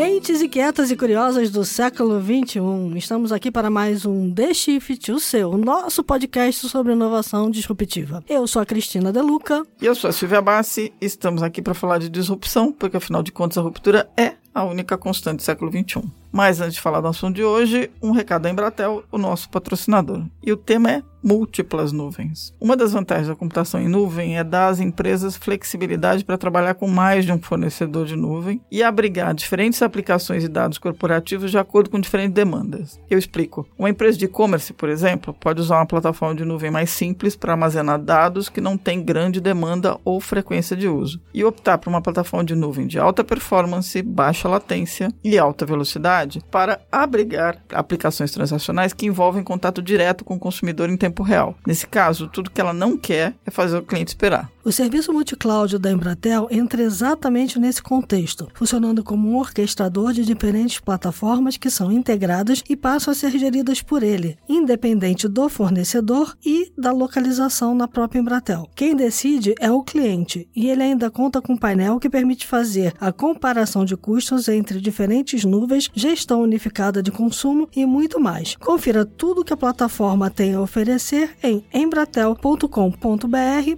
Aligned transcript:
Mentes 0.00 0.40
inquietas 0.40 0.90
e 0.90 0.96
curiosas 0.96 1.50
do 1.50 1.62
século 1.62 2.22
XXI. 2.22 2.96
Estamos 2.96 3.32
aqui 3.32 3.50
para 3.50 3.68
mais 3.68 4.06
um 4.06 4.32
The 4.32 4.54
Shift, 4.54 5.12
o 5.12 5.20
seu, 5.20 5.58
nosso 5.58 6.02
podcast 6.02 6.66
sobre 6.70 6.94
inovação 6.94 7.50
disruptiva. 7.50 8.24
Eu 8.26 8.46
sou 8.46 8.62
a 8.62 8.64
Cristina 8.64 9.12
Deluca. 9.12 9.62
E 9.78 9.84
eu 9.84 9.94
sou 9.94 10.08
a 10.08 10.12
Silvia 10.14 10.40
Bassi. 10.40 10.90
Estamos 11.02 11.42
aqui 11.42 11.60
para 11.60 11.74
falar 11.74 11.98
de 11.98 12.08
disrupção, 12.08 12.72
porque 12.72 12.96
afinal 12.96 13.22
de 13.22 13.30
contas 13.30 13.58
a 13.58 13.60
ruptura 13.60 14.08
é 14.16 14.36
a 14.54 14.64
única 14.64 14.96
constante 14.96 15.36
do 15.36 15.42
século 15.42 15.70
XXI. 15.70 16.02
Mas 16.32 16.62
antes 16.62 16.76
de 16.76 16.80
falar 16.80 17.02
do 17.02 17.08
assunto 17.08 17.36
de 17.36 17.44
hoje, 17.44 17.90
um 18.02 18.12
recado 18.12 18.44
da 18.44 18.50
Embratel, 18.50 19.04
o 19.12 19.18
nosso 19.18 19.50
patrocinador. 19.50 20.24
E 20.42 20.50
o 20.50 20.56
tema 20.56 20.90
é 20.90 21.02
múltiplas 21.22 21.92
nuvens. 21.92 22.54
Uma 22.60 22.76
das 22.76 22.92
vantagens 22.92 23.28
da 23.28 23.36
computação 23.36 23.80
em 23.80 23.88
nuvem 23.88 24.38
é 24.38 24.44
dar 24.44 24.68
às 24.68 24.80
empresas 24.80 25.36
flexibilidade 25.36 26.24
para 26.24 26.38
trabalhar 26.38 26.74
com 26.74 26.88
mais 26.88 27.24
de 27.24 27.32
um 27.32 27.40
fornecedor 27.40 28.06
de 28.06 28.16
nuvem 28.16 28.60
e 28.70 28.82
abrigar 28.82 29.34
diferentes 29.34 29.82
aplicações 29.82 30.44
e 30.44 30.48
dados 30.48 30.78
corporativos 30.78 31.50
de 31.50 31.58
acordo 31.58 31.90
com 31.90 32.00
diferentes 32.00 32.34
demandas. 32.34 33.00
Eu 33.08 33.18
explico. 33.18 33.66
Uma 33.78 33.90
empresa 33.90 34.18
de 34.18 34.24
e-commerce, 34.26 34.72
por 34.72 34.88
exemplo, 34.88 35.34
pode 35.34 35.60
usar 35.60 35.76
uma 35.76 35.86
plataforma 35.86 36.34
de 36.34 36.44
nuvem 36.44 36.70
mais 36.70 36.90
simples 36.90 37.36
para 37.36 37.52
armazenar 37.52 37.98
dados 37.98 38.48
que 38.48 38.60
não 38.60 38.76
têm 38.76 39.02
grande 39.02 39.40
demanda 39.40 39.98
ou 40.04 40.20
frequência 40.20 40.76
de 40.76 40.88
uso, 40.88 41.20
e 41.32 41.44
optar 41.44 41.78
por 41.78 41.90
uma 41.90 42.02
plataforma 42.02 42.44
de 42.44 42.54
nuvem 42.54 42.86
de 42.86 42.98
alta 42.98 43.24
performance, 43.24 44.00
baixa 44.02 44.48
latência 44.48 45.12
e 45.22 45.38
alta 45.38 45.66
velocidade 45.66 46.40
para 46.50 46.80
abrigar 46.90 47.62
aplicações 47.72 48.30
transacionais 48.30 48.92
que 48.92 49.06
envolvem 49.06 49.42
contato 49.42 49.82
direto 49.82 50.24
com 50.24 50.34
o 50.34 50.38
consumidor 50.38 50.88
em 50.88 50.96
tempo 50.96 51.09
tempo 51.10 51.22
real. 51.22 51.54
Nesse 51.66 51.86
caso, 51.86 52.28
tudo 52.28 52.50
que 52.50 52.60
ela 52.60 52.72
não 52.72 52.96
quer 52.96 53.34
é 53.44 53.50
fazer 53.50 53.78
o 53.78 53.82
cliente 53.82 54.08
esperar. 54.08 54.50
O 54.62 54.70
serviço 54.70 55.10
multicloud 55.10 55.78
da 55.78 55.90
Embratel 55.90 56.46
entra 56.50 56.82
exatamente 56.82 57.58
nesse 57.58 57.82
contexto, 57.82 58.46
funcionando 58.52 59.02
como 59.02 59.30
um 59.30 59.38
orquestrador 59.38 60.12
de 60.12 60.22
diferentes 60.22 60.78
plataformas 60.78 61.56
que 61.56 61.70
são 61.70 61.90
integradas 61.90 62.62
e 62.68 62.76
passam 62.76 63.10
a 63.10 63.14
ser 63.14 63.30
geridas 63.38 63.80
por 63.80 64.02
ele, 64.02 64.36
independente 64.46 65.26
do 65.26 65.48
fornecedor 65.48 66.36
e 66.44 66.70
da 66.76 66.92
localização 66.92 67.74
na 67.74 67.88
própria 67.88 68.20
Embratel. 68.20 68.68
Quem 68.74 68.94
decide 68.94 69.54
é 69.58 69.70
o 69.70 69.82
cliente 69.82 70.46
e 70.54 70.68
ele 70.68 70.82
ainda 70.82 71.10
conta 71.10 71.40
com 71.40 71.54
um 71.54 71.56
painel 71.56 71.98
que 71.98 72.10
permite 72.10 72.46
fazer 72.46 72.92
a 73.00 73.10
comparação 73.10 73.86
de 73.86 73.96
custos 73.96 74.46
entre 74.46 74.78
diferentes 74.78 75.42
nuvens, 75.42 75.88
gestão 75.94 76.42
unificada 76.42 77.02
de 77.02 77.10
consumo 77.10 77.66
e 77.74 77.86
muito 77.86 78.20
mais. 78.20 78.56
Confira 78.56 79.06
tudo 79.06 79.42
que 79.42 79.54
a 79.54 79.56
plataforma 79.56 80.28
tem 80.28 80.54
a 80.54 80.60
oferecer 80.60 81.30
em 81.42 81.64
embratel.com.br 81.72 82.68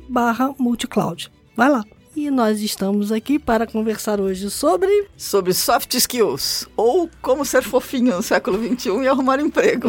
barra 0.08 0.52
multicloud. 0.72 1.30
Vai 1.54 1.70
lá! 1.70 1.84
E 2.14 2.30
nós 2.30 2.60
estamos 2.60 3.10
aqui 3.10 3.38
para 3.38 3.66
conversar 3.66 4.20
hoje 4.20 4.50
sobre. 4.50 5.08
Sobre 5.16 5.54
soft 5.54 5.94
skills. 5.94 6.68
Ou 6.76 7.08
como 7.22 7.42
ser 7.42 7.62
fofinho 7.62 8.16
no 8.16 8.22
século 8.22 8.58
XXI 8.58 9.04
e 9.04 9.08
arrumar 9.08 9.40
emprego. 9.40 9.88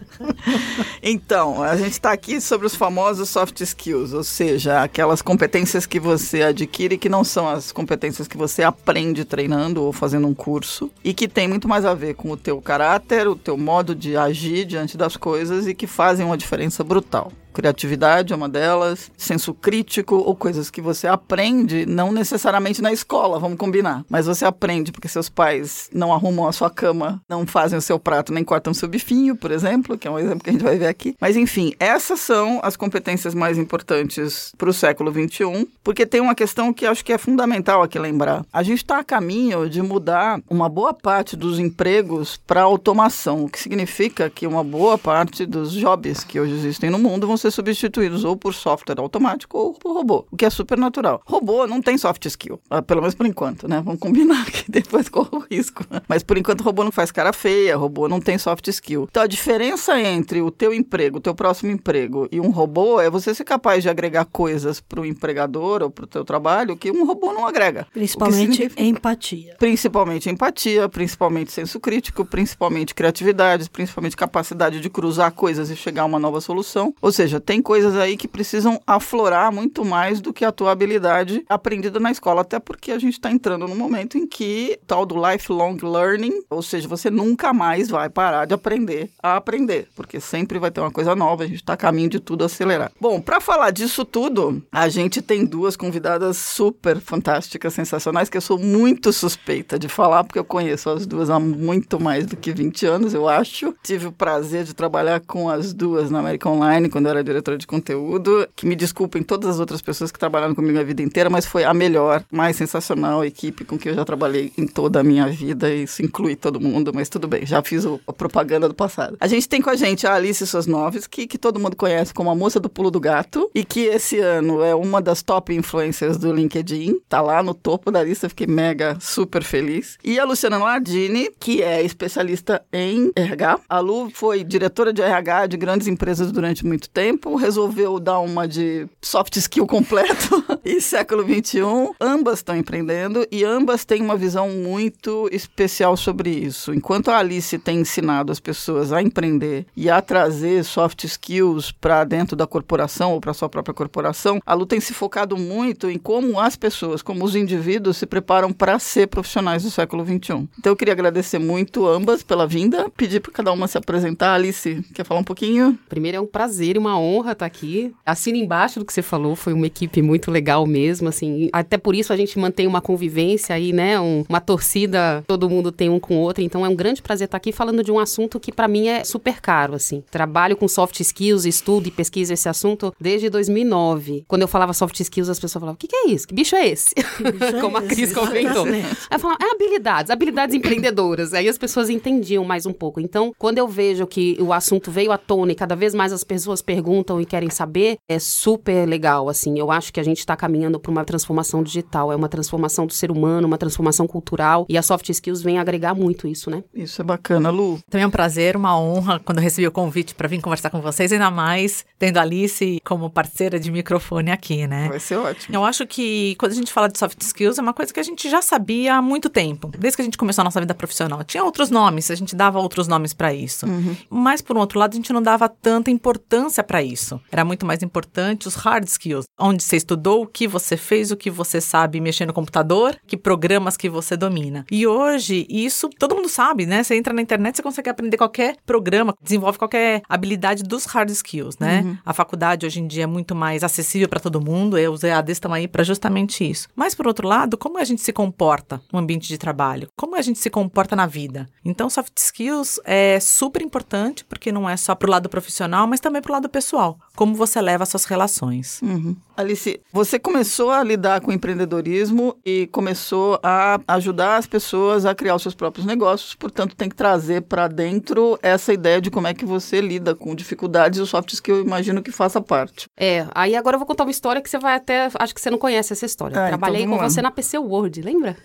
então, 1.02 1.62
a 1.62 1.76
gente 1.76 1.92
está 1.92 2.12
aqui 2.12 2.40
sobre 2.40 2.66
os 2.66 2.74
famosos 2.74 3.28
soft 3.28 3.60
skills, 3.60 4.14
ou 4.14 4.24
seja, 4.24 4.82
aquelas 4.82 5.20
competências 5.20 5.84
que 5.84 6.00
você 6.00 6.44
adquire 6.44 6.96
que 6.96 7.10
não 7.10 7.22
são 7.22 7.46
as 7.46 7.72
competências 7.72 8.26
que 8.26 8.38
você 8.38 8.62
aprende 8.62 9.26
treinando 9.26 9.82
ou 9.82 9.92
fazendo 9.92 10.26
um 10.26 10.34
curso 10.34 10.90
e 11.04 11.12
que 11.12 11.28
tem 11.28 11.46
muito 11.46 11.68
mais 11.68 11.84
a 11.84 11.92
ver 11.92 12.14
com 12.14 12.30
o 12.30 12.38
teu 12.38 12.58
caráter, 12.62 13.28
o 13.28 13.36
teu 13.36 13.58
modo 13.58 13.94
de 13.94 14.16
agir 14.16 14.64
diante 14.64 14.96
das 14.96 15.14
coisas 15.14 15.66
e 15.66 15.74
que 15.74 15.86
fazem 15.86 16.24
uma 16.24 16.38
diferença 16.38 16.82
brutal. 16.82 17.30
Criatividade 17.52 18.32
é 18.32 18.36
uma 18.36 18.48
delas, 18.48 19.10
senso 19.16 19.52
crítico 19.52 20.14
ou 20.16 20.34
coisas 20.34 20.70
que 20.70 20.80
você 20.80 21.06
aprende, 21.06 21.86
não 21.86 22.12
necessariamente 22.12 22.82
na 22.82 22.92
escola, 22.92 23.38
vamos 23.38 23.58
combinar, 23.58 24.04
mas 24.08 24.26
você 24.26 24.44
aprende 24.44 24.92
porque 24.92 25.08
seus 25.08 25.28
pais 25.28 25.88
não 25.92 26.12
arrumam 26.12 26.46
a 26.46 26.52
sua 26.52 26.70
cama, 26.70 27.20
não 27.28 27.46
fazem 27.46 27.78
o 27.78 27.82
seu 27.82 27.98
prato, 27.98 28.32
nem 28.32 28.44
cortam 28.44 28.70
o 28.70 28.74
seu 28.74 28.88
bifinho, 28.88 29.34
por 29.34 29.50
exemplo, 29.50 29.98
que 29.98 30.06
é 30.06 30.10
um 30.10 30.18
exemplo 30.18 30.44
que 30.44 30.50
a 30.50 30.52
gente 30.52 30.64
vai 30.64 30.76
ver 30.76 30.86
aqui. 30.86 31.16
Mas 31.20 31.36
enfim, 31.36 31.72
essas 31.80 32.20
são 32.20 32.60
as 32.62 32.76
competências 32.76 33.34
mais 33.34 33.58
importantes 33.58 34.52
para 34.56 34.70
o 34.70 34.72
século 34.72 35.12
XXI, 35.12 35.68
porque 35.82 36.06
tem 36.06 36.20
uma 36.20 36.34
questão 36.34 36.72
que 36.72 36.86
acho 36.86 37.04
que 37.04 37.12
é 37.12 37.18
fundamental 37.18 37.82
aqui 37.82 37.98
lembrar. 37.98 38.44
A 38.52 38.62
gente 38.62 38.78
está 38.78 38.98
a 38.98 39.04
caminho 39.04 39.68
de 39.68 39.82
mudar 39.82 40.40
uma 40.48 40.68
boa 40.68 40.92
parte 40.92 41.36
dos 41.36 41.58
empregos 41.58 42.36
para 42.46 42.62
automação, 42.62 43.44
o 43.44 43.48
que 43.48 43.58
significa 43.58 44.30
que 44.30 44.46
uma 44.46 44.62
boa 44.62 44.98
parte 44.98 45.46
dos 45.46 45.72
jobs 45.72 46.24
que 46.24 46.38
hoje 46.38 46.52
existem 46.52 46.90
no 46.90 46.98
mundo 46.98 47.26
vão 47.26 47.36
ser 47.38 47.50
substituídos 47.50 48.24
ou 48.24 48.36
por 48.36 48.54
software 48.54 49.00
automático 49.00 49.56
ou 49.56 49.74
por 49.74 49.92
robô, 49.92 50.26
o 50.30 50.36
que 50.36 50.44
é 50.44 50.50
super 50.50 50.76
natural. 50.76 51.22
Robô 51.26 51.66
não 51.66 51.80
tem 51.80 51.96
soft 51.96 52.24
skill, 52.26 52.60
ah, 52.68 52.82
pelo 52.82 53.00
menos 53.00 53.14
por 53.14 53.26
enquanto, 53.26 53.68
né? 53.68 53.80
Vamos 53.84 54.00
combinar 54.00 54.44
que 54.46 54.64
depois 54.70 55.08
corre 55.08 55.30
o 55.32 55.44
risco. 55.50 55.84
Mas 56.08 56.22
por 56.22 56.36
enquanto 56.36 56.62
robô 56.62 56.84
não 56.84 56.92
faz 56.92 57.10
cara 57.10 57.32
feia, 57.32 57.76
robô 57.76 58.08
não 58.08 58.20
tem 58.20 58.38
soft 58.38 58.66
skill. 58.68 59.06
Então 59.10 59.22
a 59.22 59.26
diferença 59.26 59.98
entre 60.00 60.42
o 60.42 60.50
teu 60.50 60.74
emprego, 60.74 61.18
o 61.18 61.20
teu 61.20 61.34
próximo 61.34 61.70
emprego 61.70 62.28
e 62.30 62.40
um 62.40 62.50
robô 62.50 63.00
é 63.00 63.10
você 63.10 63.34
ser 63.34 63.44
capaz 63.44 63.82
de 63.82 63.88
agregar 63.88 64.24
coisas 64.24 64.80
para 64.80 65.00
o 65.00 65.06
empregador 65.06 65.82
ou 65.82 65.90
para 65.90 66.04
o 66.04 66.08
teu 66.08 66.24
trabalho 66.24 66.76
que 66.76 66.90
um 66.90 67.06
robô 67.06 67.32
não 67.32 67.46
agrega. 67.46 67.86
Principalmente 67.92 68.70
empatia. 68.76 69.56
Principalmente 69.58 70.30
empatia, 70.30 70.88
principalmente 70.88 71.52
senso 71.52 71.78
crítico, 71.78 72.24
principalmente 72.24 72.94
criatividade, 72.94 73.68
principalmente 73.70 74.16
capacidade 74.16 74.80
de 74.80 74.90
cruzar 74.90 75.32
coisas 75.32 75.70
e 75.70 75.76
chegar 75.76 76.02
a 76.02 76.06
uma 76.06 76.18
nova 76.18 76.40
solução. 76.40 76.94
Ou 77.00 77.12
seja, 77.12 77.27
seja, 77.28 77.38
tem 77.40 77.60
coisas 77.60 77.94
aí 77.94 78.16
que 78.16 78.26
precisam 78.26 78.80
aflorar 78.86 79.52
muito 79.52 79.84
mais 79.84 80.20
do 80.20 80.32
que 80.32 80.44
a 80.44 80.50
tua 80.50 80.72
habilidade 80.72 81.44
aprendida 81.48 82.00
na 82.00 82.10
escola, 82.10 82.40
até 82.40 82.58
porque 82.58 82.90
a 82.90 82.98
gente 82.98 83.14
está 83.14 83.30
entrando 83.30 83.68
num 83.68 83.76
momento 83.76 84.16
em 84.16 84.26
que 84.26 84.78
tal 84.86 85.04
do 85.04 85.14
lifelong 85.14 85.76
learning, 85.82 86.42
ou 86.48 86.62
seja, 86.62 86.88
você 86.88 87.10
nunca 87.10 87.52
mais 87.52 87.88
vai 87.88 88.08
parar 88.08 88.46
de 88.46 88.54
aprender 88.54 89.10
a 89.22 89.36
aprender, 89.36 89.88
porque 89.94 90.20
sempre 90.20 90.58
vai 90.58 90.70
ter 90.70 90.80
uma 90.80 90.90
coisa 90.90 91.14
nova, 91.14 91.44
a 91.44 91.46
gente 91.46 91.56
está 91.56 91.74
a 91.74 91.76
caminho 91.76 92.08
de 92.08 92.18
tudo 92.18 92.44
acelerar. 92.44 92.90
Bom, 93.00 93.20
para 93.20 93.40
falar 93.40 93.70
disso 93.70 94.04
tudo, 94.04 94.62
a 94.72 94.88
gente 94.88 95.20
tem 95.20 95.44
duas 95.44 95.76
convidadas 95.76 96.38
super 96.38 96.98
fantásticas, 97.00 97.74
sensacionais, 97.74 98.30
que 98.30 98.36
eu 98.36 98.42
sou 98.42 98.58
muito 98.58 99.12
suspeita 99.12 99.78
de 99.78 99.88
falar, 99.88 100.24
porque 100.24 100.38
eu 100.38 100.44
conheço 100.44 100.88
as 100.90 101.06
duas 101.06 101.28
há 101.28 101.38
muito 101.38 102.00
mais 102.00 102.26
do 102.26 102.36
que 102.36 102.52
20 102.52 102.86
anos, 102.86 103.14
eu 103.14 103.28
acho. 103.28 103.74
Tive 103.82 104.06
o 104.06 104.12
prazer 104.12 104.64
de 104.64 104.74
trabalhar 104.74 105.20
com 105.20 105.50
as 105.50 105.72
duas 105.74 106.10
na 106.10 106.20
América 106.20 106.48
Online 106.48 106.88
quando 106.88 107.06
eu 107.06 107.10
era 107.10 107.17
era 107.18 107.24
diretora 107.24 107.58
de 107.58 107.66
conteúdo. 107.66 108.48
Que 108.54 108.66
me 108.66 108.74
desculpem 108.74 109.22
todas 109.22 109.50
as 109.50 109.60
outras 109.60 109.82
pessoas 109.82 110.10
que 110.10 110.18
trabalharam 110.18 110.54
comigo 110.54 110.78
a 110.78 110.82
vida 110.82 111.02
inteira, 111.02 111.28
mas 111.28 111.46
foi 111.46 111.64
a 111.64 111.74
melhor, 111.74 112.24
mais 112.30 112.56
sensacional 112.56 113.24
equipe 113.24 113.64
com 113.64 113.78
que 113.78 113.88
eu 113.88 113.94
já 113.94 114.04
trabalhei 114.04 114.52
em 114.56 114.66
toda 114.66 115.00
a 115.00 115.02
minha 115.02 115.26
vida. 115.28 115.70
E 115.70 115.84
isso 115.84 116.02
inclui 116.02 116.36
todo 116.36 116.60
mundo, 116.60 116.92
mas 116.94 117.08
tudo 117.08 117.28
bem, 117.28 117.46
já 117.46 117.62
fiz 117.62 117.84
o, 117.84 118.00
a 118.06 118.12
propaganda 118.12 118.68
do 118.68 118.74
passado. 118.74 119.16
A 119.20 119.26
gente 119.26 119.48
tem 119.48 119.60
com 119.60 119.70
a 119.70 119.76
gente 119.76 120.06
a 120.06 120.14
Alice 120.14 120.44
Sosnoves, 120.46 121.06
que, 121.06 121.26
que 121.26 121.38
todo 121.38 121.60
mundo 121.60 121.76
conhece 121.76 122.12
como 122.12 122.30
a 122.30 122.34
moça 122.34 122.58
do 122.58 122.68
pulo 122.68 122.90
do 122.90 123.00
gato, 123.00 123.50
e 123.54 123.64
que 123.64 123.80
esse 123.80 124.18
ano 124.18 124.62
é 124.62 124.74
uma 124.74 125.00
das 125.00 125.22
top 125.22 125.54
influencers 125.54 126.16
do 126.16 126.32
LinkedIn. 126.32 127.00
Tá 127.08 127.20
lá 127.20 127.42
no 127.42 127.54
topo 127.54 127.90
da 127.90 128.02
lista, 128.02 128.28
fiquei 128.28 128.46
mega 128.46 128.96
super 129.00 129.42
feliz. 129.42 129.98
E 130.02 130.18
a 130.18 130.24
Luciana 130.24 130.58
Nardini, 130.58 131.30
que 131.38 131.62
é 131.62 131.82
especialista 131.82 132.62
em 132.72 133.10
RH. 133.14 133.60
A 133.68 133.80
Lu 133.80 134.10
foi 134.12 134.44
diretora 134.44 134.92
de 134.92 135.02
RH 135.02 135.46
de 135.48 135.56
grandes 135.56 135.86
empresas 135.86 136.32
durante 136.32 136.64
muito 136.64 136.88
tempo 136.88 137.07
tempo, 137.08 137.36
resolveu 137.36 137.98
dar 137.98 138.18
uma 138.18 138.46
de 138.46 138.86
soft 139.00 139.34
skill 139.36 139.66
completo 139.66 140.44
e 140.62 140.78
século 140.78 141.24
21. 141.24 141.94
Ambas 141.98 142.40
estão 142.40 142.54
empreendendo 142.54 143.26
e 143.32 143.44
ambas 143.44 143.82
têm 143.82 144.02
uma 144.02 144.14
visão 144.14 144.50
muito 144.50 145.26
especial 145.32 145.96
sobre 145.96 146.28
isso. 146.28 146.74
Enquanto 146.74 147.10
a 147.10 147.16
Alice 147.16 147.56
tem 147.58 147.80
ensinado 147.80 148.30
as 148.30 148.38
pessoas 148.38 148.92
a 148.92 149.00
empreender 149.00 149.64
e 149.74 149.88
a 149.88 150.02
trazer 150.02 150.64
soft 150.64 151.04
skills 151.04 151.72
para 151.72 152.04
dentro 152.04 152.36
da 152.36 152.46
corporação 152.46 153.14
ou 153.14 153.20
para 153.22 153.32
sua 153.32 153.48
própria 153.48 153.72
corporação, 153.72 154.38
a 154.44 154.52
Lu 154.52 154.66
tem 154.66 154.78
se 154.78 154.92
focado 154.92 155.34
muito 155.34 155.88
em 155.88 155.96
como 155.96 156.38
as 156.38 156.56
pessoas, 156.56 157.00
como 157.00 157.24
os 157.24 157.34
indivíduos 157.34 157.96
se 157.96 158.04
preparam 158.04 158.52
para 158.52 158.78
ser 158.78 159.06
profissionais 159.06 159.62
do 159.62 159.70
século 159.70 160.04
21. 160.04 160.46
Então 160.58 160.72
eu 160.72 160.76
queria 160.76 160.92
agradecer 160.92 161.38
muito 161.38 161.86
ambas 161.86 162.22
pela 162.22 162.46
vinda, 162.46 162.90
pedir 162.90 163.20
para 163.20 163.32
cada 163.32 163.50
uma 163.50 163.66
se 163.66 163.78
apresentar. 163.78 164.34
Alice, 164.34 164.84
quer 164.92 165.06
falar 165.06 165.20
um 165.20 165.24
pouquinho? 165.24 165.78
Primeiro 165.88 166.18
é 166.18 166.20
um 166.20 166.26
prazer 166.26 166.76
e 166.76 166.78
uma 166.78 166.97
honra 166.98 167.32
estar 167.32 167.46
aqui. 167.46 167.94
Assina 168.04 168.38
embaixo 168.38 168.78
do 168.78 168.84
que 168.84 168.92
você 168.92 169.02
falou, 169.02 169.34
foi 169.36 169.52
uma 169.52 169.66
equipe 169.66 170.02
muito 170.02 170.30
legal 170.30 170.66
mesmo, 170.66 171.08
assim. 171.08 171.48
Até 171.52 171.76
por 171.76 171.94
isso 171.94 172.12
a 172.12 172.16
gente 172.16 172.38
mantém 172.38 172.66
uma 172.66 172.80
convivência 172.80 173.54
aí, 173.54 173.72
né? 173.72 174.00
Um, 174.00 174.24
uma 174.28 174.40
torcida, 174.40 175.22
todo 175.26 175.48
mundo 175.48 175.72
tem 175.72 175.88
um 175.88 176.00
com 176.00 176.16
o 176.16 176.20
outro. 176.20 176.42
Então 176.42 176.64
é 176.64 176.68
um 176.68 176.74
grande 176.74 177.02
prazer 177.02 177.26
estar 177.26 177.36
aqui 177.36 177.52
falando 177.52 177.82
de 177.82 177.90
um 177.90 177.98
assunto 177.98 178.40
que 178.40 178.52
para 178.52 178.68
mim 178.68 178.88
é 178.88 179.04
super 179.04 179.40
caro, 179.40 179.74
assim. 179.74 180.02
Trabalho 180.10 180.56
com 180.56 180.68
soft 180.68 181.00
skills, 181.00 181.44
estudo 181.44 181.88
e 181.88 181.90
pesquiso 181.90 182.32
esse 182.32 182.48
assunto 182.48 182.92
desde 183.00 183.28
2009. 183.30 184.24
Quando 184.26 184.42
eu 184.42 184.48
falava 184.48 184.72
soft 184.72 184.98
skills, 185.00 185.28
as 185.28 185.38
pessoas 185.38 185.60
falavam, 185.60 185.74
o 185.74 185.78
que, 185.78 185.88
que 185.88 185.96
é 185.96 186.08
isso? 186.08 186.26
Que 186.26 186.34
bicho 186.34 186.56
é 186.56 186.68
esse? 186.68 186.94
bicho 186.94 187.44
é 187.44 187.52
Como 187.60 187.76
a 187.76 187.84
esse? 187.84 187.94
Cris 187.94 188.12
comentou. 188.12 188.64
Aí 188.64 188.84
eu 189.12 189.18
falava, 189.18 189.38
é 189.42 189.50
habilidades, 189.50 190.10
habilidades 190.10 190.54
empreendedoras. 190.54 191.32
Aí 191.32 191.48
as 191.48 191.58
pessoas 191.58 191.90
entendiam 191.90 192.44
mais 192.44 192.66
um 192.66 192.72
pouco. 192.72 193.00
Então, 193.00 193.34
quando 193.38 193.58
eu 193.58 193.68
vejo 193.68 194.06
que 194.06 194.36
o 194.40 194.52
assunto 194.52 194.90
veio 194.90 195.12
à 195.12 195.18
tona 195.18 195.52
e 195.52 195.54
cada 195.54 195.74
vez 195.74 195.94
mais 195.94 196.12
as 196.12 196.24
pessoas 196.24 196.62
perguntam 196.62 196.87
e 197.20 197.26
querem 197.26 197.50
saber, 197.50 197.98
é 198.08 198.18
super 198.18 198.86
legal, 198.86 199.28
assim. 199.28 199.58
Eu 199.58 199.70
acho 199.70 199.92
que 199.92 200.00
a 200.00 200.02
gente 200.02 200.18
está 200.18 200.36
caminhando 200.36 200.80
para 200.80 200.90
uma 200.90 201.04
transformação 201.04 201.62
digital, 201.62 202.12
é 202.12 202.16
uma 202.16 202.28
transformação 202.28 202.86
do 202.86 202.92
ser 202.92 203.10
humano, 203.10 203.46
uma 203.46 203.58
transformação 203.58 204.06
cultural, 204.06 204.66
e 204.68 204.78
a 204.78 204.82
soft 204.82 205.08
skills 205.08 205.42
vem 205.42 205.58
agregar 205.58 205.94
muito 205.94 206.26
isso, 206.26 206.50
né? 206.50 206.64
Isso 206.74 207.00
é 207.00 207.04
bacana, 207.04 207.50
Lu. 207.50 207.78
Também 207.90 208.04
é 208.04 208.06
um 208.06 208.10
prazer, 208.10 208.56
uma 208.56 208.78
honra 208.78 209.20
quando 209.20 209.38
eu 209.38 209.44
recebi 209.44 209.66
o 209.66 209.72
convite 209.72 210.14
para 210.14 210.28
vir 210.28 210.40
conversar 210.40 210.70
com 210.70 210.80
vocês, 210.80 211.12
ainda 211.12 211.30
mais 211.30 211.84
tendo 211.98 212.18
a 212.18 212.22
Alice 212.22 212.80
como 212.84 213.10
parceira 213.10 213.58
de 213.58 213.70
microfone 213.70 214.30
aqui, 214.30 214.66
né? 214.66 214.88
Vai 214.88 215.00
ser 215.00 215.16
ótimo. 215.16 215.54
Eu 215.54 215.64
acho 215.64 215.86
que 215.86 216.34
quando 216.36 216.52
a 216.52 216.54
gente 216.54 216.72
fala 216.72 216.88
de 216.88 216.98
soft 216.98 217.20
skills 217.22 217.58
é 217.58 217.62
uma 217.62 217.74
coisa 217.74 217.92
que 217.92 218.00
a 218.00 218.02
gente 218.02 218.28
já 218.30 218.40
sabia 218.40 218.94
há 218.94 219.02
muito 219.02 219.28
tempo, 219.28 219.70
desde 219.78 219.96
que 219.96 220.02
a 220.02 220.04
gente 220.04 220.18
começou 220.18 220.42
a 220.42 220.44
nossa 220.44 220.60
vida 220.60 220.74
profissional. 220.74 221.22
Tinha 221.24 221.44
outros 221.44 221.70
nomes, 221.70 222.10
a 222.10 222.14
gente 222.14 222.34
dava 222.34 222.58
outros 222.58 222.88
nomes 222.88 223.12
para 223.12 223.32
isso. 223.34 223.66
Mas 224.08 224.40
por 224.40 224.56
um 224.56 224.60
outro 224.60 224.78
lado, 224.78 224.92
a 224.92 224.96
gente 224.96 225.12
não 225.12 225.22
dava 225.22 225.48
tanta 225.48 225.90
importância 225.90 226.62
para 226.62 226.77
isso. 226.82 227.20
Era 227.30 227.44
muito 227.44 227.66
mais 227.66 227.82
importante 227.82 228.48
os 228.48 228.54
hard 228.54 228.86
skills, 228.86 229.24
onde 229.38 229.62
você 229.62 229.76
estudou, 229.76 230.22
o 230.22 230.26
que 230.26 230.46
você 230.46 230.76
fez, 230.76 231.10
o 231.10 231.16
que 231.16 231.30
você 231.30 231.60
sabe 231.60 232.00
mexer 232.00 232.26
no 232.26 232.32
computador, 232.32 232.96
que 233.06 233.16
programas 233.16 233.76
que 233.76 233.88
você 233.88 234.16
domina. 234.16 234.64
E 234.70 234.86
hoje 234.86 235.46
isso 235.48 235.88
todo 235.98 236.14
mundo 236.14 236.28
sabe, 236.28 236.66
né? 236.66 236.82
Você 236.82 236.96
entra 236.96 237.12
na 237.12 237.22
internet, 237.22 237.56
você 237.56 237.62
consegue 237.62 237.90
aprender 237.90 238.16
qualquer 238.16 238.56
programa, 238.66 239.14
desenvolve 239.22 239.58
qualquer 239.58 240.02
habilidade 240.08 240.62
dos 240.62 240.84
hard 240.86 241.10
skills, 241.10 241.58
né? 241.58 241.98
A 242.04 242.12
faculdade 242.12 242.66
hoje 242.66 242.80
em 242.80 242.86
dia 242.86 243.04
é 243.04 243.06
muito 243.06 243.34
mais 243.34 243.62
acessível 243.62 244.08
para 244.08 244.20
todo 244.20 244.40
mundo, 244.40 244.78
e 244.78 244.88
os 244.88 245.02
EADs 245.02 245.32
estão 245.32 245.52
aí 245.52 245.68
para 245.68 245.84
justamente 245.84 246.48
isso. 246.48 246.68
Mas 246.74 246.94
por 246.94 247.06
outro 247.06 247.26
lado, 247.26 247.56
como 247.56 247.78
a 247.78 247.84
gente 247.84 248.02
se 248.02 248.12
comporta 248.12 248.80
no 248.92 248.98
ambiente 248.98 249.28
de 249.28 249.38
trabalho? 249.38 249.88
Como 249.96 250.16
a 250.16 250.22
gente 250.22 250.38
se 250.38 250.50
comporta 250.50 250.94
na 250.94 251.06
vida? 251.06 251.48
Então, 251.64 251.90
soft 251.90 252.16
skills 252.16 252.80
é 252.84 253.18
super 253.20 253.62
importante 253.62 254.24
porque 254.24 254.50
não 254.52 254.68
é 254.68 254.76
só 254.76 254.94
pro 254.94 255.10
lado 255.10 255.28
profissional, 255.28 255.86
mas 255.86 256.00
também 256.00 256.22
pro 256.22 256.32
lado 256.32 256.48
pessoal. 256.48 256.67
Como 257.16 257.34
você 257.34 257.60
leva 257.60 257.82
as 257.82 257.88
suas 257.88 258.04
relações. 258.04 258.80
Uhum. 258.82 259.16
Alice, 259.36 259.80
você 259.92 260.18
começou 260.18 260.70
a 260.70 260.82
lidar 260.84 261.20
com 261.20 261.32
empreendedorismo 261.32 262.36
e 262.44 262.68
começou 262.68 263.38
a 263.42 263.80
ajudar 263.88 264.36
as 264.36 264.46
pessoas 264.46 265.04
a 265.04 265.14
criar 265.14 265.34
os 265.34 265.42
seus 265.42 265.54
próprios 265.54 265.86
negócios, 265.86 266.34
portanto, 266.34 266.76
tem 266.76 266.88
que 266.88 266.94
trazer 266.94 267.42
para 267.42 267.66
dentro 267.66 268.38
essa 268.42 268.72
ideia 268.72 269.00
de 269.00 269.10
como 269.10 269.26
é 269.26 269.34
que 269.34 269.44
você 269.44 269.80
lida 269.80 270.14
com 270.14 270.34
dificuldades 270.34 270.98
e 270.98 271.02
os 271.02 271.08
soft 271.08 271.32
skills 271.32 271.48
que 271.48 271.50
eu 271.50 271.62
imagino 271.62 272.02
que 272.02 272.12
faça 272.12 272.42
parte. 272.42 272.88
É, 272.94 273.26
aí 273.34 273.56
agora 273.56 273.76
eu 273.76 273.78
vou 273.78 273.86
contar 273.86 274.04
uma 274.04 274.10
história 274.10 274.42
que 274.42 274.50
você 274.50 274.58
vai 274.58 274.74
até. 274.74 275.08
Acho 275.18 275.34
que 275.34 275.40
você 275.40 275.50
não 275.50 275.56
conhece 275.56 275.94
essa 275.94 276.04
história. 276.04 276.36
Ah, 276.36 276.48
então 276.48 276.58
Trabalhei 276.58 276.82
vamos 276.82 276.98
com 276.98 277.02
lá. 277.04 277.08
você 277.08 277.22
na 277.22 277.30
PC 277.30 277.56
Word, 277.58 278.02
lembra? 278.02 278.36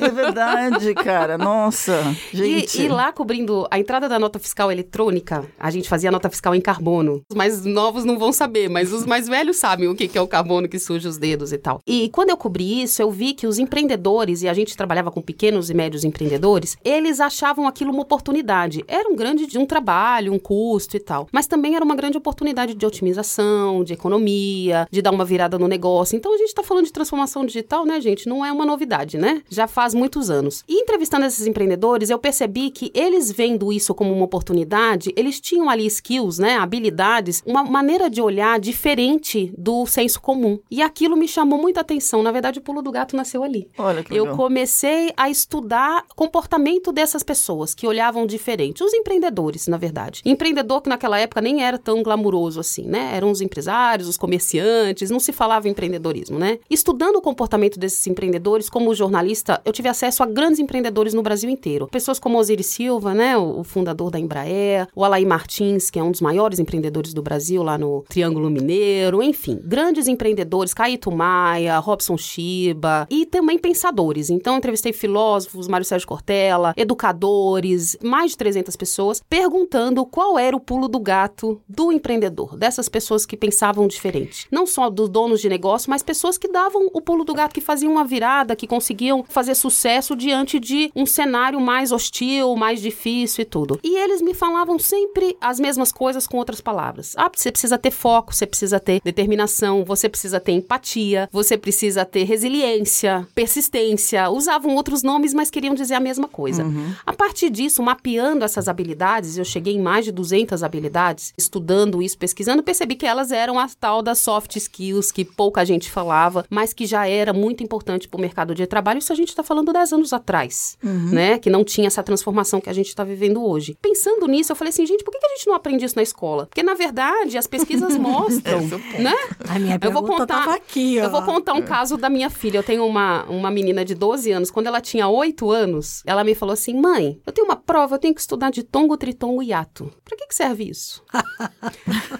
É 0.00 0.08
verdade, 0.08 0.92
cara. 0.94 1.38
Nossa, 1.38 2.02
gente. 2.32 2.78
E, 2.78 2.82
e 2.82 2.88
lá 2.88 3.12
cobrindo 3.12 3.66
a 3.70 3.78
entrada 3.78 4.08
da 4.08 4.18
nota 4.18 4.38
fiscal 4.38 4.72
eletrônica, 4.72 5.44
a 5.58 5.70
gente 5.70 5.88
fazia 5.88 6.10
nota 6.10 6.28
fiscal 6.28 6.54
em 6.54 6.60
carbono. 6.60 7.22
Os 7.30 7.36
novos 7.64 8.04
não 8.04 8.18
vão 8.18 8.32
saber, 8.32 8.68
mas 8.68 8.92
os 8.92 9.04
mais 9.06 9.28
velhos 9.28 9.56
sabem 9.56 9.88
o 9.88 9.94
que 9.94 10.08
que 10.08 10.18
é 10.18 10.20
o 10.20 10.26
carbono 10.26 10.68
que 10.68 10.78
suja 10.78 11.08
os 11.08 11.18
dedos 11.18 11.52
e 11.52 11.58
tal. 11.58 11.80
E 11.86 12.08
quando 12.10 12.30
eu 12.30 12.36
cobri 12.36 12.82
isso, 12.82 13.00
eu 13.02 13.10
vi 13.10 13.34
que 13.34 13.46
os 13.46 13.58
empreendedores, 13.58 14.42
e 14.42 14.48
a 14.48 14.54
gente 14.54 14.76
trabalhava 14.76 15.10
com 15.10 15.20
pequenos 15.20 15.70
e 15.70 15.74
médios 15.74 16.04
empreendedores, 16.04 16.76
eles 16.84 17.20
achavam 17.20 17.66
aquilo 17.66 17.92
uma 17.92 18.02
oportunidade. 18.02 18.84
Era 18.86 19.08
um 19.08 19.16
grande 19.16 19.46
de 19.46 19.58
um 19.58 19.66
trabalho, 19.66 20.32
um 20.32 20.38
custo 20.38 20.96
e 20.96 21.00
tal. 21.00 21.28
Mas 21.32 21.46
também 21.46 21.74
era 21.74 21.84
uma 21.84 21.94
grande 21.94 22.18
oportunidade 22.18 22.74
de 22.74 22.86
otimização, 22.86 23.84
de 23.84 23.92
economia, 23.92 24.86
de 24.90 25.02
dar 25.02 25.10
uma 25.10 25.24
virada 25.24 25.58
no 25.58 25.68
negócio. 25.68 26.16
Então 26.16 26.34
a 26.34 26.38
gente 26.38 26.54
tá 26.54 26.62
falando 26.62 26.84
de 26.84 26.92
transformação 26.92 27.44
digital, 27.44 27.84
né, 27.84 28.00
gente? 28.00 28.28
Não 28.28 28.44
é 28.44 28.52
uma 28.52 28.66
novidade, 28.66 29.18
né? 29.18 29.42
Já 29.48 29.66
faz 29.66 29.94
muitos 29.94 30.30
anos. 30.30 30.64
E 30.68 30.80
entrevistando 30.82 31.26
esses 31.26 31.46
empreendedores, 31.46 32.10
eu 32.10 32.18
percebi 32.18 32.70
que 32.70 32.90
eles 32.94 33.30
vendo 33.30 33.72
isso 33.72 33.94
como 33.94 34.12
uma 34.12 34.24
oportunidade, 34.24 35.12
eles 35.16 35.40
tinham 35.40 35.68
ali 35.68 35.86
skills, 35.86 36.38
né, 36.38 36.56
habilidades, 36.56 37.42
uma 37.48 37.64
maneira 37.64 38.10
de 38.10 38.20
olhar 38.20 38.60
diferente 38.60 39.52
do 39.56 39.86
senso 39.86 40.20
comum. 40.20 40.58
E 40.70 40.82
aquilo 40.82 41.16
me 41.16 41.26
chamou 41.26 41.58
muita 41.58 41.80
atenção. 41.80 42.22
Na 42.22 42.30
verdade, 42.30 42.58
o 42.58 42.62
pulo 42.62 42.82
do 42.82 42.92
gato 42.92 43.16
nasceu 43.16 43.42
ali. 43.42 43.68
Olha 43.78 44.04
que 44.04 44.14
Eu 44.14 44.24
legal. 44.24 44.36
comecei 44.36 45.10
a 45.16 45.30
estudar 45.30 46.04
comportamento 46.14 46.92
dessas 46.92 47.22
pessoas 47.22 47.74
que 47.74 47.86
olhavam 47.86 48.26
diferente. 48.26 48.84
Os 48.84 48.92
empreendedores, 48.92 49.66
na 49.66 49.78
verdade. 49.78 50.20
Empreendedor 50.26 50.82
que 50.82 50.90
naquela 50.90 51.18
época 51.18 51.40
nem 51.40 51.62
era 51.64 51.78
tão 51.78 52.02
glamuroso 52.02 52.60
assim, 52.60 52.82
né? 52.82 53.12
Eram 53.14 53.30
os 53.30 53.40
empresários, 53.40 54.08
os 54.08 54.18
comerciantes, 54.18 55.10
não 55.10 55.18
se 55.20 55.32
falava 55.32 55.66
em 55.66 55.70
empreendedorismo, 55.70 56.38
né? 56.38 56.58
Estudando 56.68 57.16
o 57.16 57.22
comportamento 57.22 57.78
desses 57.78 58.06
empreendedores, 58.06 58.68
como 58.68 58.94
jornalista, 58.94 59.60
eu 59.64 59.72
tive 59.72 59.88
acesso 59.88 60.22
a 60.22 60.26
grandes 60.26 60.58
empreendedores 60.58 61.14
no 61.14 61.22
Brasil 61.22 61.48
inteiro. 61.48 61.86
Pessoas 61.88 62.18
como 62.18 62.38
Osiris 62.38 62.66
Silva, 62.66 63.14
né? 63.14 63.36
O, 63.38 63.60
o 63.60 63.64
fundador 63.64 64.10
da 64.10 64.18
Embraer, 64.18 64.86
o 64.94 65.04
Alain 65.04 65.24
Martins, 65.24 65.88
que 65.88 65.98
é 65.98 66.02
um 66.02 66.10
dos 66.10 66.20
maiores 66.20 66.58
empreendedores 66.58 67.14
do 67.14 67.22
Brasil 67.22 67.37
lá 67.62 67.78
no 67.78 68.04
Triângulo 68.08 68.50
Mineiro, 68.50 69.22
enfim, 69.22 69.60
grandes 69.62 70.06
empreendedores, 70.06 70.74
Caíto 70.74 71.10
Maia, 71.10 71.78
Robson 71.78 72.16
Shiba 72.16 73.06
e 73.10 73.26
também 73.26 73.58
pensadores. 73.58 74.30
Então, 74.30 74.56
entrevistei 74.56 74.92
filósofos, 74.92 75.68
Mário 75.68 75.84
Sérgio 75.84 76.08
Cortella, 76.08 76.74
educadores, 76.76 77.96
mais 78.02 78.32
de 78.32 78.38
300 78.38 78.76
pessoas, 78.76 79.22
perguntando 79.28 80.04
qual 80.06 80.38
era 80.38 80.56
o 80.56 80.60
pulo 80.60 80.88
do 80.88 81.00
gato 81.00 81.60
do 81.68 81.92
empreendedor, 81.92 82.56
dessas 82.56 82.88
pessoas 82.88 83.24
que 83.24 83.36
pensavam 83.36 83.86
diferente. 83.86 84.46
Não 84.50 84.66
só 84.66 84.90
dos 84.90 85.08
donos 85.08 85.40
de 85.40 85.48
negócio, 85.48 85.90
mas 85.90 86.02
pessoas 86.02 86.38
que 86.38 86.48
davam 86.48 86.88
o 86.92 87.00
pulo 87.00 87.24
do 87.24 87.34
gato, 87.34 87.54
que 87.54 87.60
faziam 87.60 87.92
uma 87.92 88.04
virada, 88.04 88.56
que 88.56 88.66
conseguiam 88.66 89.24
fazer 89.28 89.54
sucesso 89.54 90.16
diante 90.16 90.58
de 90.58 90.90
um 90.94 91.06
cenário 91.06 91.60
mais 91.60 91.92
hostil, 91.92 92.56
mais 92.56 92.80
difícil 92.80 93.42
e 93.42 93.44
tudo. 93.44 93.80
E 93.82 93.96
eles 93.96 94.20
me 94.20 94.34
falavam 94.34 94.78
sempre 94.78 95.36
as 95.40 95.60
mesmas 95.60 95.92
coisas 95.92 96.26
com 96.26 96.36
outras 96.36 96.60
palavras. 96.60 97.14
Você 97.36 97.50
precisa 97.50 97.78
ter 97.78 97.90
foco, 97.90 98.34
você 98.34 98.46
precisa 98.46 98.80
ter 98.80 99.00
determinação, 99.02 99.84
você 99.84 100.08
precisa 100.08 100.40
ter 100.40 100.52
empatia, 100.52 101.28
você 101.32 101.56
precisa 101.56 102.04
ter 102.04 102.24
resiliência, 102.24 103.26
persistência. 103.34 104.30
Usavam 104.30 104.74
outros 104.74 105.02
nomes, 105.02 105.34
mas 105.34 105.50
queriam 105.50 105.74
dizer 105.74 105.94
a 105.94 106.00
mesma 106.00 106.28
coisa. 106.28 106.64
A 107.04 107.12
partir 107.12 107.50
disso, 107.50 107.82
mapeando 107.82 108.44
essas 108.44 108.68
habilidades, 108.68 109.38
eu 109.38 109.44
cheguei 109.44 109.74
em 109.74 109.80
mais 109.80 110.04
de 110.04 110.12
200 110.12 110.62
habilidades, 110.62 111.32
estudando 111.36 112.02
isso, 112.02 112.18
pesquisando, 112.18 112.62
percebi 112.62 112.94
que 112.94 113.06
elas 113.06 113.32
eram 113.32 113.58
a 113.58 113.68
tal 113.80 114.02
das 114.02 114.18
soft 114.18 114.56
skills 114.56 115.10
que 115.10 115.24
pouca 115.24 115.64
gente 115.64 115.90
falava, 115.90 116.44
mas 116.48 116.72
que 116.72 116.86
já 116.86 117.08
era 117.08 117.32
muito 117.32 117.62
importante 117.62 118.08
para 118.08 118.18
o 118.18 118.20
mercado 118.20 118.54
de 118.54 118.66
trabalho. 118.66 118.98
Isso 118.98 119.12
a 119.12 119.16
gente 119.16 119.28
está 119.28 119.42
falando 119.42 119.72
10 119.72 119.92
anos 119.92 120.12
atrás, 120.12 120.76
né? 120.82 121.38
Que 121.38 121.50
não 121.50 121.64
tinha 121.64 121.86
essa 121.86 122.02
transformação 122.02 122.60
que 122.60 122.70
a 122.70 122.72
gente 122.72 122.88
está 122.88 123.04
vivendo 123.04 123.44
hoje. 123.44 123.76
Pensando 123.80 124.26
nisso, 124.26 124.52
eu 124.52 124.56
falei 124.56 124.70
assim, 124.70 124.86
gente, 124.86 125.04
por 125.04 125.12
que 125.12 125.18
a 125.24 125.36
gente 125.36 125.46
não 125.46 125.54
aprende 125.54 125.84
isso 125.84 125.96
na 125.96 126.02
escola? 126.02 126.46
Porque, 126.46 126.62
na 126.62 126.74
verdade, 126.74 127.17
as 127.36 127.46
pesquisas 127.46 127.96
mostram, 127.98 128.60
né? 128.98 129.14
A 129.48 129.58
minha 129.58 129.78
Eu 129.82 129.90
vou 129.92 130.02
pergunta 130.02 130.34
contar, 130.34 130.54
aqui, 130.54 130.98
ó. 131.00 131.04
eu 131.04 131.10
vou 131.10 131.22
contar 131.22 131.54
um 131.54 131.62
caso 131.62 131.96
da 131.96 132.08
minha 132.08 132.30
filha. 132.30 132.58
Eu 132.58 132.62
tenho 132.62 132.86
uma, 132.86 133.24
uma 133.24 133.50
menina 133.50 133.84
de 133.84 133.94
12 133.94 134.30
anos. 134.30 134.50
Quando 134.50 134.66
ela 134.66 134.80
tinha 134.80 135.08
8 135.08 135.50
anos, 135.50 136.02
ela 136.06 136.22
me 136.24 136.34
falou 136.34 136.52
assim: 136.52 136.74
mãe, 136.74 137.20
eu 137.26 137.32
tenho 137.32 137.46
uma 137.46 137.56
prova, 137.56 137.96
eu 137.96 137.98
tenho 137.98 138.14
que 138.14 138.20
estudar 138.20 138.50
de 138.50 138.62
tongo, 138.62 138.96
tritongo 138.96 139.42
e 139.42 139.48
hiato. 139.48 139.90
Pra 140.04 140.16
que, 140.16 140.26
que 140.26 140.34
serve 140.34 140.64
isso? 140.68 141.02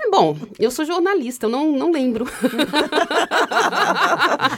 É, 0.00 0.10
Bom, 0.10 0.36
eu 0.58 0.70
sou 0.70 0.84
jornalista, 0.84 1.46
eu 1.46 1.50
não, 1.50 1.70
não 1.72 1.90
lembro. 1.90 2.26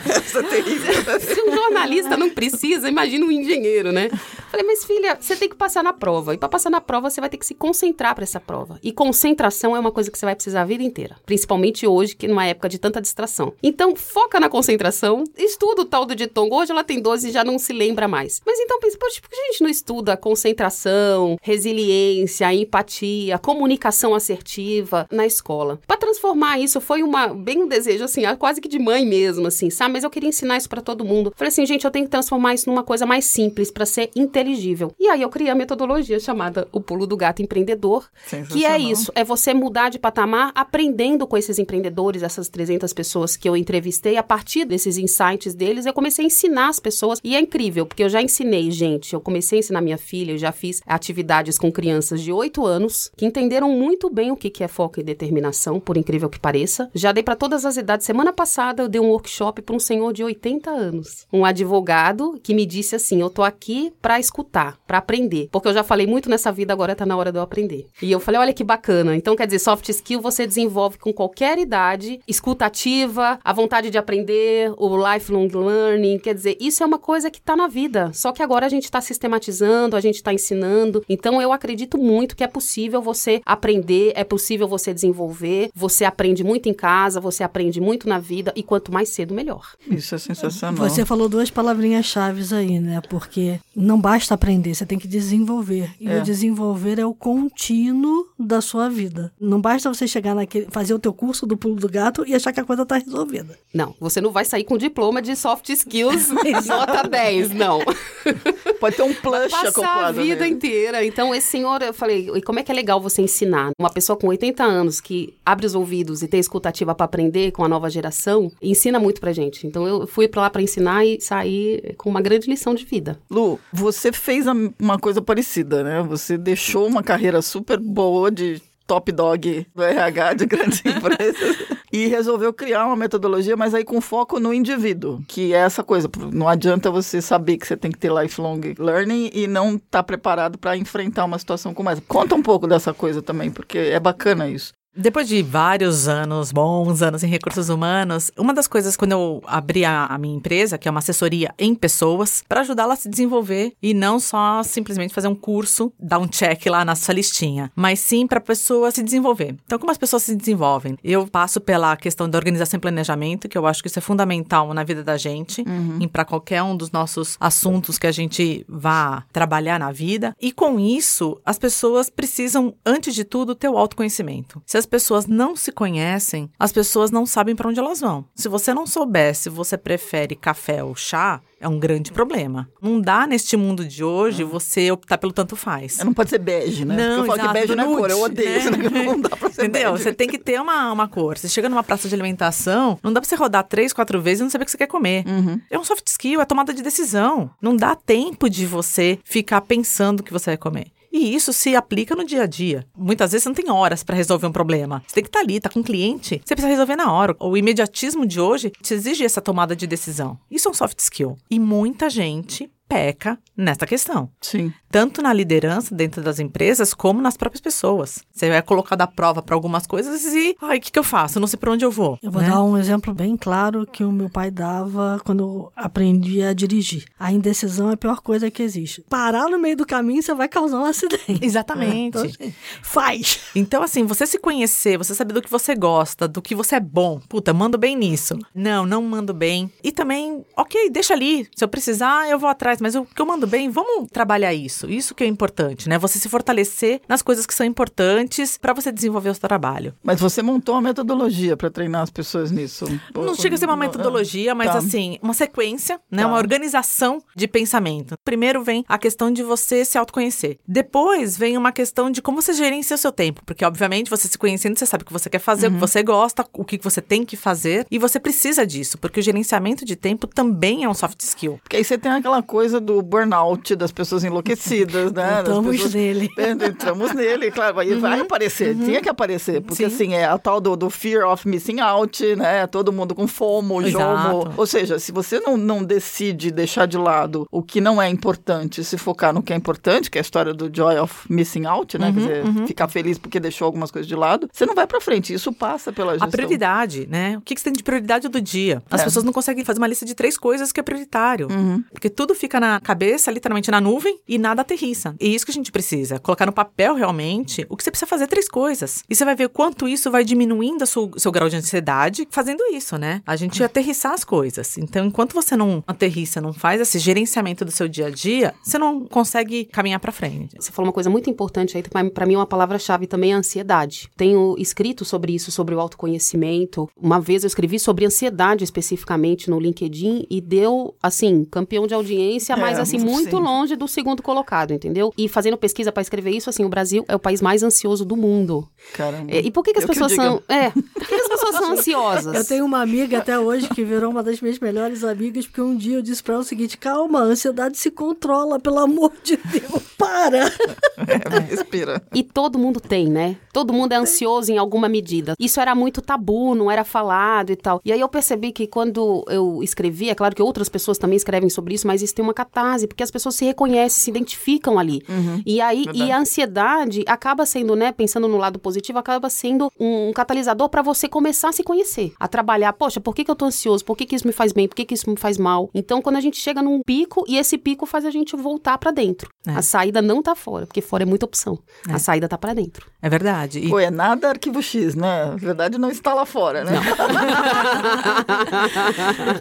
Essa 0.05 0.39
é 0.41 0.43
terrível. 0.43 0.93
Se 1.21 1.43
um 1.43 1.53
jornalista 1.55 2.17
não 2.17 2.31
precisa, 2.31 2.89
imagina 2.89 3.25
um 3.25 3.31
engenheiro, 3.31 3.93
né? 3.93 4.09
Falei, 4.51 4.67
mas 4.67 4.85
filha, 4.85 5.17
você 5.21 5.37
tem 5.37 5.49
que 5.49 5.57
passar 5.57 5.83
na 5.83 5.93
prova. 5.93 6.35
E 6.35 6.39
para 6.39 6.49
passar 6.49 6.71
na 6.71 6.81
prova, 6.81 7.11
você 7.11 7.21
vai 7.21 7.31
ter 7.31 7.37
que 7.37 7.47
se 7.47 7.55
concentrar 7.55 8.15
para 8.15 8.25
essa 8.25 8.41
prova. 8.41 8.79
E 8.83 8.93
concentração 8.93 9.77
é 9.77 9.81
uma 9.81 9.93
coisa 9.93 10.11
que 10.11 10.19
você 10.19 10.27
vai 10.27 10.30
precisar 10.35 10.63
a 10.63 10.65
vida 10.65 10.83
inteira. 10.83 11.17
Principalmente 11.25 11.87
hoje, 11.87 12.15
que 12.17 12.29
numa 12.29 12.47
época 12.47 12.69
de 12.69 12.79
tanta 12.79 13.01
distração. 13.01 13.53
Então, 13.63 13.95
foca 13.97 14.41
na 14.41 14.49
concentração, 14.49 15.25
estuda 15.37 15.83
o 15.83 15.85
tal 15.85 16.05
do 16.05 16.15
ditongo. 16.15 16.57
Hoje 16.57 16.73
ela 16.73 16.85
tem 16.85 17.01
12 17.01 17.29
e 17.29 17.33
já 17.33 17.45
não 17.45 17.59
se 17.59 17.73
lembra 17.73 18.09
mais. 18.09 18.41
Mas 18.45 18.59
então, 18.59 18.79
pensa, 18.81 18.99
poxa, 18.99 19.21
por 19.21 19.31
que 19.31 19.37
a 19.37 19.53
gente 19.53 19.63
não 19.63 19.71
estuda 19.71 20.17
concentração, 20.17 21.37
resiliência, 21.43 22.53
empatia, 22.53 23.39
comunicação 23.39 24.15
assertiva 24.15 25.07
na 25.11 25.27
escola? 25.27 25.79
Para 25.87 25.97
transformar 25.97 26.59
isso, 26.59 26.81
foi 26.81 27.03
uma 27.03 27.29
bem 27.29 27.63
um 27.63 27.69
desejo, 27.69 28.05
assim, 28.05 28.23
quase 28.39 28.61
que 28.61 28.69
de 28.69 28.79
mãe 28.79 29.05
mesmo, 29.05 29.47
assim, 29.47 29.71
sabe? 29.71 29.95
Mas 29.95 30.05
eu 30.05 30.11
queria 30.11 30.29
ensinar 30.29 30.57
isso 30.57 30.69
para 30.69 30.81
todo 30.81 31.05
mundo. 31.05 31.33
Falei 31.37 31.49
assim, 31.49 31.67
gente, 31.67 31.85
eu 31.85 31.91
tenho 31.91 32.05
que 32.05 32.11
transformar 32.11 32.55
isso 32.55 32.69
numa 32.69 32.83
coisa 32.83 33.07
mais 33.07 33.25
simples 33.25 33.71
para 33.71 33.87
ser 33.87 34.11
inteligível. 34.15 34.93
E 34.99 35.09
aí 35.09 35.23
eu 35.23 35.29
criei 35.29 35.51
a 35.51 35.55
metodologia 35.55 36.19
chamada 36.19 36.69
O 36.73 36.81
Pulo 36.81 37.07
do 37.07 37.17
Gato 37.17 37.43
Empreendedor, 37.43 38.09
que 38.53 38.65
é 38.65 38.79
isso, 38.79 39.13
é 39.15 39.25
você 39.25 39.53
mudar 39.55 39.89
de 39.89 39.99
patamar 39.99 40.20
aprendendo 40.55 41.27
com 41.27 41.37
esses 41.37 41.59
empreendedores, 41.59 42.23
essas 42.23 42.49
300 42.49 42.93
pessoas 42.93 43.37
que 43.37 43.49
eu 43.49 43.57
entrevistei, 43.57 44.17
a 44.17 44.23
partir 44.23 44.65
desses 44.65 44.99
insights 44.99 45.55
deles, 45.55 45.87
eu 45.87 45.93
comecei 45.93 46.25
a 46.25 46.27
ensinar 46.27 46.69
as 46.69 46.81
pessoas 46.81 47.21
e 47.23 47.37
é 47.37 47.41
incrível, 47.41 47.87
porque 47.87 48.03
eu 48.03 48.09
já 48.09 48.23
ensinei, 48.23 48.71
gente, 48.71 49.15
eu 49.15 49.21
comecei 49.21 49.59
a 49.59 49.61
ensinar 49.61 49.81
minha 49.81 49.99
filha, 49.99 50.33
eu 50.33 50.39
já 50.39 50.53
fiz 50.53 50.81
atividades 50.87 51.59
com 51.59 51.71
crianças 51.71 52.21
de 52.21 52.33
8 52.33 52.65
anos 52.65 53.11
que 53.17 53.27
entenderam 53.27 53.71
muito 53.71 54.11
bem 54.11 54.31
o 54.31 54.37
que 54.37 54.62
é 54.62 54.69
foco 54.69 55.00
e 55.00 55.03
determinação, 55.03 55.79
por 55.79 55.97
incrível 55.97 56.29
que 56.29 56.39
pareça. 56.39 56.91
Já 56.95 57.12
dei 57.12 57.23
para 57.23 57.37
todas 57.37 57.65
as 57.65 57.77
idades. 57.77 58.07
Semana 58.07 58.33
passada 58.33 58.83
eu 58.83 58.89
dei 58.89 59.00
um 59.00 59.09
workshop 59.09 59.62
para 59.62 59.77
um 59.77 59.79
senhor 59.79 60.12
de 60.12 60.25
80 60.25 60.71
anos, 60.71 61.27
um 61.33 61.45
advogado 61.45 62.39
que 62.43 62.55
me 62.55 62.67
disse 62.67 62.97
assim: 62.97 63.21
"Eu 63.21 63.31
tô 63.31 63.43
aqui 63.43 63.93
para 64.03 64.19
escutar, 64.19 64.79
para 64.87 64.99
aprender, 64.99 65.49
porque 65.53 65.69
eu 65.69 65.75
já 65.75 65.85
falei 65.85 66.07
muito 66.07 66.29
nessa 66.29 66.50
vida, 66.50 66.73
agora 66.73 66.95
tá 66.95 67.07
na 67.07 67.17
hora 67.17 67.33
de 67.33 67.39
eu 67.39 67.43
aprender". 67.43 67.87
E 68.03 68.11
eu 68.11 68.21
falei: 68.21 68.41
"Olha 68.41 68.53
que 68.53 68.65
bacana". 68.65 69.17
Então 69.17 69.37
quer 69.37 69.47
dizer, 69.47 69.61
soft 69.61 69.89
skill 70.11 70.21
você 70.21 70.47
desenvolve 70.47 70.99
com 70.99 71.12
qualquer 71.12 71.59
idade, 71.59 72.21
escuta 72.26 72.67
ativa, 72.67 73.38
a 73.45 73.52
vontade 73.52 73.90
de 73.90 73.99
aprender, 73.99 74.73
o 74.76 74.97
lifelong 74.97 75.49
learning, 75.49 76.19
quer 76.19 76.35
dizer, 76.35 76.57
isso 76.61 76.83
é 76.83 76.87
uma 76.87 76.99
coisa 76.99 77.31
que 77.31 77.38
está 77.38 77.55
na 77.55 77.69
vida. 77.69 78.11
Só 78.12 78.33
que 78.33 78.43
agora 78.43 78.67
a 78.67 78.69
gente 78.69 78.85
está 78.85 79.00
sistematizando, 79.00 79.97
a 79.97 80.00
gente 80.00 80.17
está 80.17 80.33
ensinando. 80.33 81.05
Então 81.09 81.40
eu 81.40 81.52
acredito 81.52 81.97
muito 81.97 82.35
que 82.35 82.43
é 82.43 82.49
possível 82.49 83.00
você 83.00 83.40
aprender, 83.47 84.12
é 84.17 84.25
possível 84.25 84.67
você 84.67 84.93
desenvolver. 84.93 85.71
Você 85.75 86.05
aprende 86.05 86.43
muito 86.43 86.69
em 86.69 86.75
casa, 86.75 87.21
você 87.21 87.45
aprende 87.45 87.81
muito 87.81 88.09
na 88.09 88.19
vida 88.19 88.52
e 88.57 88.62
quanto 88.62 88.93
mais 88.93 89.11
cedo 89.11 89.35
melhor. 89.35 89.75
Isso 89.88 90.14
é 90.14 90.19
sensacional. 90.19 90.88
Você 90.88 91.05
falou 91.05 91.29
duas 91.29 91.50
palavrinhas 91.50 92.07
chaves 92.07 92.52
aí, 92.52 92.81
né? 92.81 93.00
Porque 93.09 93.61
não 93.76 94.00
basta 94.00 94.35
aprender, 94.35 94.75
você 94.75 94.87
tem 94.87 94.99
que 94.99 95.07
desenvolver. 95.07 95.90
E 96.00 96.09
é. 96.09 96.19
o 96.19 96.23
desenvolver 96.23 96.99
é 96.99 97.07
o 97.07 97.14
contínuo 97.14 98.26
da 98.38 98.61
sua 98.61 98.88
vida. 98.88 99.33
Não 99.40 99.61
basta 99.61 99.93
você 99.93 100.00
chegar 100.07 100.35
naquele, 100.35 100.66
fazer 100.71 100.95
o 100.95 100.99
teu 100.99 101.12
curso 101.12 101.47
do 101.47 101.57
pulo 101.57 101.76
do 101.76 101.88
gato 101.88 102.25
e 102.26 102.35
achar 102.35 102.52
que 102.52 102.61
a 102.61 102.64
coisa 102.64 102.83
está 102.83 102.97
resolvida. 102.99 103.59
Não, 103.73 103.95
você 104.00 104.21
não 104.21 104.30
vai 104.30 104.45
sair 104.45 104.64
com 104.64 104.76
diploma 104.76 105.21
de 105.23 105.35
soft 105.37 105.69
skills 105.69 106.28
nota 106.66 107.09
10, 107.09 107.50
não. 107.50 107.80
Pode 108.80 108.97
ter 108.97 109.02
um 109.02 109.14
plush 109.14 109.50
Passar 109.50 109.69
acoplado 109.69 110.21
a 110.21 110.23
vida 110.23 110.42
nele. 110.42 110.54
inteira. 110.54 111.04
Então, 111.04 111.35
esse 111.35 111.47
senhor, 111.49 111.83
eu 111.83 111.92
falei, 111.92 112.30
e 112.35 112.42
como 112.42 112.59
é 112.59 112.62
que 112.62 112.71
é 112.73 112.75
legal 112.75 113.00
você 113.00 113.23
ensinar? 113.23 113.71
Uma 113.78 113.90
pessoa 113.90 114.16
com 114.16 114.28
80 114.28 114.62
anos 114.62 115.00
que 115.00 115.35
abre 115.45 115.66
os 115.66 115.75
ouvidos 115.75 116.23
e 116.23 116.28
tem 116.28 116.40
escutativa 116.40 116.95
para 116.95 117.04
aprender 117.04 117.50
com 117.52 117.64
a 117.64 117.69
nova 117.69 117.90
geração, 117.90 118.50
ensina 118.62 118.99
muito 118.99 119.21
pra 119.21 119.33
gente. 119.33 119.66
Então, 119.66 119.87
eu 119.87 120.07
fui 120.07 120.28
para 120.28 120.42
lá 120.42 120.50
para 120.50 120.62
ensinar 120.62 121.04
e 121.04 121.21
saí 121.21 121.95
com 121.97 122.09
uma 122.11 122.21
grande 122.21 122.49
lição 122.49 122.75
de 122.75 122.85
vida. 122.85 123.19
Lu, 123.30 123.59
você 123.73 124.12
fez 124.12 124.47
uma 124.78 124.99
coisa 124.99 125.21
parecida, 125.21 125.83
né? 125.83 126.02
Você 126.02 126.37
deixou 126.38 126.87
uma 126.87 127.02
carreira 127.02 127.42
super 127.42 127.78
boa 127.78 128.30
de 128.30 128.61
top 128.91 129.13
dog 129.13 129.69
do 129.73 129.85
RH 129.85 130.35
de 130.35 130.47
grandes 130.47 130.83
empresas 130.85 131.57
e 131.93 132.09
resolveu 132.09 132.53
criar 132.53 132.87
uma 132.87 132.97
metodologia, 132.97 133.57
mas 133.57 133.73
aí 133.73 133.85
com 133.85 134.01
foco 134.01 134.41
no 134.41 134.53
indivíduo, 134.53 135.23
que 135.29 135.55
é 135.55 135.59
essa 135.59 135.85
coisa. 135.85 136.11
Não 136.33 136.49
adianta 136.49 136.91
você 136.91 137.23
saber 137.23 137.57
que 137.57 137.69
você 137.69 137.77
tem 137.77 137.93
que 137.93 137.99
ter 137.99 138.11
lifelong 138.13 138.61
learning 138.77 139.31
e 139.33 139.47
não 139.47 139.77
estar 139.77 139.85
tá 139.91 140.03
preparado 140.03 140.59
para 140.59 140.77
enfrentar 140.77 141.25
uma 141.25 141.39
situação 141.39 141.73
como 141.73 141.89
essa. 141.89 142.03
Conta 142.09 142.35
um 142.35 142.43
pouco 142.43 142.67
dessa 142.67 142.93
coisa 142.93 143.23
também, 143.23 143.49
porque 143.49 143.79
é 143.79 144.01
bacana 144.01 144.49
isso. 144.49 144.73
Depois 144.97 145.29
de 145.29 145.41
vários 145.41 146.09
anos, 146.09 146.51
bons 146.51 147.01
anos 147.01 147.23
em 147.23 147.29
recursos 147.29 147.69
humanos, 147.69 148.33
uma 148.37 148.53
das 148.53 148.67
coisas 148.67 148.97
quando 148.97 149.13
eu 149.13 149.41
abri 149.47 149.85
a, 149.85 150.07
a 150.07 150.19
minha 150.19 150.35
empresa, 150.35 150.77
que 150.77 150.89
é 150.89 150.91
uma 150.91 150.99
assessoria 150.99 151.55
em 151.57 151.77
pessoas, 151.77 152.43
para 152.49 152.63
ajudá-la 152.63 152.95
a 152.95 152.97
se 152.97 153.09
desenvolver 153.09 153.73
e 153.81 153.95
não 153.95 154.19
só 154.19 154.65
simplesmente 154.65 155.15
fazer 155.15 155.29
um 155.29 155.35
curso, 155.35 155.93
dar 155.97 156.19
um 156.19 156.27
check 156.27 156.67
lá 156.67 156.85
na 156.85 156.97
sua 156.97 157.15
listinha, 157.15 157.71
mas 157.77 158.01
sim 158.01 158.27
para 158.27 158.39
a 158.39 158.43
pessoa 158.43 158.91
se 158.91 159.01
desenvolver. 159.01 159.55
Então, 159.65 159.79
como 159.79 159.93
as 159.93 159.99
pessoas 159.99 160.25
se 160.25 160.35
desenvolvem? 160.35 160.99
Eu 161.05 161.25
passo 161.25 161.61
pela 161.61 161.97
questão 161.97 162.29
da 162.29 162.37
organização 162.37 162.77
e 162.77 162.81
planejamento, 162.81 163.49
que 163.49 163.57
eu 163.57 163.67
acho 163.69 163.83
que 163.83 163.89
isso 163.89 163.99
é 164.01 164.03
fundamental 164.03 164.75
na 164.75 164.83
vida 164.83 165.05
da 165.05 165.17
gente 165.17 165.63
uhum. 165.63 165.99
e 166.01 166.09
para 166.09 166.25
qualquer 166.25 166.65
um 166.65 166.77
dos 166.77 166.91
nossos 166.91 167.37
assuntos 167.39 167.97
que 167.97 168.09
a 168.09 168.13
gente 168.13 168.67
vá 168.69 169.23
trabalhar 169.33 169.79
na 169.79 169.93
vida. 169.93 170.35
E 170.41 170.51
com 170.51 170.81
isso, 170.81 171.41
as 171.47 171.61
pessoas 171.61 172.11
precisam, 172.11 172.75
antes 172.85 173.15
de 173.15 173.23
tudo, 173.23 173.55
ter 173.55 173.69
o 173.69 173.79
autoconhecimento. 173.79 174.61
Se 174.67 174.80
as 174.81 174.87
pessoas 174.87 175.27
não 175.27 175.55
se 175.55 175.71
conhecem, 175.71 176.51
as 176.59 176.73
pessoas 176.73 177.11
não 177.11 177.25
sabem 177.25 177.55
para 177.55 177.69
onde 177.69 177.79
elas 177.79 178.01
vão. 178.01 178.25
Se 178.35 178.49
você 178.49 178.75
não 178.75 178.87
souber 178.87 179.35
se 179.35 179.49
você 179.49 179.77
prefere 179.77 180.35
café 180.35 180.83
ou 180.83 180.97
chá, 180.97 181.41
é 181.61 181.69
um 181.69 181.79
grande 181.79 182.11
problema. 182.11 182.69
Não 182.81 182.99
dá 182.99 183.27
neste 183.27 183.57
mundo 183.57 183.85
de 183.85 184.03
hoje 184.03 184.43
você 184.43 184.91
optar 184.91 185.19
pelo 185.19 185.33
tanto 185.33 185.55
faz. 185.55 185.99
Não 185.99 186.15
pode 186.15 186.31
ser 186.31 186.39
bege, 186.39 186.87
né? 186.87 186.97
Não, 186.97 187.17
Porque 187.19 187.31
eu 187.31 187.37
falo 187.37 187.49
que 187.49 187.61
bege 187.61 187.77
não 187.77 187.93
é 187.93 187.97
cor, 187.97 188.11
eu 188.11 188.23
odeio. 188.23 188.71
Né? 188.71 188.89
Não 189.05 189.21
dá 189.21 189.37
pra 189.37 189.51
ser 189.51 189.65
Entendeu? 189.69 189.93
Bege. 189.93 190.03
Você 190.03 190.13
tem 190.13 190.27
que 190.27 190.39
ter 190.39 190.59
uma, 190.61 190.91
uma 190.91 191.07
cor. 191.07 191.37
Você 191.37 191.49
chega 191.49 191.69
numa 191.69 191.85
praça 191.85 192.09
de 192.09 192.15
alimentação, 192.15 192.99
não 193.03 193.13
dá 193.13 193.21
pra 193.21 193.29
você 193.29 193.37
rodar 193.37 193.65
três, 193.65 193.93
quatro 193.93 194.21
vezes 194.21 194.41
e 194.41 194.43
não 194.45 194.51
saber 194.51 194.63
o 194.63 194.65
que 194.65 194.71
você 194.71 194.79
quer 194.79 194.87
comer. 194.87 195.25
Uhum. 195.27 195.61
É 195.71 195.79
um 195.79 195.85
soft 195.85 196.07
skill, 196.07 196.41
é 196.41 196.45
tomada 196.47 196.73
de 196.73 196.83
decisão. 196.83 197.51
Não 197.61 197.77
dá 197.77 197.95
tempo 197.95 198.49
de 198.49 198.65
você 198.65 199.19
ficar 199.25 199.61
pensando 199.61 200.21
o 200.21 200.23
que 200.23 200.33
você 200.33 200.51
vai 200.51 200.57
comer. 200.57 200.87
E 201.12 201.35
isso 201.35 201.52
se 201.52 201.75
aplica 201.75 202.14
no 202.14 202.25
dia 202.25 202.45
a 202.45 202.47
dia. 202.47 202.87
Muitas 202.97 203.33
vezes 203.33 203.43
você 203.43 203.49
não 203.49 203.55
tem 203.55 203.71
horas 203.71 204.02
para 204.02 204.17
resolver 204.17 204.47
um 204.47 204.52
problema. 204.52 205.02
Você 205.07 205.14
tem 205.14 205.25
que 205.25 205.29
estar 205.29 205.40
tá 205.40 205.45
ali, 205.45 205.61
tá 205.61 205.69
com 205.69 205.81
um 205.81 205.83
cliente, 205.83 206.40
você 206.45 206.55
precisa 206.55 206.71
resolver 206.71 206.97
na 206.97 207.12
hora. 207.12 207.37
O 207.40 207.57
imediatismo 207.57 208.26
de 208.26 208.40
hoje 208.40 208.71
te 208.83 208.95
exige 208.95 209.25
essa 209.25 209.40
tomada 209.40 209.75
de 209.75 209.87
decisão. 209.87 210.38
Isso 210.50 210.69
é 210.69 210.71
um 210.71 210.75
soft 210.75 210.99
skill. 210.99 211.37
E 211.50 211.59
muita 211.59 212.09
gente 212.09 212.71
peca 212.88 213.38
nessa 213.57 213.87
questão. 213.87 214.31
Sim. 214.40 214.73
Tanto 214.91 215.23
na 215.23 215.33
liderança 215.33 215.95
dentro 215.95 216.21
das 216.21 216.41
empresas, 216.41 216.93
como 216.93 217.23
nas 217.23 217.37
próprias 217.37 217.61
pessoas. 217.61 218.25
Você 218.33 218.47
é 218.47 218.61
colocado 218.61 219.03
à 219.03 219.07
prova 219.07 219.41
para 219.41 219.55
algumas 219.55 219.87
coisas 219.87 220.25
e, 220.25 220.57
ai, 220.61 220.79
o 220.79 220.81
que, 220.81 220.91
que 220.91 220.99
eu 220.99 221.05
faço? 221.05 221.39
Eu 221.39 221.41
não 221.41 221.47
sei 221.47 221.59
para 221.59 221.71
onde 221.71 221.85
eu 221.85 221.91
vou. 221.91 222.19
Eu 222.23 222.31
vou 222.31 222.43
né? 222.43 222.49
dar 222.49 222.63
um 222.63 222.77
exemplo 222.77 223.15
bem 223.15 223.37
claro 223.37 223.87
que 223.87 224.03
o 224.03 224.11
meu 224.11 224.29
pai 224.29 224.51
dava 224.51 225.21
quando 225.25 225.41
eu 225.41 225.73
aprendi 225.77 226.43
a 226.43 226.53
dirigir. 226.53 227.05
A 227.19 227.33
indecisão 227.33 227.91
é 227.91 227.95
a 227.95 227.97
pior 227.97 228.21
coisa 228.21 228.51
que 228.51 228.63
existe. 228.63 229.05
Parar 229.09 229.49
no 229.49 229.59
meio 229.59 229.77
do 229.77 229.87
caminho, 229.87 230.23
você 230.23 230.35
vai 230.35 230.49
causar 230.49 230.79
um 230.81 230.85
acidente. 230.85 231.39
Exatamente. 231.41 231.91
É, 231.97 232.01
então, 232.01 232.23
assim, 232.23 232.55
faz. 232.83 233.41
Então, 233.55 233.83
assim, 233.83 234.05
você 234.05 234.27
se 234.27 234.39
conhecer, 234.39 234.99
você 234.99 235.15
saber 235.15 235.35
do 235.35 235.43
que 235.43 235.51
você 235.51 235.75
gosta, 235.75 236.27
do 236.27 236.43
que 236.43 236.55
você 236.55 236.77
é 236.77 236.81
bom. 236.81 237.21
Puta, 237.29 237.53
mando 237.53 237.79
bem 237.79 237.97
nisso. 237.97 238.39
Não, 238.55 238.85
não 238.85 239.03
mando 239.03 239.33
bem. 239.33 239.71
E 239.85 239.93
também, 239.93 240.45
ok, 240.57 240.91
deixa 240.91 241.15
ali. 241.15 241.49
Se 241.55 241.63
eu 241.63 241.69
precisar, 241.69 242.29
eu 242.29 242.39
vou 242.39 242.49
atrás. 242.49 242.81
Mas 242.81 242.95
o 242.95 243.05
que 243.05 243.21
eu 243.21 243.27
mando 243.27 243.47
bem, 243.47 243.71
vamos 243.71 244.09
trabalhar 244.11 244.53
isso. 244.53 244.80
Isso 244.89 245.15
que 245.15 245.25
é 245.25 245.27
importante, 245.27 245.89
né? 245.89 245.99
Você 245.99 246.19
se 246.19 246.29
fortalecer 246.29 247.01
nas 247.09 247.23
coisas 247.23 247.47
que 247.47 247.55
são 247.55 247.67
importantes 247.67 248.57
para 248.59 248.73
você 248.73 248.93
desenvolver 248.93 249.31
o 249.31 249.35
seu 249.35 249.49
trabalho. 249.49 249.95
Mas 250.03 250.21
você 250.21 250.43
montou 250.43 250.75
uma 250.75 250.83
metodologia 250.83 251.57
para 251.57 251.71
treinar 251.71 252.03
as 252.03 252.11
pessoas 252.11 252.51
nisso? 252.51 252.85
Não 253.15 253.35
chega 253.35 253.55
a 253.55 253.59
ser 253.59 253.67
uma 253.67 253.77
metodologia, 253.77 254.55
mas 254.55 254.71
tá. 254.73 254.79
assim, 254.79 255.19
uma 255.23 255.35
sequência, 255.35 256.01
né? 256.11 256.23
Tá. 256.23 256.29
Uma 256.29 256.37
organização 256.39 257.23
de 257.35 257.47
pensamento. 257.49 258.15
Primeiro 258.25 258.63
vem 258.63 258.85
a 258.89 258.99
questão 258.99 259.31
de 259.31 259.43
você 259.43 259.85
se 259.85 259.99
autoconhecer. 259.99 260.59
Depois 260.67 261.37
vem 261.37 261.57
uma 261.57 261.73
questão 261.73 262.11
de 262.11 262.23
como 262.23 262.41
você 262.41 262.53
gerencia 262.53 262.95
o 262.95 262.99
seu 262.99 263.13
tempo. 263.13 263.43
Porque, 263.45 263.65
obviamente, 263.65 264.11
você 264.11 264.29
se 264.29 264.39
conhecendo, 264.39 264.79
você 264.79 264.87
sabe 264.87 265.03
o 265.03 265.07
que 265.07 265.13
você 265.13 265.29
quer 265.29 265.39
fazer, 265.39 265.67
Uhum. 265.69 265.73
o 265.73 265.75
que 265.77 265.81
você 265.81 266.03
gosta, 266.03 266.47
o 266.53 266.65
que 266.65 266.79
você 266.83 267.01
tem 267.01 267.25
que 267.25 267.37
fazer. 267.37 267.87
E 267.91 267.99
você 267.99 268.19
precisa 268.21 268.67
disso, 268.67 268.99
porque 268.99 269.21
o 269.21 269.23
gerenciamento 269.23 269.85
de 269.85 269.97
tempo 269.97 270.27
também 270.27 270.85
é 270.85 270.89
um 270.89 270.95
soft 270.95 271.21
skill. 271.21 271.59
Porque 271.63 271.77
aí 271.77 271.85
você 271.85 271.99
tem 271.99 272.13
aquela 272.13 272.43
coisa 272.43 272.81
do 272.81 273.01
burnout, 273.03 273.75
das 273.77 273.93
pessoas 273.93 274.25
enlouquecidas, 274.25 274.70
né? 274.71 275.11
Das 275.11 275.41
Entramos 275.41 275.95
nele. 275.95 276.29
Entramos 276.69 277.12
nele, 277.15 277.50
claro. 277.50 277.79
Aí 277.81 277.95
vai 277.95 278.21
aparecer, 278.21 278.75
tinha 278.77 279.00
que 279.00 279.09
aparecer. 279.09 279.61
Porque 279.62 279.85
Uhum. 279.85 279.91
Sim. 279.91 279.95
assim, 279.95 280.15
é 280.15 280.25
a 280.27 280.37
tal 280.39 280.61
do, 280.61 280.77
do 280.77 280.91
fear 280.91 281.27
of 281.29 281.47
missing 281.49 281.81
out, 281.81 282.37
né? 282.37 282.67
Todo 282.67 282.93
mundo 282.93 283.15
com 283.15 283.27
fomo, 283.27 283.81
Exato. 283.83 284.33
jomo. 284.33 284.55
Ou 284.57 284.67
seja, 284.67 284.99
se 284.99 285.12
você 285.12 285.41
não, 285.41 285.57
não 285.57 285.83
decide 285.85 286.50
deixar 286.50 286.87
de 286.87 286.97
lado 286.99 287.47
o 287.50 287.62
que 287.62 287.81
não 287.81 288.00
é 288.00 288.09
importante, 288.09 288.83
se 288.85 288.97
focar 288.99 289.33
no 289.33 289.43
que 289.43 289.53
é 289.53 289.57
importante, 289.57 290.11
que 290.11 290.19
é 290.19 290.21
a 290.21 290.23
história 290.23 290.53
do 290.53 290.71
joy 290.75 290.99
of 290.99 291.15
missing 291.31 291.67
out, 291.67 291.99
né? 291.99 292.09
Uhum, 292.09 292.15
Quer 292.15 292.21
dizer, 292.21 292.67
ficar 292.67 292.89
feliz 292.89 293.19
porque 293.19 293.41
deixou 293.41 293.67
algumas 293.67 293.91
coisas 293.91 294.07
de 294.09 294.15
lado, 294.15 294.49
você 294.53 294.67
não 294.67 294.75
vai 294.75 294.87
pra 294.87 295.00
frente. 295.00 295.33
Isso 295.33 295.53
passa 295.53 295.93
pela 295.93 296.12
gestão. 296.12 296.29
A 296.29 296.31
prioridade, 296.31 297.07
né? 297.11 297.37
O 297.39 297.41
que 297.41 297.55
que 297.55 297.61
você 297.61 297.65
tem 297.65 297.73
de 297.73 297.83
prioridade 297.83 298.29
do 298.29 298.41
dia? 298.41 298.83
As 298.91 299.00
É. 299.00 299.05
pessoas 299.05 299.25
não 299.25 299.33
conseguem 299.33 299.65
fazer 299.65 299.79
uma 299.79 299.87
lista 299.87 300.05
de 300.05 300.15
três 300.15 300.37
coisas 300.37 300.73
que 300.73 300.81
é 300.81 300.83
prioritário. 300.83 301.49
Uhum. 301.50 301.83
Porque 301.93 302.09
tudo 302.11 302.35
fica 302.35 302.61
na 302.61 302.81
cabeça, 302.81 303.31
literalmente 303.31 303.71
na 303.71 303.81
nuvem, 303.81 304.19
e 304.29 304.39
nada 304.39 304.60
nada 304.61 304.62
aterrissa. 304.62 305.14
E 305.21 305.35
isso 305.35 305.45
que 305.45 305.50
a 305.50 305.55
gente 305.55 305.73
precisa, 305.73 306.19
colocar 306.19 306.47
no 306.47 306.52
papel 306.52 306.95
realmente 306.95 307.67
o 307.69 307.76
que 307.76 307.83
você 307.83 307.90
precisa 307.90 308.07
fazer 308.07 308.26
três 308.26 308.49
coisas. 308.49 309.02
E 309.09 309.14
você 309.14 309.25
vai 309.25 309.35
ver 309.35 309.49
quanto 309.49 309.88
isso 309.88 310.11
vai 310.11 310.25
diminuindo 310.25 310.85
o 310.85 311.19
seu 311.19 311.33
grau 311.33 311.49
de 311.49 311.57
ansiedade 311.57 312.26
fazendo 312.31 312.62
isso, 312.73 312.97
né? 312.97 313.23
A 313.26 313.37
gente 313.37 313.62
aterrissar 313.62 314.12
as 314.12 314.25
coisas. 314.25 314.79
Então, 314.79 315.07
enquanto 315.07 315.35
você 315.35 315.57
não 315.57 315.83
aterrissa, 315.87 316.40
não 316.40 316.52
faz 316.52 316.81
esse 316.81 316.99
gerenciamento 316.99 317.64
do 317.64 317.71
seu 317.71 317.88
dia 317.88 318.07
a 318.07 318.11
dia, 318.11 318.55
você 318.62 318.79
não 318.79 319.05
consegue 319.05 319.64
caminhar 319.64 320.00
para 320.00 320.12
frente. 320.12 320.57
Você 320.59 320.71
falou 320.71 320.88
uma 320.88 320.93
coisa 320.93 321.11
muito 321.11 321.31
importante 321.31 321.76
aí, 321.76 321.83
para 321.83 322.26
mim 322.26 322.37
uma 322.37 322.47
palavra-chave 322.47 323.07
também 323.07 323.33
é 323.33 323.35
ansiedade. 323.35 324.11
Tenho 324.17 324.55
escrito 324.59 325.05
sobre 325.05 325.35
isso, 325.35 325.50
sobre 325.50 325.75
o 325.75 325.81
autoconhecimento. 325.81 326.88
Uma 326.97 327.21
vez 327.21 327.45
eu 327.45 327.49
escrevi 327.49 327.79
sobre 327.79 328.05
ansiedade 328.05 328.64
especificamente 328.64 329.49
no 329.50 329.59
LinkedIn 329.59 330.26
e 330.29 330.40
deu, 330.40 330.95
assim, 331.02 331.45
campeão 331.45 331.87
de 331.87 331.95
audiência, 331.95 332.57
mas 332.57 332.79
é, 332.79 332.83
assim, 332.83 332.99
muito 332.99 333.37
sim. 333.37 333.43
longe 333.43 333.76
do 333.76 333.88
segundo 333.88 334.23
colocado, 334.23 334.50
entendeu? 334.75 335.12
E 335.16 335.28
fazendo 335.28 335.57
pesquisa 335.57 335.92
para 335.92 336.02
escrever 336.02 336.30
isso, 336.30 336.50
assim, 336.50 336.64
o 336.64 336.69
Brasil 336.69 337.04
é 337.09 337.14
o 337.14 337.19
país 337.19 337.40
mais 337.40 337.62
ansioso 337.62 338.04
do 338.04 338.16
mundo. 338.16 338.69
Caramba. 338.95 339.30
É, 339.30 339.40
e 339.40 339.50
por 339.50 339.62
que, 339.62 339.73
que 339.73 339.78
as 339.78 339.85
eu 339.85 339.88
pessoas 339.88 340.12
que 340.12 340.16
são. 340.16 340.42
É, 340.49 340.73
pessoas 341.50 341.64
são 341.64 341.73
ansiosas? 341.78 342.35
Eu 342.35 342.45
tenho 342.45 342.64
uma 342.64 342.80
amiga 342.80 343.19
até 343.19 343.38
hoje 343.38 343.69
que 343.69 343.85
virou 343.85 344.11
uma 344.11 344.23
das 344.23 344.40
minhas 344.40 344.59
melhores 344.59 345.04
amigas, 345.04 345.47
porque 345.47 345.61
um 345.61 345.76
dia 345.76 345.97
eu 345.97 346.02
disse 346.02 346.23
para 346.23 346.35
ela 346.35 346.42
o 346.42 346.47
seguinte: 346.47 346.76
calma, 346.78 347.21
a 347.21 347.25
ansiedade 347.25 347.78
se 347.78 347.90
controla, 347.90 348.59
pelo 348.59 348.78
amor 348.78 349.12
de 349.23 349.37
Deus, 349.37 349.83
para! 349.97 350.50
É, 351.00 351.38
respira. 351.40 352.02
E 352.14 352.23
todo 352.23 352.59
mundo 352.59 352.78
tem, 352.78 353.09
né? 353.09 353.37
Todo 353.52 353.73
mundo 353.73 353.92
é 353.92 353.97
ansioso 353.97 354.52
em 354.52 354.59
alguma 354.59 354.88
medida. 354.88 355.35
Isso 355.40 355.59
era 355.59 355.75
muito 355.75 356.02
tabu, 356.02 356.54
não 356.54 356.71
era 356.71 356.85
falado 356.85 357.50
e 357.50 357.57
tal. 357.57 357.80
E 357.85 357.90
aí 357.90 357.99
eu 357.99 358.09
percebi 358.09 358.52
que 358.52 358.66
quando 358.66 359.25
eu 359.28 359.62
escrevi, 359.62 360.11
é 360.11 360.14
claro 360.14 360.35
que 360.35 360.42
outras 360.42 360.69
pessoas 360.69 360.99
também 360.99 361.16
escrevem 361.16 361.49
sobre 361.49 361.75
isso, 361.75 361.87
mas 361.87 362.02
isso 362.02 362.14
tem 362.14 362.23
uma 362.23 362.35
catarse, 362.35 362.87
porque 362.87 363.02
as 363.02 363.11
pessoas 363.11 363.35
se 363.35 363.45
reconhecem, 363.45 364.02
se 364.02 364.11
identificam 364.11 364.78
ali. 364.78 365.02
Uhum. 365.09 365.42
E 365.45 365.61
aí, 365.61 365.85
Verdade. 365.85 365.99
e 365.99 366.12
a 366.12 366.19
ansiedade 366.19 367.04
acaba 367.07 367.47
sendo, 367.47 367.75
né, 367.75 367.92
pensando 367.92 368.28
no 368.28 368.37
lado 368.37 368.59
positivo, 368.59 368.99
acaba 368.99 369.30
sendo 369.30 369.73
um, 369.78 370.12
catalisador 370.12 370.69
para 370.69 370.83
você 370.83 371.09
começar 371.09 371.40
a 371.49 371.53
se 371.53 371.63
conhecer, 371.63 372.13
a 372.19 372.29
trabalhar. 372.29 372.73
Poxa, 372.73 373.01
por 373.01 373.15
que, 373.15 373.25
que 373.25 373.31
eu 373.31 373.37
tô 373.37 373.47
ansioso? 373.47 373.85
Por 373.85 373.97
que, 373.97 374.07
que 374.07 374.15
isso 374.15 374.27
me 374.27 374.33
faz 374.33 374.53
bem? 374.53 374.69
Por 374.69 374.75
que, 374.75 374.85
que 374.85 374.95
isso 374.95 375.09
me 375.09 375.17
faz 375.17 375.39
mal? 375.39 375.71
Então, 375.75 376.03
quando 376.03 376.17
a 376.17 376.21
gente 376.21 376.37
chega 376.37 376.63
num 376.63 376.81
pico, 376.85 377.25
e 377.27 377.39
esse 377.39 377.57
pico 377.59 377.87
faz 377.87 378.05
a 378.05 378.11
gente 378.11 378.37
voltar 378.37 378.79
para 378.79 378.91
dentro. 378.91 379.29
É. 379.47 379.53
A 379.53 379.63
saída 379.63 380.03
não 380.03 380.23
tá 380.23 380.35
fora, 380.35 380.67
porque 380.67 380.81
fora 380.81 381.03
é 381.03 381.07
muita 381.07 381.27
opção. 381.27 381.59
É. 381.89 381.95
A 381.95 381.99
saída 381.99 382.29
tá 382.29 382.37
para 382.37 382.55
dentro. 382.55 382.87
É 383.03 383.09
verdade. 383.09 383.61
E... 383.61 383.69
Pô, 383.69 383.79
é 383.79 383.91
nada 383.91 384.29
arquivo 384.29 384.63
X, 384.63 384.95
né? 384.95 385.27
Na 385.27 385.37
verdade, 385.37 385.79
não 385.79 385.91
está 385.91 386.13
lá 386.13 386.27
fora, 386.27 386.65
né? 386.65 386.73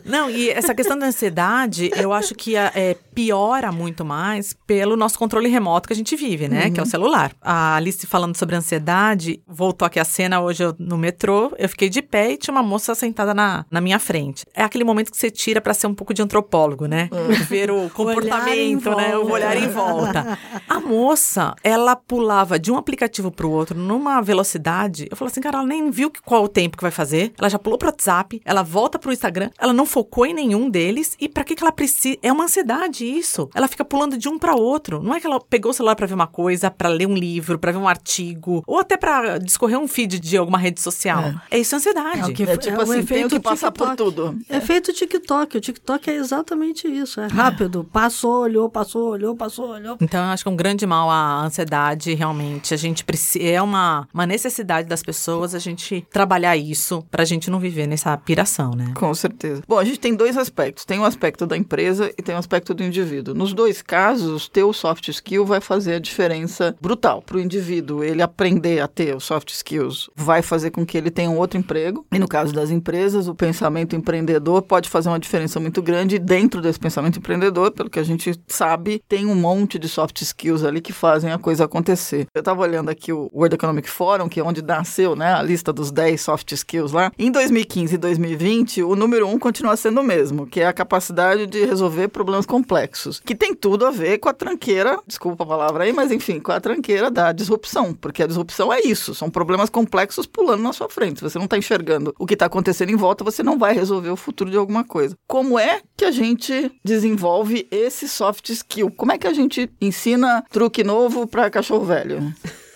Não, 0.06 0.27
não 0.27 0.29
e 0.29 0.50
essa 0.50 0.74
questão 0.74 0.98
da 0.98 1.08
ansiedade, 1.08 1.91
eu 1.96 2.13
acho 2.13 2.34
que 2.36 2.56
é, 2.56 2.96
piora 3.13 3.72
muito 3.72 4.06
mais 4.06 4.53
pelo 4.65 4.96
nosso 4.96 5.18
controle 5.20 5.50
remoto 5.50 5.88
que 5.88 5.94
a 5.94 5.96
gente 5.96 6.15
vive, 6.15 6.48
né? 6.48 6.65
Uhum. 6.65 6.74
Que 6.74 6.79
é 6.79 6.84
o 6.84 6.86
celular. 6.86 7.32
A 7.41 7.75
Alice 7.75 8.06
falando 8.08 8.36
sobre 8.36 8.56
ansiedade, 8.56 9.41
voltou 9.48 9.86
aqui 9.86 10.00
a 10.00 10.06
cena 10.06 10.39
hoje 10.39 10.63
eu, 10.63 10.75
no 10.79 10.98
metrô, 10.98 11.51
eu 11.58 11.68
fiquei 11.68 11.88
de 11.89 12.01
pé 12.01 12.31
e 12.31 12.38
tinha 12.38 12.53
uma 12.53 12.63
moça 12.63 12.93
sentada 12.96 13.34
na, 13.34 13.65
na 13.69 13.81
minha 13.81 14.00
frente. 14.00 14.46
É 14.53 14.63
aquele 14.63 14.84
momento 14.84 15.12
que 15.12 15.17
você 15.17 15.29
tira 15.29 15.62
para 15.62 15.74
ser 15.74 15.88
um 15.88 15.93
pouco 15.93 16.13
de 16.13 16.22
antropólogo, 16.22 16.86
né? 16.86 17.10
Uhum. 17.12 17.34
Ver 17.46 17.72
o 17.72 17.89
comportamento, 17.93 18.89
o 18.89 18.96
né? 18.96 19.17
O 19.17 19.29
olhar 19.31 19.58
em 19.58 19.67
volta. 19.69 20.38
A 20.67 20.79
moça, 20.79 21.55
ela 21.63 21.96
pulava 21.96 22.60
de 22.60 22.72
um 22.72 22.77
aplicativo 22.77 23.31
pro 23.31 23.50
outro 23.50 23.77
numa 23.77 24.22
velocidade. 24.22 25.08
Eu 25.10 25.17
falei 25.17 25.31
assim, 25.31 25.41
cara, 25.41 25.60
ela 25.60 25.67
nem 25.67 25.89
viu 25.89 26.12
qual 26.25 26.43
o 26.43 26.48
tempo 26.48 26.77
que 26.77 26.84
vai 26.84 26.91
fazer. 26.91 27.34
Ela 27.38 27.50
já 27.50 27.60
pulou 27.60 27.77
pro 27.77 27.89
WhatsApp, 27.89 28.41
ela 28.46 28.63
volta 28.63 29.00
pro 29.00 29.12
Instagram, 29.12 29.50
ela 29.58 29.74
não 29.74 29.86
focou 29.86 30.25
em 30.25 30.34
nenhum 30.34 30.69
deles. 30.69 31.15
E 31.19 31.27
para 31.27 31.43
que, 31.43 31.55
que 31.55 31.63
ela 31.63 31.72
precisa? 31.72 32.17
É 32.22 32.31
uma 32.31 32.46
ansiedade 32.46 33.05
isso. 33.05 33.50
Ela 33.53 33.67
fica 33.67 33.84
pulando 33.84 34.17
de 34.17 34.29
um 34.29 34.38
para 34.38 34.55
outro. 34.55 35.01
Não 35.01 35.13
é 35.13 35.19
que 35.19 35.27
ela 35.27 35.39
pegou 35.39 35.72
o 35.72 35.74
celular 35.74 35.96
para 35.96 36.05
ver 36.05 36.13
uma 36.13 36.27
coisa, 36.27 36.69
para 36.69 36.89
ler 36.89 37.08
um 37.08 37.15
livro, 37.15 37.58
para 37.58 37.72
ver 37.72 37.77
um 37.77 37.88
artigo, 37.88 38.63
ou 38.67 38.79
até 38.79 38.98
para 38.98 39.38
discorrer 39.38 39.77
um 39.77 39.88
feed 39.88 40.19
de 40.19 40.38
alguma 40.38 40.58
rede 40.58 40.81
social. 40.81 41.24
É, 41.50 41.58
é 41.58 41.60
isso 41.60 41.75
ansiedade. 41.79 42.19
É, 42.19 42.25
o 42.25 42.33
que, 42.33 42.43
é 42.43 42.57
tipo 42.57 42.79
é 42.79 42.83
assim, 42.83 43.05
tem 43.05 43.27
que 43.27 43.39
passar 43.39 43.71
por 43.71 43.95
tudo. 43.95 44.38
É 44.48 44.59
feito 44.59 44.89
o 44.89 44.93
TikTok. 44.93 45.57
O 45.57 45.62
TikTok 45.62 46.09
é 46.09 46.15
exatamente 46.15 46.88
isso. 46.88 47.19
É 47.21 47.27
rápido. 47.27 47.83
Passou, 47.91 48.41
olhou, 48.41 48.69
passou, 48.69 49.09
olhou, 49.09 49.36
passou, 49.36 49.69
olhou. 49.69 49.98
Então, 50.01 50.24
eu 50.25 50.31
acho 50.31 50.43
que 50.43 50.50
é 50.50 50.51
um 50.51 50.55
grande 50.55 50.86
mal 50.86 51.09
a 51.09 51.43
ansiedade, 51.43 52.13
realmente. 52.13 52.74
A 52.74 52.77
gente 52.77 53.03
precisa. 53.03 53.43
É 53.43 53.62
uma, 53.62 54.07
uma 54.13 54.27
necessidade 54.27 54.88
das 54.88 55.01
pessoas 55.01 55.55
a 55.55 55.59
gente 55.59 56.05
trabalhar 56.12 56.55
isso 56.57 57.03
pra 57.09 57.25
gente 57.25 57.50
não 57.50 57.59
viver 57.59 57.88
nessa 57.88 58.15
piração, 58.17 58.74
né? 58.74 58.93
Com 58.95 59.13
certeza. 59.13 59.63
Bom, 59.67 59.77
a 59.77 59.86
gente 59.86 60.00
tem 60.00 60.15
dois 60.15 60.38
aspectos. 60.38 60.86
Tem 60.86 61.00
o 61.00 61.05
aspecto 61.05 61.45
da 61.45 61.57
empresa 61.57 62.12
e 62.17 62.21
tem 62.21 62.36
o 62.36 62.38
aspecto 62.38 62.74
do 62.74 62.83
indivíduo. 62.83 63.33
Nos 63.33 63.53
dois 63.53 63.81
casos, 63.81 64.48
ter 64.48 64.63
o 64.63 64.74
soft 64.74 65.07
skill 65.09 65.45
vai 65.45 65.62
fazer 65.62 65.95
a 65.95 66.00
diferença 66.00 66.75
brutal 66.81 67.21
para 67.21 67.38
o 67.38 67.39
indivíduo. 67.39 68.03
Ele 68.03 68.21
aprender 68.21 68.79
a 68.79 68.88
ter 68.88 69.15
os 69.15 69.24
soft 69.24 69.50
skills 69.50 70.09
vai 70.15 70.41
fazer 70.41 70.71
com 70.71 70.86
que 70.86 70.98
ele 70.98 71.12
tenha 71.12 71.29
um 71.29 71.38
outro 71.38 71.58
emprego. 71.59 72.05
E 72.11 72.19
no 72.19 72.27
caso 72.27 72.53
das 72.53 72.71
empresas, 72.71 73.27
o 73.27 73.35
pensamento 73.35 73.95
empreendedor 73.95 74.61
pode 74.61 74.89
fazer 74.89 75.09
uma 75.09 75.19
diferença 75.19 75.59
muito 75.59 75.81
grande. 75.81 76.15
E 76.15 76.19
dentro 76.19 76.61
desse 76.61 76.79
pensamento 76.79 77.19
empreendedor, 77.19 77.71
pelo 77.71 77.89
que 77.89 77.99
a 77.99 78.03
gente 78.03 78.39
sabe, 78.47 79.01
tem 79.07 79.25
um 79.25 79.35
monte 79.35 79.77
de 79.77 79.87
soft 79.87 80.21
skills 80.21 80.63
ali 80.63 80.81
que 80.81 80.93
fazem 80.93 81.31
a 81.31 81.37
coisa 81.37 81.65
acontecer. 81.65 82.27
Eu 82.33 82.39
estava 82.39 82.61
olhando 82.61 82.89
aqui 82.89 83.11
o 83.13 83.29
World 83.33 83.55
Economic 83.55 83.89
Forum, 83.89 84.29
que 84.29 84.39
é 84.39 84.43
onde 84.43 84.61
nasceu 84.61 85.15
né, 85.15 85.33
a 85.33 85.41
lista 85.41 85.71
dos 85.71 85.91
10 85.91 86.19
soft 86.19 86.51
skills 86.51 86.91
lá. 86.91 87.11
Em 87.17 87.31
2015 87.31 87.95
e 87.95 87.97
2020, 87.97 88.83
o 88.83 88.95
número 88.95 89.27
um 89.27 89.37
continua 89.37 89.75
sendo 89.75 90.01
o 90.01 90.03
mesmo, 90.03 90.47
que 90.47 90.61
é 90.61 90.67
a 90.67 90.73
capacidade 90.73 91.45
de 91.45 91.65
resolver 91.65 92.07
problemas 92.07 92.45
complexos, 92.45 93.19
que 93.19 93.35
tem 93.35 93.53
tudo 93.53 93.85
a 93.85 93.91
ver 93.91 94.17
com 94.19 94.29
a 94.29 94.33
tranqueira, 94.33 94.99
desculpa 95.05 95.43
a 95.43 95.47
palavra 95.47 95.83
aí, 95.83 95.93
mas 95.93 96.11
enfim, 96.11 96.39
com 96.39 96.51
a 96.51 96.59
tranqueira 96.59 97.11
da 97.11 97.31
disrupção, 97.31 97.93
porque 97.93 98.24
a 98.24 98.27
disrupção 98.27 98.72
é 98.72 98.81
isso, 98.81 99.13
são 99.13 99.29
problemas 99.29 99.69
complexos 99.69 100.25
pulando 100.25 100.63
na 100.63 100.74
sua 100.74 100.89
frente. 100.89 101.19
Se 101.19 101.24
você 101.24 101.39
não 101.39 101.48
está 101.50 101.57
enxergando 101.57 102.14
o 102.18 102.25
que 102.25 102.35
está 102.35 102.46
acontecendo 102.46 102.92
em 102.92 102.96
volta, 102.96 103.24
você 103.24 103.44
não 103.44 103.57
vai 103.57 103.74
resolver 103.74 104.09
o 104.09 104.16
futuro 104.16 104.50
de 104.50 104.57
alguma 104.57 104.83
coisa. 104.83 105.18
Como 105.27 105.59
é 105.59 105.81
que 105.98 106.05
a 106.05 106.12
gente 106.12 106.72
desenvolve 106.83 107.68
esse 107.72 108.07
soft 108.07 108.50
skill? 108.50 108.92
Como 108.92 109.12
é 109.12 109.18
que 109.18 109.27
a 109.27 109.33
gente 109.33 109.70
ensina 109.81 110.44
truque 110.50 110.83
novo 110.83 111.27
para 111.27 111.50
cachorro 111.50 111.85
velho? 111.85 112.33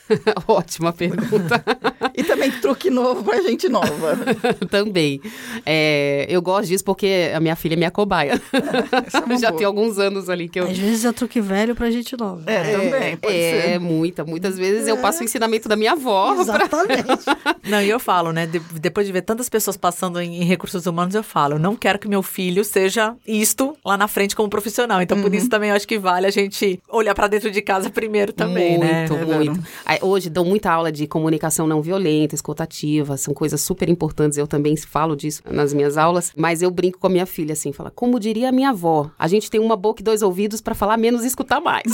Ótima 0.48 0.92
pergunta. 0.92 1.64
e 2.16 2.24
também 2.24 2.52
truque 2.52 2.90
novo 2.90 3.24
pra 3.24 3.42
gente 3.42 3.70
nova. 3.70 4.18
também. 4.70 5.22
É, 5.66 6.26
eu 6.30 6.42
gosto 6.42 6.68
disso 6.68 6.84
porque 6.84 7.32
a 7.34 7.40
minha 7.40 7.56
filha 7.56 7.74
é 7.74 7.78
minha 7.78 7.92
cobaia. 7.92 8.42
É, 8.54 9.38
Já 9.38 9.50
boa. 9.50 9.58
tem 9.58 9.66
alguns 9.66 9.98
anos 9.98 10.30
ali 10.30 10.50
que 10.50 10.60
eu. 10.60 10.66
Às 10.66 10.78
vezes 10.78 11.06
é 11.06 11.12
truque 11.12 11.40
velho 11.40 11.76
pra 11.76 11.90
gente 11.90 12.18
nova. 12.18 12.44
É, 12.52 12.56
é 12.56 12.78
também. 12.78 13.18
Pode 13.18 13.36
é, 13.36 13.62
ser. 13.62 13.80
muita. 13.80 14.24
Muitas 14.26 14.58
vezes 14.58 14.88
eu 14.88 14.98
passo 14.98 15.22
o 15.22 15.24
ensinamento 15.24 15.70
da 15.70 15.76
minha 15.76 15.94
avó. 15.94 16.36
Exatamente. 16.40 17.04
Pra... 17.04 17.56
não, 17.68 17.82
e 17.82 17.90
eu 17.90 18.00
falo, 18.00 18.32
né? 18.32 18.46
De, 18.46 18.60
depois 18.60 19.08
de 19.08 19.14
ver 19.14 19.22
tantas 19.22 19.48
pessoas 19.48 19.78
passando 19.78 20.20
em, 20.20 20.42
em, 20.42 20.46
recursos 20.46 20.86
humanos, 20.86 21.16
eu 21.16 21.24
falo, 21.24 21.58
não 21.58 21.76
quero 21.76 21.98
que 21.98 22.08
meu 22.08 22.22
filho 22.22 22.64
seja 22.64 23.16
isto 23.26 23.78
lá 23.86 23.98
na 23.98 24.08
frente 24.08 24.36
como 24.36 24.50
profissional. 24.50 25.02
Então, 25.02 25.18
uhum. 25.18 25.24
por 25.24 25.34
isso 25.34 25.50
também 25.50 25.70
eu 25.70 25.76
acho 25.76 25.88
que 25.88 25.98
vale 25.98 26.28
a 26.28 26.32
gente 26.32 26.82
olhar 26.90 27.16
para 27.16 27.28
dentro 27.28 27.50
de 27.50 27.62
casa 27.62 27.90
primeiro 27.90 28.34
também, 28.34 28.78
muito, 28.78 28.84
né? 28.84 29.08
Muito, 29.08 29.26
muito 29.28 29.64
hoje 30.02 30.30
dou 30.30 30.46
muita 30.46 30.72
aula 30.72 30.92
de 30.92 31.08
comunicação 31.08 31.68
não 31.68 31.82
violenta, 31.82 32.36
escutativa, 32.36 33.18
são 33.18 33.34
coisas 33.34 33.62
super 33.62 33.90
importantes. 33.90 34.38
Eu 34.38 34.48
também 34.48 34.76
falo 34.78 35.16
disso 35.16 35.42
nas 35.50 35.74
minhas 35.74 35.98
aulas, 35.98 36.32
mas 36.36 36.62
eu 36.62 36.72
brinco 36.72 37.00
com 37.00 37.08
a 37.08 37.10
minha 37.10 37.26
filha 37.26 37.54
assim, 37.54 37.72
fala: 37.72 37.92
"Como 37.92 38.20
diria 38.20 38.50
a 38.50 38.52
minha 38.52 38.70
avó, 38.70 39.10
a 39.18 39.28
gente 39.28 39.50
tem 39.50 39.60
uma 39.60 39.76
boca 39.76 40.02
e 40.02 40.04
dois 40.04 40.22
ouvidos 40.22 40.62
para 40.62 40.76
falar 40.76 40.98
menos 40.98 41.24
e 41.24 41.28
escutar 41.28 41.60
mais". 41.60 41.84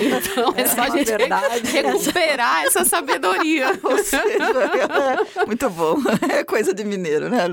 então 0.00 0.54
é 0.56 0.66
só 0.66 0.82
a 0.82 0.90
gente 0.90 1.06
verdade. 1.06 1.70
recuperar 1.70 2.64
essa 2.64 2.84
sabedoria. 2.84 3.78
Ou 3.82 3.98
seja, 3.98 4.22
é 4.24 5.44
muito 5.46 5.68
bom. 5.70 5.96
É 6.28 6.44
coisa 6.44 6.74
de 6.74 6.84
mineiro, 6.84 7.28
né? 7.28 7.46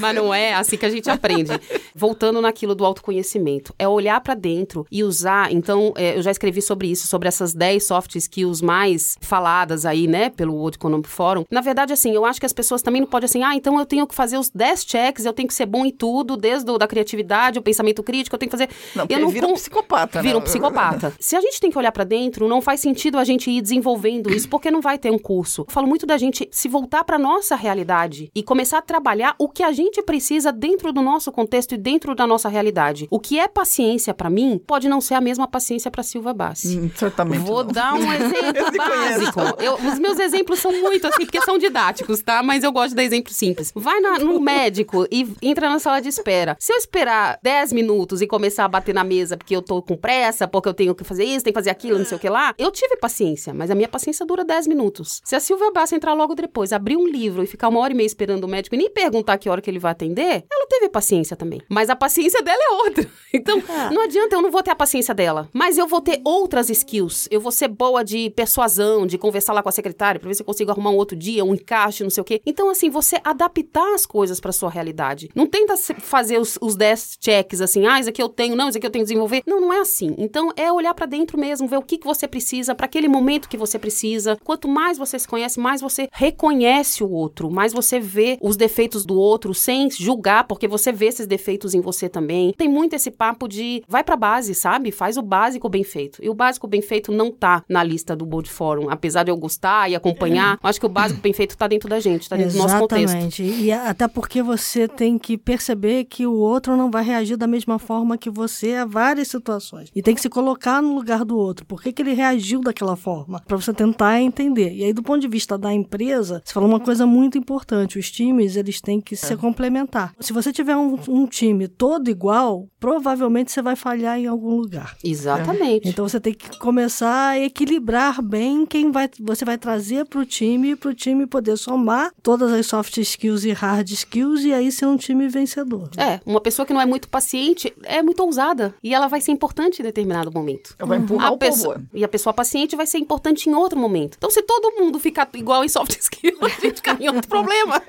Mas 0.00 0.14
não 0.14 0.32
é 0.32 0.54
assim 0.54 0.76
que 0.76 0.86
a 0.86 0.90
gente 0.90 1.08
aprende. 1.10 1.52
Voltando 1.94 2.40
naquilo 2.40 2.74
do 2.74 2.84
autoconhecimento, 2.84 3.74
é 3.78 3.86
olhar 3.86 4.20
para 4.20 4.34
dentro 4.34 4.86
e 4.90 5.04
usar. 5.04 5.52
Então, 5.52 5.92
é, 5.93 5.93
eu 5.96 6.22
já 6.22 6.30
escrevi 6.30 6.60
sobre 6.62 6.88
isso, 6.88 7.06
sobre 7.06 7.28
essas 7.28 7.54
10 7.54 7.86
soft 7.86 8.14
skills 8.16 8.60
mais 8.60 9.16
faladas 9.20 9.86
aí, 9.86 10.06
né, 10.06 10.30
pelo 10.30 10.54
World 10.54 10.76
Economic 10.76 11.08
Forum. 11.08 11.44
Na 11.50 11.60
verdade, 11.60 11.92
assim, 11.92 12.12
eu 12.12 12.24
acho 12.24 12.40
que 12.40 12.46
as 12.46 12.52
pessoas 12.52 12.82
também 12.82 13.00
não 13.00 13.08
podem 13.08 13.26
assim, 13.26 13.42
ah, 13.42 13.54
então 13.54 13.78
eu 13.78 13.86
tenho 13.86 14.06
que 14.06 14.14
fazer 14.14 14.38
os 14.38 14.50
10 14.50 14.84
checks, 14.84 15.24
eu 15.24 15.32
tenho 15.32 15.48
que 15.48 15.54
ser 15.54 15.66
bom 15.66 15.84
em 15.84 15.90
tudo, 15.90 16.36
desde 16.36 16.70
o, 16.70 16.78
da 16.78 16.86
criatividade, 16.86 17.58
o 17.58 17.62
pensamento 17.62 18.02
crítico, 18.02 18.34
eu 18.34 18.38
tenho 18.38 18.50
que 18.50 18.56
fazer. 18.56 18.68
Não, 18.94 19.06
eu 19.08 19.18
não 19.20 19.28
vira 19.28 19.46
um 19.46 19.54
psicopata, 19.54 20.22
Vira 20.22 20.34
né? 20.34 20.40
um 20.40 20.44
psicopata. 20.44 21.12
Se 21.18 21.36
a 21.36 21.40
gente 21.40 21.60
tem 21.60 21.70
que 21.70 21.78
olhar 21.78 21.92
para 21.92 22.04
dentro, 22.04 22.48
não 22.48 22.60
faz 22.60 22.80
sentido 22.80 23.18
a 23.18 23.24
gente 23.24 23.50
ir 23.50 23.60
desenvolvendo 23.60 24.30
isso, 24.30 24.48
porque 24.48 24.70
não 24.70 24.80
vai 24.80 24.98
ter 24.98 25.10
um 25.10 25.18
curso. 25.18 25.62
Eu 25.62 25.72
falo 25.72 25.86
muito 25.86 26.06
da 26.06 26.16
gente 26.16 26.48
se 26.50 26.68
voltar 26.68 27.04
para 27.04 27.18
nossa 27.18 27.56
realidade 27.56 28.30
e 28.34 28.42
começar 28.42 28.78
a 28.78 28.82
trabalhar 28.82 29.34
o 29.38 29.48
que 29.48 29.62
a 29.62 29.72
gente 29.72 30.02
precisa 30.02 30.52
dentro 30.52 30.92
do 30.92 31.02
nosso 31.02 31.30
contexto 31.32 31.74
e 31.74 31.78
dentro 31.78 32.14
da 32.14 32.26
nossa 32.26 32.48
realidade. 32.48 33.06
O 33.10 33.18
que 33.18 33.38
é 33.38 33.48
paciência 33.48 34.14
para 34.14 34.30
mim 34.30 34.60
pode 34.66 34.88
não 34.88 35.00
ser 35.00 35.14
a 35.14 35.20
mesma 35.20 35.46
paciência 35.46 35.83
paciência 35.84 35.90
para 35.90 36.02
Silva 36.02 36.32
Bassi. 36.32 36.78
Hum, 36.78 36.90
certamente. 36.94 37.40
Vou 37.42 37.64
não. 37.64 37.72
dar 37.72 37.94
um 37.94 37.98
exemplo 38.12 38.78
básico. 38.78 39.40
Eu- 39.62 39.74
os 39.74 39.98
meus 39.98 40.18
exemplos 40.18 40.58
são 40.60 40.72
muito 40.72 41.06
assim, 41.06 41.24
porque 41.24 41.40
são 41.42 41.58
didáticos, 41.58 42.22
tá? 42.22 42.42
Mas 42.42 42.62
eu 42.64 42.72
gosto 42.72 42.90
de 42.90 42.96
dar 42.96 43.04
exemplo 43.04 43.32
simples. 43.32 43.72
Vai 43.74 44.00
na- 44.00 44.18
no 44.18 44.40
médico 44.40 45.06
e 45.10 45.28
entra 45.42 45.68
na 45.68 45.78
sala 45.78 46.00
de 46.00 46.08
espera. 46.08 46.56
Se 46.58 46.72
eu 46.72 46.76
esperar 46.76 47.38
10 47.42 47.72
minutos 47.72 48.22
e 48.22 48.26
começar 48.26 48.64
a 48.64 48.68
bater 48.68 48.94
na 48.94 49.04
mesa 49.04 49.36
porque 49.36 49.54
eu 49.54 49.62
tô 49.62 49.82
com 49.82 49.96
pressa, 49.96 50.46
porque 50.48 50.68
eu 50.68 50.74
tenho 50.74 50.94
que 50.94 51.04
fazer 51.04 51.24
isso, 51.24 51.44
tenho 51.44 51.54
que 51.54 51.60
fazer 51.60 51.70
aquilo, 51.70 51.98
não 51.98 52.06
sei 52.06 52.16
o 52.16 52.20
que 52.20 52.28
lá, 52.28 52.54
eu 52.58 52.70
tive 52.70 52.96
paciência, 52.96 53.52
mas 53.54 53.70
a 53.70 53.74
minha 53.74 53.88
paciência 53.88 54.24
dura 54.24 54.44
10 54.44 54.66
minutos. 54.66 55.20
Se 55.24 55.34
a 55.36 55.40
Silvia 55.40 55.70
Bassi 55.72 55.94
entrar 55.94 56.14
logo 56.14 56.34
depois, 56.34 56.72
abrir 56.72 56.96
um 56.96 57.06
livro 57.06 57.42
e 57.42 57.46
ficar 57.46 57.68
uma 57.68 57.80
hora 57.80 57.92
e 57.92 57.96
meia 57.96 58.06
esperando 58.06 58.44
o 58.44 58.48
médico 58.48 58.74
e 58.74 58.78
nem 58.78 58.90
perguntar 58.90 59.38
que 59.38 59.48
hora 59.48 59.60
que 59.60 59.70
ele 59.70 59.78
vai 59.78 59.92
atender, 59.92 60.44
ela 60.50 60.66
teve 60.68 60.88
paciência 60.88 61.36
também. 61.36 61.60
Mas 61.68 61.90
a 61.90 61.96
paciência 61.96 62.42
dela 62.42 62.58
é 62.62 62.74
outra. 62.74 63.04
Então, 63.36 63.60
não 63.92 64.02
adianta, 64.04 64.36
eu 64.36 64.40
não 64.42 64.48
vou 64.50 64.62
ter 64.62 64.70
a 64.70 64.76
paciência 64.76 65.12
dela. 65.12 65.48
Mas 65.74 65.78
eu 65.80 65.88
vou 65.88 66.00
ter 66.00 66.20
outras 66.22 66.70
skills. 66.70 67.26
Eu 67.32 67.40
vou 67.40 67.50
ser 67.50 67.66
boa 67.66 68.04
de 68.04 68.30
persuasão, 68.30 69.08
de 69.08 69.18
conversar 69.18 69.52
lá 69.52 69.60
com 69.60 69.68
a 69.68 69.72
secretária 69.72 70.20
pra 70.20 70.28
ver 70.28 70.34
se 70.36 70.42
eu 70.42 70.46
consigo 70.46 70.70
arrumar 70.70 70.90
um 70.90 70.96
outro 70.96 71.16
dia, 71.16 71.44
um 71.44 71.52
encaixe, 71.52 72.04
não 72.04 72.10
sei 72.10 72.20
o 72.20 72.24
quê. 72.24 72.40
Então, 72.46 72.70
assim, 72.70 72.88
você 72.88 73.20
adaptar 73.24 73.92
as 73.92 74.06
coisas 74.06 74.38
pra 74.38 74.52
sua 74.52 74.70
realidade. 74.70 75.28
Não 75.34 75.48
tenta 75.48 75.76
fazer 75.76 76.38
os, 76.38 76.56
os 76.60 76.76
10 76.76 77.18
checks 77.20 77.60
assim, 77.60 77.88
ah, 77.88 77.98
isso 77.98 78.08
aqui 78.08 78.22
eu 78.22 78.28
tenho, 78.28 78.54
não, 78.54 78.68
isso 78.68 78.78
aqui 78.78 78.86
eu 78.86 78.90
tenho 78.90 79.04
que 79.04 79.08
desenvolver. 79.08 79.42
Não, 79.44 79.60
não 79.60 79.72
é 79.72 79.80
assim. 79.80 80.14
Então, 80.16 80.52
é 80.54 80.72
olhar 80.72 80.94
pra 80.94 81.06
dentro 81.06 81.36
mesmo, 81.36 81.66
ver 81.66 81.78
o 81.78 81.82
que, 81.82 81.98
que 81.98 82.06
você 82.06 82.28
precisa 82.28 82.72
pra 82.72 82.86
aquele 82.86 83.08
momento 83.08 83.48
que 83.48 83.56
você 83.56 83.76
precisa. 83.76 84.38
Quanto 84.44 84.68
mais 84.68 84.96
você 84.96 85.18
se 85.18 85.26
conhece, 85.26 85.58
mais 85.58 85.80
você 85.80 86.08
reconhece 86.12 87.02
o 87.02 87.10
outro, 87.10 87.50
mais 87.50 87.72
você 87.72 87.98
vê 87.98 88.38
os 88.40 88.56
defeitos 88.56 89.04
do 89.04 89.18
outro 89.18 89.52
sem 89.52 89.90
julgar, 89.90 90.44
porque 90.44 90.68
você 90.68 90.92
vê 90.92 91.06
esses 91.06 91.26
defeitos 91.26 91.74
em 91.74 91.80
você 91.80 92.08
também. 92.08 92.52
Tem 92.56 92.68
muito 92.68 92.94
esse 92.94 93.10
papo 93.10 93.48
de 93.48 93.82
vai 93.88 94.04
pra 94.04 94.14
base, 94.14 94.54
sabe? 94.54 94.92
Faz 94.92 95.16
o 95.16 95.22
básico 95.22 95.63
bem 95.68 95.84
feito. 95.84 96.22
E 96.22 96.28
o 96.28 96.34
básico 96.34 96.66
bem 96.66 96.82
feito 96.82 97.12
não 97.12 97.30
tá 97.30 97.64
na 97.68 97.82
lista 97.82 98.14
do 98.14 98.24
Bold 98.24 98.48
Forum, 98.50 98.88
apesar 98.90 99.24
de 99.24 99.30
eu 99.30 99.36
gostar 99.36 99.90
e 99.90 99.94
acompanhar. 99.94 100.58
eu 100.62 100.68
Acho 100.68 100.80
que 100.80 100.86
o 100.86 100.88
básico 100.88 101.20
bem 101.20 101.32
feito 101.32 101.56
tá 101.56 101.66
dentro 101.66 101.88
da 101.88 102.00
gente, 102.00 102.28
tá 102.28 102.36
dentro 102.36 102.52
do 102.52 102.58
nosso 102.58 102.78
contexto. 102.78 103.04
Exatamente. 103.04 103.42
E 103.42 103.72
até 103.72 104.08
porque 104.08 104.42
você 104.42 104.86
tem 104.88 105.18
que 105.18 105.36
perceber 105.36 106.04
que 106.04 106.26
o 106.26 106.34
outro 106.34 106.76
não 106.76 106.90
vai 106.90 107.04
reagir 107.04 107.36
da 107.36 107.46
mesma 107.46 107.78
forma 107.78 108.18
que 108.18 108.30
você 108.30 108.74
a 108.74 108.84
várias 108.84 109.28
situações. 109.28 109.90
E 109.94 110.02
tem 110.02 110.14
que 110.14 110.20
se 110.20 110.28
colocar 110.28 110.82
no 110.82 110.94
lugar 110.94 111.24
do 111.24 111.36
outro. 111.36 111.66
Por 111.66 111.82
que, 111.82 111.92
que 111.92 112.02
ele 112.02 112.14
reagiu 112.14 112.60
daquela 112.60 112.96
forma? 112.96 113.40
Para 113.46 113.56
você 113.56 113.72
tentar 113.72 114.20
entender. 114.20 114.72
E 114.72 114.84
aí, 114.84 114.92
do 114.92 115.02
ponto 115.02 115.20
de 115.20 115.28
vista 115.28 115.56
da 115.58 115.72
empresa, 115.72 116.42
você 116.44 116.52
falou 116.52 116.68
uma 116.68 116.80
coisa 116.80 117.06
muito 117.06 117.38
importante. 117.38 117.98
Os 117.98 118.10
times, 118.10 118.56
eles 118.56 118.80
têm 118.80 119.00
que 119.00 119.16
se 119.16 119.36
complementar. 119.36 120.14
Se 120.20 120.32
você 120.32 120.52
tiver 120.52 120.76
um, 120.76 120.98
um 121.08 121.26
time 121.26 121.68
todo 121.68 122.08
igual, 122.08 122.68
provavelmente 122.78 123.50
você 123.50 123.62
vai 123.62 123.76
falhar 123.76 124.18
em 124.18 124.26
algum 124.26 124.56
lugar. 124.56 124.96
Exatamente. 125.02 125.53
Então 125.84 126.08
você 126.08 126.20
tem 126.20 126.34
que 126.34 126.58
começar 126.58 127.30
a 127.30 127.38
equilibrar 127.38 128.22
bem 128.22 128.66
quem 128.66 128.90
vai, 128.90 129.08
você 129.20 129.44
vai 129.44 129.58
trazer 129.58 130.04
para 130.06 130.20
o 130.20 130.24
time, 130.24 130.76
para 130.76 130.90
o 130.90 130.94
time 130.94 131.26
poder 131.26 131.56
somar 131.56 132.12
todas 132.22 132.52
as 132.52 132.66
soft 132.66 132.96
skills 132.98 133.44
e 133.44 133.52
hard 133.52 133.88
skills 133.90 134.42
e 134.44 134.52
aí 134.52 134.70
ser 134.72 134.86
um 134.86 134.96
time 134.96 135.28
vencedor. 135.28 135.88
É, 135.96 136.20
uma 136.26 136.40
pessoa 136.40 136.64
que 136.66 136.72
não 136.72 136.80
é 136.80 136.86
muito 136.86 137.08
paciente 137.08 137.72
é 137.84 138.02
muito 138.02 138.20
ousada. 138.22 138.74
E 138.82 138.94
ela 138.94 139.08
vai 139.08 139.20
ser 139.20 139.32
importante 139.32 139.80
em 139.80 139.82
determinado 139.84 140.30
momento. 140.32 140.74
Vai 140.78 140.98
empurrar 140.98 141.28
A 141.28 141.30
o 141.32 141.38
pessoa, 141.38 141.74
povo. 141.74 141.86
e 141.92 142.04
a 142.04 142.08
pessoa 142.08 142.32
paciente 142.32 142.76
vai 142.76 142.86
ser 142.86 142.98
importante 142.98 143.48
em 143.48 143.54
outro 143.54 143.78
momento. 143.78 144.16
Então, 144.16 144.30
se 144.30 144.42
todo 144.42 144.72
mundo 144.78 144.98
ficar 144.98 145.28
igual 145.34 145.64
em 145.64 145.68
soft 145.68 145.96
skill, 145.98 146.36
a 146.40 146.48
gente 146.48 146.76
fica 146.76 146.96
em 147.00 147.08
outro 147.08 147.28
problema. 147.28 147.82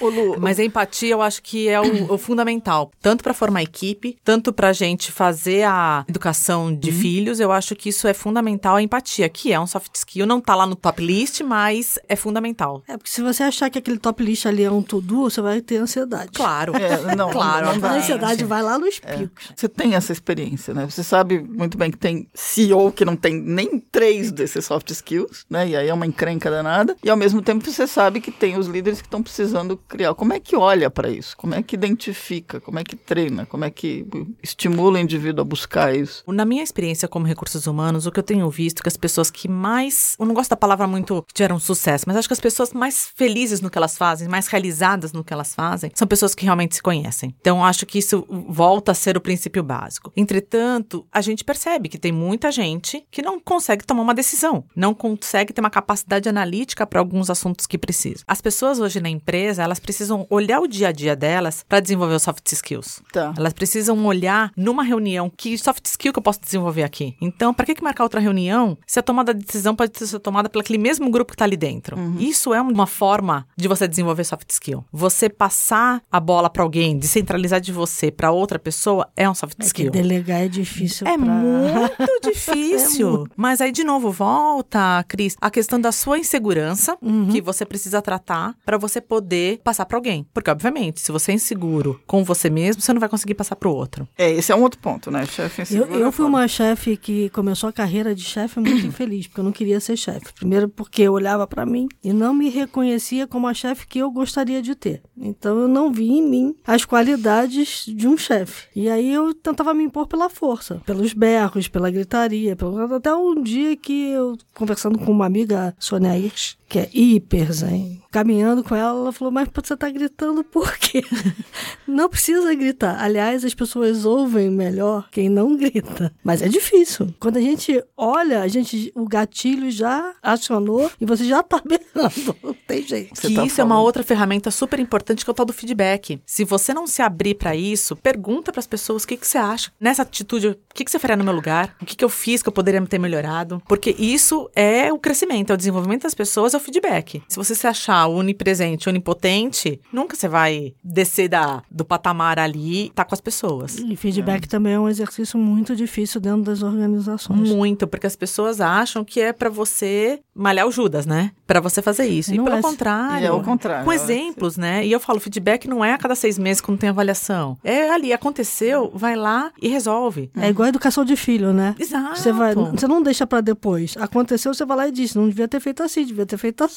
Ô, 0.00 0.08
Lu, 0.08 0.40
Mas 0.40 0.58
a 0.58 0.64
empatia 0.64 1.10
eu 1.12 1.22
acho 1.22 1.42
que 1.42 1.68
é 1.68 1.80
o, 1.80 2.14
o 2.14 2.18
fundamental, 2.18 2.90
tanto 3.00 3.22
para 3.22 3.34
formar 3.34 3.62
equipe, 3.62 4.16
tanto 4.24 4.52
para 4.52 4.68
a 4.68 4.72
gente 4.72 5.10
fazer 5.12 5.64
a 5.64 6.04
educação 6.08 6.74
de 6.74 6.90
filhos. 7.02 7.40
Eu 7.40 7.50
acho 7.52 7.74
que 7.74 7.88
isso 7.88 8.06
é 8.06 8.14
fundamental 8.14 8.76
a 8.76 8.82
empatia, 8.82 9.28
que 9.28 9.52
é 9.52 9.58
um 9.58 9.66
soft 9.66 9.94
skill, 9.96 10.26
não 10.26 10.40
tá 10.40 10.54
lá 10.54 10.66
no 10.66 10.76
top 10.76 11.04
list, 11.04 11.40
mas 11.42 11.98
é 12.08 12.14
fundamental. 12.16 12.82
É 12.86 12.96
porque 12.96 13.10
se 13.10 13.20
você 13.20 13.42
achar 13.42 13.68
que 13.68 13.78
aquele 13.78 13.98
top 13.98 14.22
list 14.22 14.46
ali 14.46 14.62
é 14.62 14.70
um 14.70 14.82
to-do, 14.82 15.22
você 15.22 15.40
vai 15.40 15.60
ter 15.60 15.76
ansiedade. 15.76 16.30
Claro. 16.32 16.74
É, 16.76 17.14
não, 17.16 17.30
claro. 17.32 17.66
não 17.66 17.72
A 17.74 17.78
vai. 17.78 17.98
ansiedade 17.98 18.44
vai 18.44 18.62
lá 18.62 18.78
nos 18.78 18.98
picos. 19.00 19.52
Você 19.56 19.68
tem 19.68 19.94
essa 19.94 20.12
experiência, 20.12 20.72
né? 20.72 20.86
Você 20.88 21.02
sabe 21.02 21.40
muito 21.40 21.76
bem 21.76 21.90
que 21.90 21.98
tem 21.98 22.28
CEO 22.34 22.92
que 22.92 23.04
não 23.04 23.16
tem 23.16 23.34
nem 23.34 23.78
três 23.80 24.30
desses 24.30 24.64
soft 24.64 24.90
skills, 24.90 25.44
né? 25.50 25.68
E 25.68 25.76
aí 25.76 25.88
é 25.88 25.94
uma 25.94 26.06
encrenca 26.06 26.50
danada. 26.50 26.96
E 27.02 27.10
ao 27.10 27.16
mesmo 27.16 27.42
tempo 27.42 27.68
você 27.68 27.86
sabe 27.86 28.20
que 28.20 28.30
tem 28.30 28.56
os 28.56 28.66
líderes 28.66 29.00
que 29.00 29.06
estão 29.08 29.22
precisando 29.22 29.76
criar. 29.76 30.14
Como 30.14 30.32
é 30.32 30.40
que 30.40 30.54
olha 30.56 30.88
para 30.90 31.08
isso? 31.10 31.36
Como 31.36 31.54
é 31.54 31.62
que 31.62 31.74
identifica? 31.74 32.60
Como 32.60 32.78
é 32.78 32.84
que 32.84 32.94
treina? 32.94 33.44
Como 33.46 33.64
é 33.64 33.70
que 33.70 34.06
estimula 34.42 34.98
o 34.98 35.00
indivíduo 35.00 35.42
a 35.42 35.44
buscar 35.44 35.94
isso? 35.96 36.22
Na 36.28 36.44
minha 36.44 36.62
experiência 36.62 36.91
como 37.08 37.26
recursos 37.26 37.66
humanos, 37.66 38.06
o 38.06 38.12
que 38.12 38.18
eu 38.18 38.22
tenho 38.22 38.48
visto 38.50 38.80
é 38.80 38.82
que 38.82 38.88
as 38.88 38.96
pessoas 38.96 39.30
que 39.30 39.48
mais. 39.48 40.16
Eu 40.18 40.26
não 40.26 40.34
gosto 40.34 40.50
da 40.50 40.56
palavra 40.56 40.86
muito 40.86 41.22
que 41.22 41.34
tiveram 41.34 41.58
sucesso, 41.58 42.04
mas 42.06 42.16
acho 42.16 42.28
que 42.28 42.34
as 42.34 42.40
pessoas 42.40 42.72
mais 42.72 43.10
felizes 43.14 43.60
no 43.60 43.70
que 43.70 43.78
elas 43.78 43.96
fazem, 43.96 44.28
mais 44.28 44.46
realizadas 44.46 45.12
no 45.12 45.24
que 45.24 45.32
elas 45.32 45.54
fazem, 45.54 45.90
são 45.94 46.06
pessoas 46.06 46.34
que 46.34 46.44
realmente 46.44 46.76
se 46.76 46.82
conhecem. 46.82 47.34
Então, 47.40 47.64
acho 47.64 47.86
que 47.86 47.98
isso 47.98 48.26
volta 48.48 48.92
a 48.92 48.94
ser 48.94 49.16
o 49.16 49.20
princípio 49.20 49.62
básico. 49.62 50.12
Entretanto, 50.16 51.06
a 51.12 51.20
gente 51.20 51.44
percebe 51.44 51.88
que 51.88 51.98
tem 51.98 52.12
muita 52.12 52.50
gente 52.50 53.04
que 53.10 53.22
não 53.22 53.38
consegue 53.38 53.84
tomar 53.84 54.02
uma 54.02 54.14
decisão, 54.14 54.64
não 54.74 54.94
consegue 54.94 55.52
ter 55.52 55.60
uma 55.60 55.70
capacidade 55.70 56.28
analítica 56.28 56.86
para 56.86 57.00
alguns 57.00 57.30
assuntos 57.30 57.66
que 57.66 57.78
precisa. 57.78 58.24
As 58.26 58.40
pessoas 58.40 58.78
hoje 58.78 59.00
na 59.00 59.08
empresa, 59.08 59.62
elas 59.62 59.78
precisam 59.78 60.26
olhar 60.30 60.60
o 60.60 60.66
dia 60.66 60.88
a 60.88 60.92
dia 60.92 61.14
delas 61.14 61.64
para 61.68 61.80
desenvolver 61.80 62.14
os 62.14 62.22
soft 62.22 62.50
skills. 62.50 63.02
Tá. 63.12 63.34
Elas 63.36 63.52
precisam 63.52 64.04
olhar 64.06 64.50
numa 64.56 64.82
reunião 64.82 65.30
que 65.30 65.56
soft 65.58 65.86
skill 65.86 66.12
que 66.12 66.18
eu 66.18 66.22
posso 66.22 66.40
desenvolver 66.40 66.71
aqui. 66.80 67.16
Então, 67.20 67.52
para 67.52 67.66
que, 67.66 67.74
que 67.74 67.82
marcar 67.82 68.04
outra 68.04 68.20
reunião 68.20 68.78
se 68.86 68.98
a 68.98 69.02
tomada 69.02 69.34
de 69.34 69.44
decisão 69.44 69.74
pode 69.76 69.92
ser 69.98 70.18
tomada 70.20 70.48
pelo 70.48 70.62
aquele 70.62 70.78
mesmo 70.78 71.10
grupo 71.10 71.32
que 71.32 71.34
está 71.34 71.44
ali 71.44 71.56
dentro? 71.56 71.96
Isso 72.18 72.54
é 72.54 72.60
uma 72.62 72.86
forma 72.86 73.46
de 73.56 73.68
você 73.68 73.86
desenvolver 73.88 74.24
soft 74.24 74.48
skill. 74.50 74.84
Você 74.92 75.28
passar 75.28 76.00
a 76.10 76.20
bola 76.20 76.48
para 76.48 76.62
alguém, 76.62 76.96
descentralizar 76.96 77.60
de 77.60 77.72
você 77.72 78.10
para 78.10 78.30
outra 78.30 78.58
pessoa 78.58 79.08
é 79.16 79.28
um 79.28 79.34
soft 79.34 79.56
É 79.58 79.60
que 79.60 79.66
skill. 79.66 79.90
delegar 79.90 80.40
é 80.42 80.48
difícil 80.48 81.06
É 81.06 81.18
pra... 81.18 81.26
muito 81.26 82.20
difícil. 82.32 83.26
Mas 83.36 83.60
aí, 83.60 83.72
de 83.72 83.82
novo, 83.84 84.10
volta, 84.10 85.04
Cris, 85.08 85.36
a 85.40 85.50
questão 85.50 85.80
da 85.80 85.90
sua 85.92 86.18
insegurança 86.18 86.96
que 87.30 87.40
você 87.40 87.64
precisa 87.66 88.00
tratar 88.00 88.54
para 88.64 88.78
você 88.78 89.00
poder 89.00 89.58
passar 89.64 89.84
para 89.86 89.96
alguém. 89.96 90.26
Porque, 90.32 90.50
obviamente, 90.50 91.00
se 91.00 91.10
você 91.10 91.32
é 91.32 91.34
inseguro 91.34 92.00
com 92.06 92.22
você 92.22 92.48
mesmo, 92.48 92.80
você 92.80 92.92
não 92.92 93.00
vai 93.00 93.08
conseguir 93.08 93.34
passar 93.34 93.56
para 93.56 93.68
o 93.68 93.74
outro. 93.74 94.06
É, 94.16 94.30
esse 94.30 94.52
é 94.52 94.56
um 94.56 94.62
outro 94.62 94.78
ponto, 94.80 95.10
né? 95.10 95.26
Chefe 95.26 95.74
Eu, 95.74 95.86
eu 95.86 96.08
é 96.08 96.12
fui 96.12 96.24
uma 96.26 96.46
chefe 96.62 96.96
que 96.96 97.28
começou 97.30 97.68
a 97.68 97.72
carreira 97.72 98.14
de 98.14 98.22
chefe 98.22 98.60
muito 98.60 98.86
infeliz, 98.86 99.26
porque 99.26 99.40
eu 99.40 99.44
não 99.44 99.50
queria 99.50 99.80
ser 99.80 99.96
chefe. 99.96 100.32
Primeiro 100.32 100.68
porque 100.68 101.02
eu 101.02 101.12
olhava 101.12 101.44
pra 101.44 101.66
mim 101.66 101.88
e 102.04 102.12
não 102.12 102.32
me 102.32 102.48
reconhecia 102.48 103.26
como 103.26 103.48
a 103.48 103.54
chefe 103.54 103.86
que 103.86 103.98
eu 103.98 104.10
gostaria 104.10 104.62
de 104.62 104.76
ter. 104.76 105.02
Então 105.16 105.58
eu 105.58 105.66
não 105.66 105.92
vi 105.92 106.08
em 106.08 106.22
mim 106.22 106.54
as 106.64 106.84
qualidades 106.84 107.84
de 107.86 108.06
um 108.06 108.16
chefe. 108.16 108.68
E 108.76 108.88
aí 108.88 109.12
eu 109.12 109.34
tentava 109.34 109.74
me 109.74 109.82
impor 109.82 110.06
pela 110.06 110.30
força, 110.30 110.80
pelos 110.86 111.12
berros, 111.12 111.66
pela 111.66 111.90
gritaria, 111.90 112.54
pelo... 112.54 112.94
até 112.94 113.12
um 113.12 113.42
dia 113.42 113.76
que 113.76 114.10
eu 114.10 114.36
conversando 114.54 114.98
com 114.98 115.10
uma 115.10 115.26
amiga, 115.26 115.74
Sônia 115.80 116.16
Hirsch, 116.16 116.56
que 116.72 116.78
é 116.78 116.88
hiper 116.90 117.52
zen, 117.52 118.02
caminhando 118.10 118.64
com 118.64 118.74
ela, 118.74 118.98
ela 118.98 119.12
falou: 119.12 119.30
"Mas 119.30 119.46
você 119.54 119.76
tá 119.76 119.90
gritando 119.90 120.42
por 120.42 120.74
quê?" 120.78 121.02
não 121.86 122.08
precisa 122.08 122.54
gritar. 122.54 122.98
Aliás, 122.98 123.44
as 123.44 123.52
pessoas 123.52 124.06
ouvem 124.06 124.50
melhor 124.50 125.06
quem 125.10 125.28
não 125.28 125.54
grita. 125.54 126.10
Mas 126.24 126.40
é 126.40 126.48
difícil. 126.48 127.14
Quando 127.20 127.36
a 127.36 127.42
gente 127.42 127.84
olha, 127.94 128.40
a 128.40 128.48
gente 128.48 128.90
o 128.94 129.06
gatilho 129.06 129.70
já 129.70 130.14
acionou 130.22 130.90
e 130.98 131.04
você 131.04 131.24
já 131.24 131.42
tá 131.42 131.60
berrando. 131.64 132.34
Não 132.42 132.54
tem 132.66 132.82
jeito. 132.82 133.20
Que 133.20 133.34
tá 133.34 133.44
isso 133.44 133.60
é 133.60 133.64
uma 133.64 133.74
falando. 133.74 133.84
outra 133.84 134.02
ferramenta 134.02 134.50
super 134.50 134.80
importante 134.80 135.26
que 135.26 135.30
é 135.30 135.32
o 135.32 135.34
tal 135.34 135.44
do 135.44 135.52
feedback. 135.52 136.22
Se 136.24 136.42
você 136.42 136.72
não 136.72 136.86
se 136.86 137.02
abrir 137.02 137.34
para 137.34 137.54
isso, 137.54 137.94
pergunta 137.96 138.50
para 138.50 138.60
as 138.60 138.66
pessoas 138.66 139.04
o 139.04 139.06
que, 139.06 139.18
que 139.18 139.26
você 139.26 139.36
acha. 139.36 139.70
Nessa 139.78 140.00
atitude, 140.00 140.48
o 140.48 140.56
que, 140.74 140.86
que 140.86 140.90
você 140.90 140.98
faria 140.98 141.16
no 141.18 141.24
meu 141.24 141.34
lugar? 141.34 141.76
O 141.82 141.84
que, 141.84 141.94
que 141.94 142.04
eu 142.04 142.08
fiz 142.08 142.42
que 142.42 142.48
eu 142.48 142.52
poderia 142.52 142.80
ter 142.86 142.98
melhorado? 142.98 143.62
Porque 143.68 143.94
isso 143.98 144.48
é 144.56 144.90
o 144.90 144.98
crescimento, 144.98 145.50
é 145.50 145.54
o 145.54 145.58
desenvolvimento 145.58 146.04
das 146.04 146.14
pessoas, 146.14 146.54
é 146.54 146.56
o 146.56 146.61
feedback. 146.62 147.22
Se 147.28 147.36
você 147.36 147.54
se 147.54 147.66
achar 147.66 148.06
onipresente, 148.06 148.88
onipotente, 148.88 149.80
nunca 149.92 150.16
você 150.16 150.28
vai 150.28 150.74
descer 150.82 151.28
da, 151.28 151.62
do 151.70 151.84
patamar 151.84 152.38
ali 152.38 152.86
e 152.86 152.90
tá 152.90 153.04
com 153.04 153.14
as 153.14 153.20
pessoas. 153.20 153.78
E 153.78 153.96
feedback 153.96 154.48
também 154.48 154.74
é 154.74 154.80
um 154.80 154.88
exercício 154.88 155.38
muito 155.38 155.74
difícil 155.76 156.20
dentro 156.20 156.42
das 156.42 156.62
organizações. 156.62 157.50
Muito, 157.50 157.86
porque 157.86 158.06
as 158.06 158.16
pessoas 158.16 158.60
acham 158.60 159.04
que 159.04 159.20
é 159.20 159.32
pra 159.32 159.48
você 159.50 160.20
malhar 160.34 160.66
o 160.66 160.72
Judas, 160.72 161.04
né? 161.06 161.32
Pra 161.46 161.60
você 161.60 161.82
fazer 161.82 162.06
isso. 162.06 162.32
E 162.32 162.36
Não 162.36 162.44
pelo 162.44 162.56
é. 162.56 162.62
contrário. 162.62 163.24
E 163.24 163.26
é 163.26 163.32
o 163.32 163.42
contrário. 163.42 163.84
Com 163.84 163.92
exemplos, 163.92 164.56
né? 164.56 164.86
E 164.86 164.92
eu 164.92 165.00
falo, 165.00 165.20
feedback 165.20 165.68
não 165.68 165.84
é 165.84 165.92
a 165.92 165.98
cada 165.98 166.14
seis 166.14 166.38
meses 166.38 166.60
quando 166.60 166.78
tem 166.78 166.88
avaliação. 166.88 167.58
É 167.62 167.90
ali, 167.90 168.12
aconteceu, 168.12 168.90
vai 168.94 169.16
lá 169.16 169.52
e 169.60 169.68
resolve. 169.68 170.30
É 170.36 170.48
igual 170.48 170.66
a 170.66 170.68
educação 170.68 171.04
de 171.04 171.16
filho, 171.16 171.52
né? 171.52 171.74
Exato. 171.78 172.18
Você, 172.18 172.32
vai, 172.32 172.54
você 172.54 172.86
não 172.86 173.02
deixa 173.02 173.26
pra 173.26 173.40
depois. 173.40 173.94
Aconteceu, 173.98 174.54
você 174.54 174.64
vai 174.64 174.76
lá 174.76 174.88
e 174.88 174.92
diz: 174.92 175.14
não 175.14 175.28
devia 175.28 175.48
ter 175.48 175.60
feito 175.60 175.82
assim, 175.82 176.04
devia 176.04 176.26
ter 176.26 176.36
feito 176.36 176.51
tá. 176.52 176.68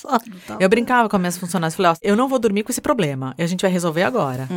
Tá? 0.47 0.57
Eu 0.59 0.69
brincava 0.69 1.09
com 1.09 1.15
as 1.15 1.19
minhas 1.19 1.38
funcionárias, 1.38 1.75
falei, 1.75 1.91
ó, 1.91 1.95
eu 2.01 2.15
não 2.15 2.27
vou 2.27 2.39
dormir 2.39 2.63
com 2.63 2.71
esse 2.71 2.81
problema, 2.81 3.33
e 3.38 3.43
a 3.43 3.47
gente 3.47 3.61
vai 3.61 3.71
resolver 3.71 4.03
agora. 4.03 4.47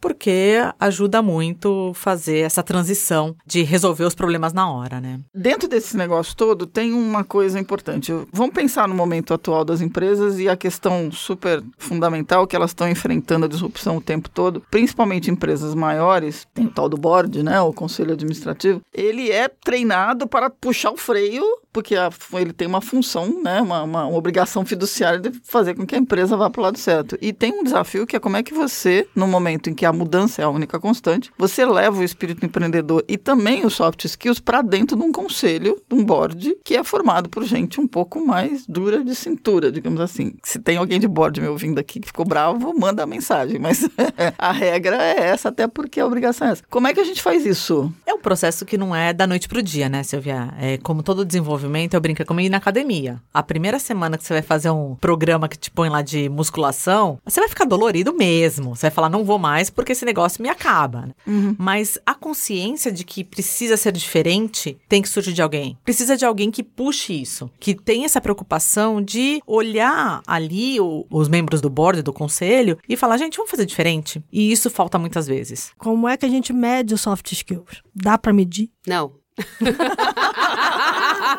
Porque 0.00 0.58
ajuda 0.78 1.22
muito 1.22 1.92
fazer 1.94 2.38
essa 2.38 2.62
transição 2.62 3.34
de 3.46 3.62
resolver 3.62 4.04
os 4.04 4.14
problemas 4.14 4.52
na 4.52 4.70
hora, 4.70 5.00
né? 5.00 5.20
Dentro 5.34 5.68
desse 5.68 5.96
negócio 5.96 6.36
todo, 6.36 6.66
tem 6.66 6.92
uma 6.92 7.24
coisa 7.24 7.58
importante. 7.58 8.12
Vamos 8.32 8.54
pensar 8.54 8.88
no 8.88 8.94
momento 8.94 9.34
atual 9.34 9.64
das 9.64 9.80
empresas 9.80 10.38
e 10.38 10.48
a 10.48 10.56
questão 10.56 11.10
super 11.10 11.62
fundamental 11.78 12.46
que 12.46 12.56
elas 12.56 12.70
estão 12.70 12.88
enfrentando 12.88 13.46
a 13.46 13.48
disrupção 13.48 13.96
o 13.96 14.00
tempo 14.00 14.28
todo, 14.28 14.62
principalmente 14.70 15.30
empresas 15.30 15.74
maiores, 15.74 16.46
tem 16.52 16.66
o 16.66 16.70
tal 16.70 16.88
do 16.88 16.96
board, 16.96 17.42
né, 17.42 17.60
o 17.60 17.72
conselho 17.72 18.12
administrativo, 18.12 18.80
ele 18.92 19.30
é 19.30 19.48
treinado 19.48 20.26
para 20.26 20.50
puxar 20.50 20.90
o 20.90 20.96
freio 20.96 21.44
porque 21.74 21.96
a- 21.96 22.08
ele 22.34 22.52
tem 22.52 22.66
uma 22.68 22.80
função, 22.80 23.42
né, 23.42 23.60
uma, 23.60 23.82
uma- 23.82 24.06
uma 24.06 24.16
obrigação 24.16 24.64
fiduciária 24.64 25.18
de 25.18 25.32
fazer 25.44 25.74
com 25.74 25.84
que 25.84 25.94
a 25.94 25.98
empresa 25.98 26.36
vá 26.36 26.48
para 26.48 26.60
o 26.60 26.62
lado 26.64 26.78
certo. 26.78 27.18
E 27.20 27.32
tem 27.32 27.52
um 27.52 27.64
desafio 27.64 28.06
que 28.06 28.14
é 28.16 28.20
como 28.20 28.36
é 28.36 28.42
que 28.42 28.54
você, 28.54 29.06
no 29.14 29.26
momento 29.26 29.68
em 29.68 29.74
que 29.74 29.84
a 29.84 29.92
mudança 29.92 30.40
é 30.40 30.44
a 30.44 30.48
única 30.48 30.78
constante, 30.78 31.30
você 31.36 31.66
leva 31.66 31.98
o 32.00 32.04
espírito 32.04 32.46
empreendedor 32.46 33.04
e 33.08 33.18
também 33.18 33.66
os 33.66 33.74
soft 33.74 34.04
skills 34.04 34.38
para 34.40 34.62
dentro 34.62 34.96
de 34.96 35.02
um 35.02 35.10
conselho, 35.10 35.76
de 35.90 35.96
um 35.96 36.04
board, 36.04 36.56
que 36.64 36.76
é 36.76 36.84
formado 36.84 37.28
por 37.28 37.44
gente 37.44 37.80
um 37.80 37.88
pouco 37.88 38.24
mais 38.24 38.64
dura 38.66 39.02
de 39.02 39.14
cintura, 39.14 39.72
digamos 39.72 40.00
assim. 40.00 40.34
Se 40.44 40.60
tem 40.60 40.76
alguém 40.76 41.00
de 41.00 41.08
board 41.08 41.40
me 41.40 41.48
ouvindo 41.48 41.80
aqui 41.80 41.98
que 41.98 42.06
ficou 42.06 42.24
bravo, 42.24 42.72
manda 42.78 43.02
a 43.02 43.06
mensagem. 43.06 43.58
Mas 43.58 43.88
a 44.38 44.52
regra 44.52 45.02
é 45.02 45.24
essa, 45.24 45.48
até 45.48 45.66
porque 45.66 45.98
a 45.98 46.06
obrigação 46.06 46.46
é 46.46 46.52
essa. 46.52 46.62
Como 46.70 46.86
é 46.86 46.94
que 46.94 47.00
a 47.00 47.04
gente 47.04 47.20
faz 47.20 47.44
isso? 47.44 47.92
É 48.06 48.14
um 48.14 48.20
processo 48.20 48.64
que 48.64 48.78
não 48.78 48.94
é 48.94 49.12
da 49.12 49.26
noite 49.26 49.48
pro 49.48 49.60
dia, 49.62 49.88
né, 49.88 50.02
Silvia? 50.04 50.54
É 50.60 50.78
como 50.78 51.02
todo 51.02 51.24
desenvolvimento, 51.24 51.63
eu 51.94 52.00
brinco 52.00 52.22
é 52.22 52.24
como 52.24 52.40
ir 52.40 52.48
na 52.48 52.56
academia. 52.58 53.20
A 53.32 53.42
primeira 53.42 53.78
semana 53.78 54.16
que 54.18 54.24
você 54.24 54.32
vai 54.34 54.42
fazer 54.42 54.70
um 54.70 54.94
programa 54.96 55.48
que 55.48 55.56
te 55.58 55.70
põe 55.70 55.88
lá 55.88 56.02
de 56.02 56.28
musculação, 56.28 57.18
você 57.24 57.40
vai 57.40 57.48
ficar 57.48 57.64
dolorido 57.64 58.14
mesmo. 58.14 58.74
Você 58.76 58.82
vai 58.82 58.90
falar, 58.90 59.08
não 59.08 59.24
vou 59.24 59.38
mais 59.38 59.70
porque 59.70 59.92
esse 59.92 60.04
negócio 60.04 60.42
me 60.42 60.48
acaba. 60.48 61.06
né? 61.06 61.14
Mas 61.58 61.98
a 62.06 62.14
consciência 62.14 62.90
de 62.92 63.04
que 63.04 63.22
precisa 63.24 63.76
ser 63.76 63.92
diferente 63.92 64.76
tem 64.88 65.00
que 65.02 65.08
surgir 65.08 65.32
de 65.32 65.42
alguém. 65.42 65.78
Precisa 65.84 66.16
de 66.16 66.24
alguém 66.24 66.50
que 66.50 66.62
puxe 66.62 67.12
isso, 67.20 67.50
que 67.58 67.74
tenha 67.74 68.06
essa 68.06 68.20
preocupação 68.20 69.00
de 69.02 69.40
olhar 69.46 70.22
ali 70.26 70.80
o- 70.80 71.06
os 71.10 71.28
membros 71.28 71.60
do 71.60 71.70
board, 71.70 72.02
do 72.02 72.12
conselho, 72.12 72.78
e 72.88 72.96
falar, 72.96 73.16
gente, 73.18 73.36
vamos 73.36 73.50
fazer 73.50 73.66
diferente. 73.66 74.22
E 74.32 74.50
isso 74.52 74.70
falta 74.70 74.98
muitas 74.98 75.26
vezes. 75.26 75.72
Como 75.78 76.08
é 76.08 76.16
que 76.16 76.26
a 76.26 76.28
gente 76.28 76.52
mede 76.52 76.94
os 76.94 77.00
soft 77.00 77.30
skills? 77.32 77.82
Dá 77.94 78.16
pra 78.18 78.32
medir? 78.32 78.70
Não. 78.86 79.12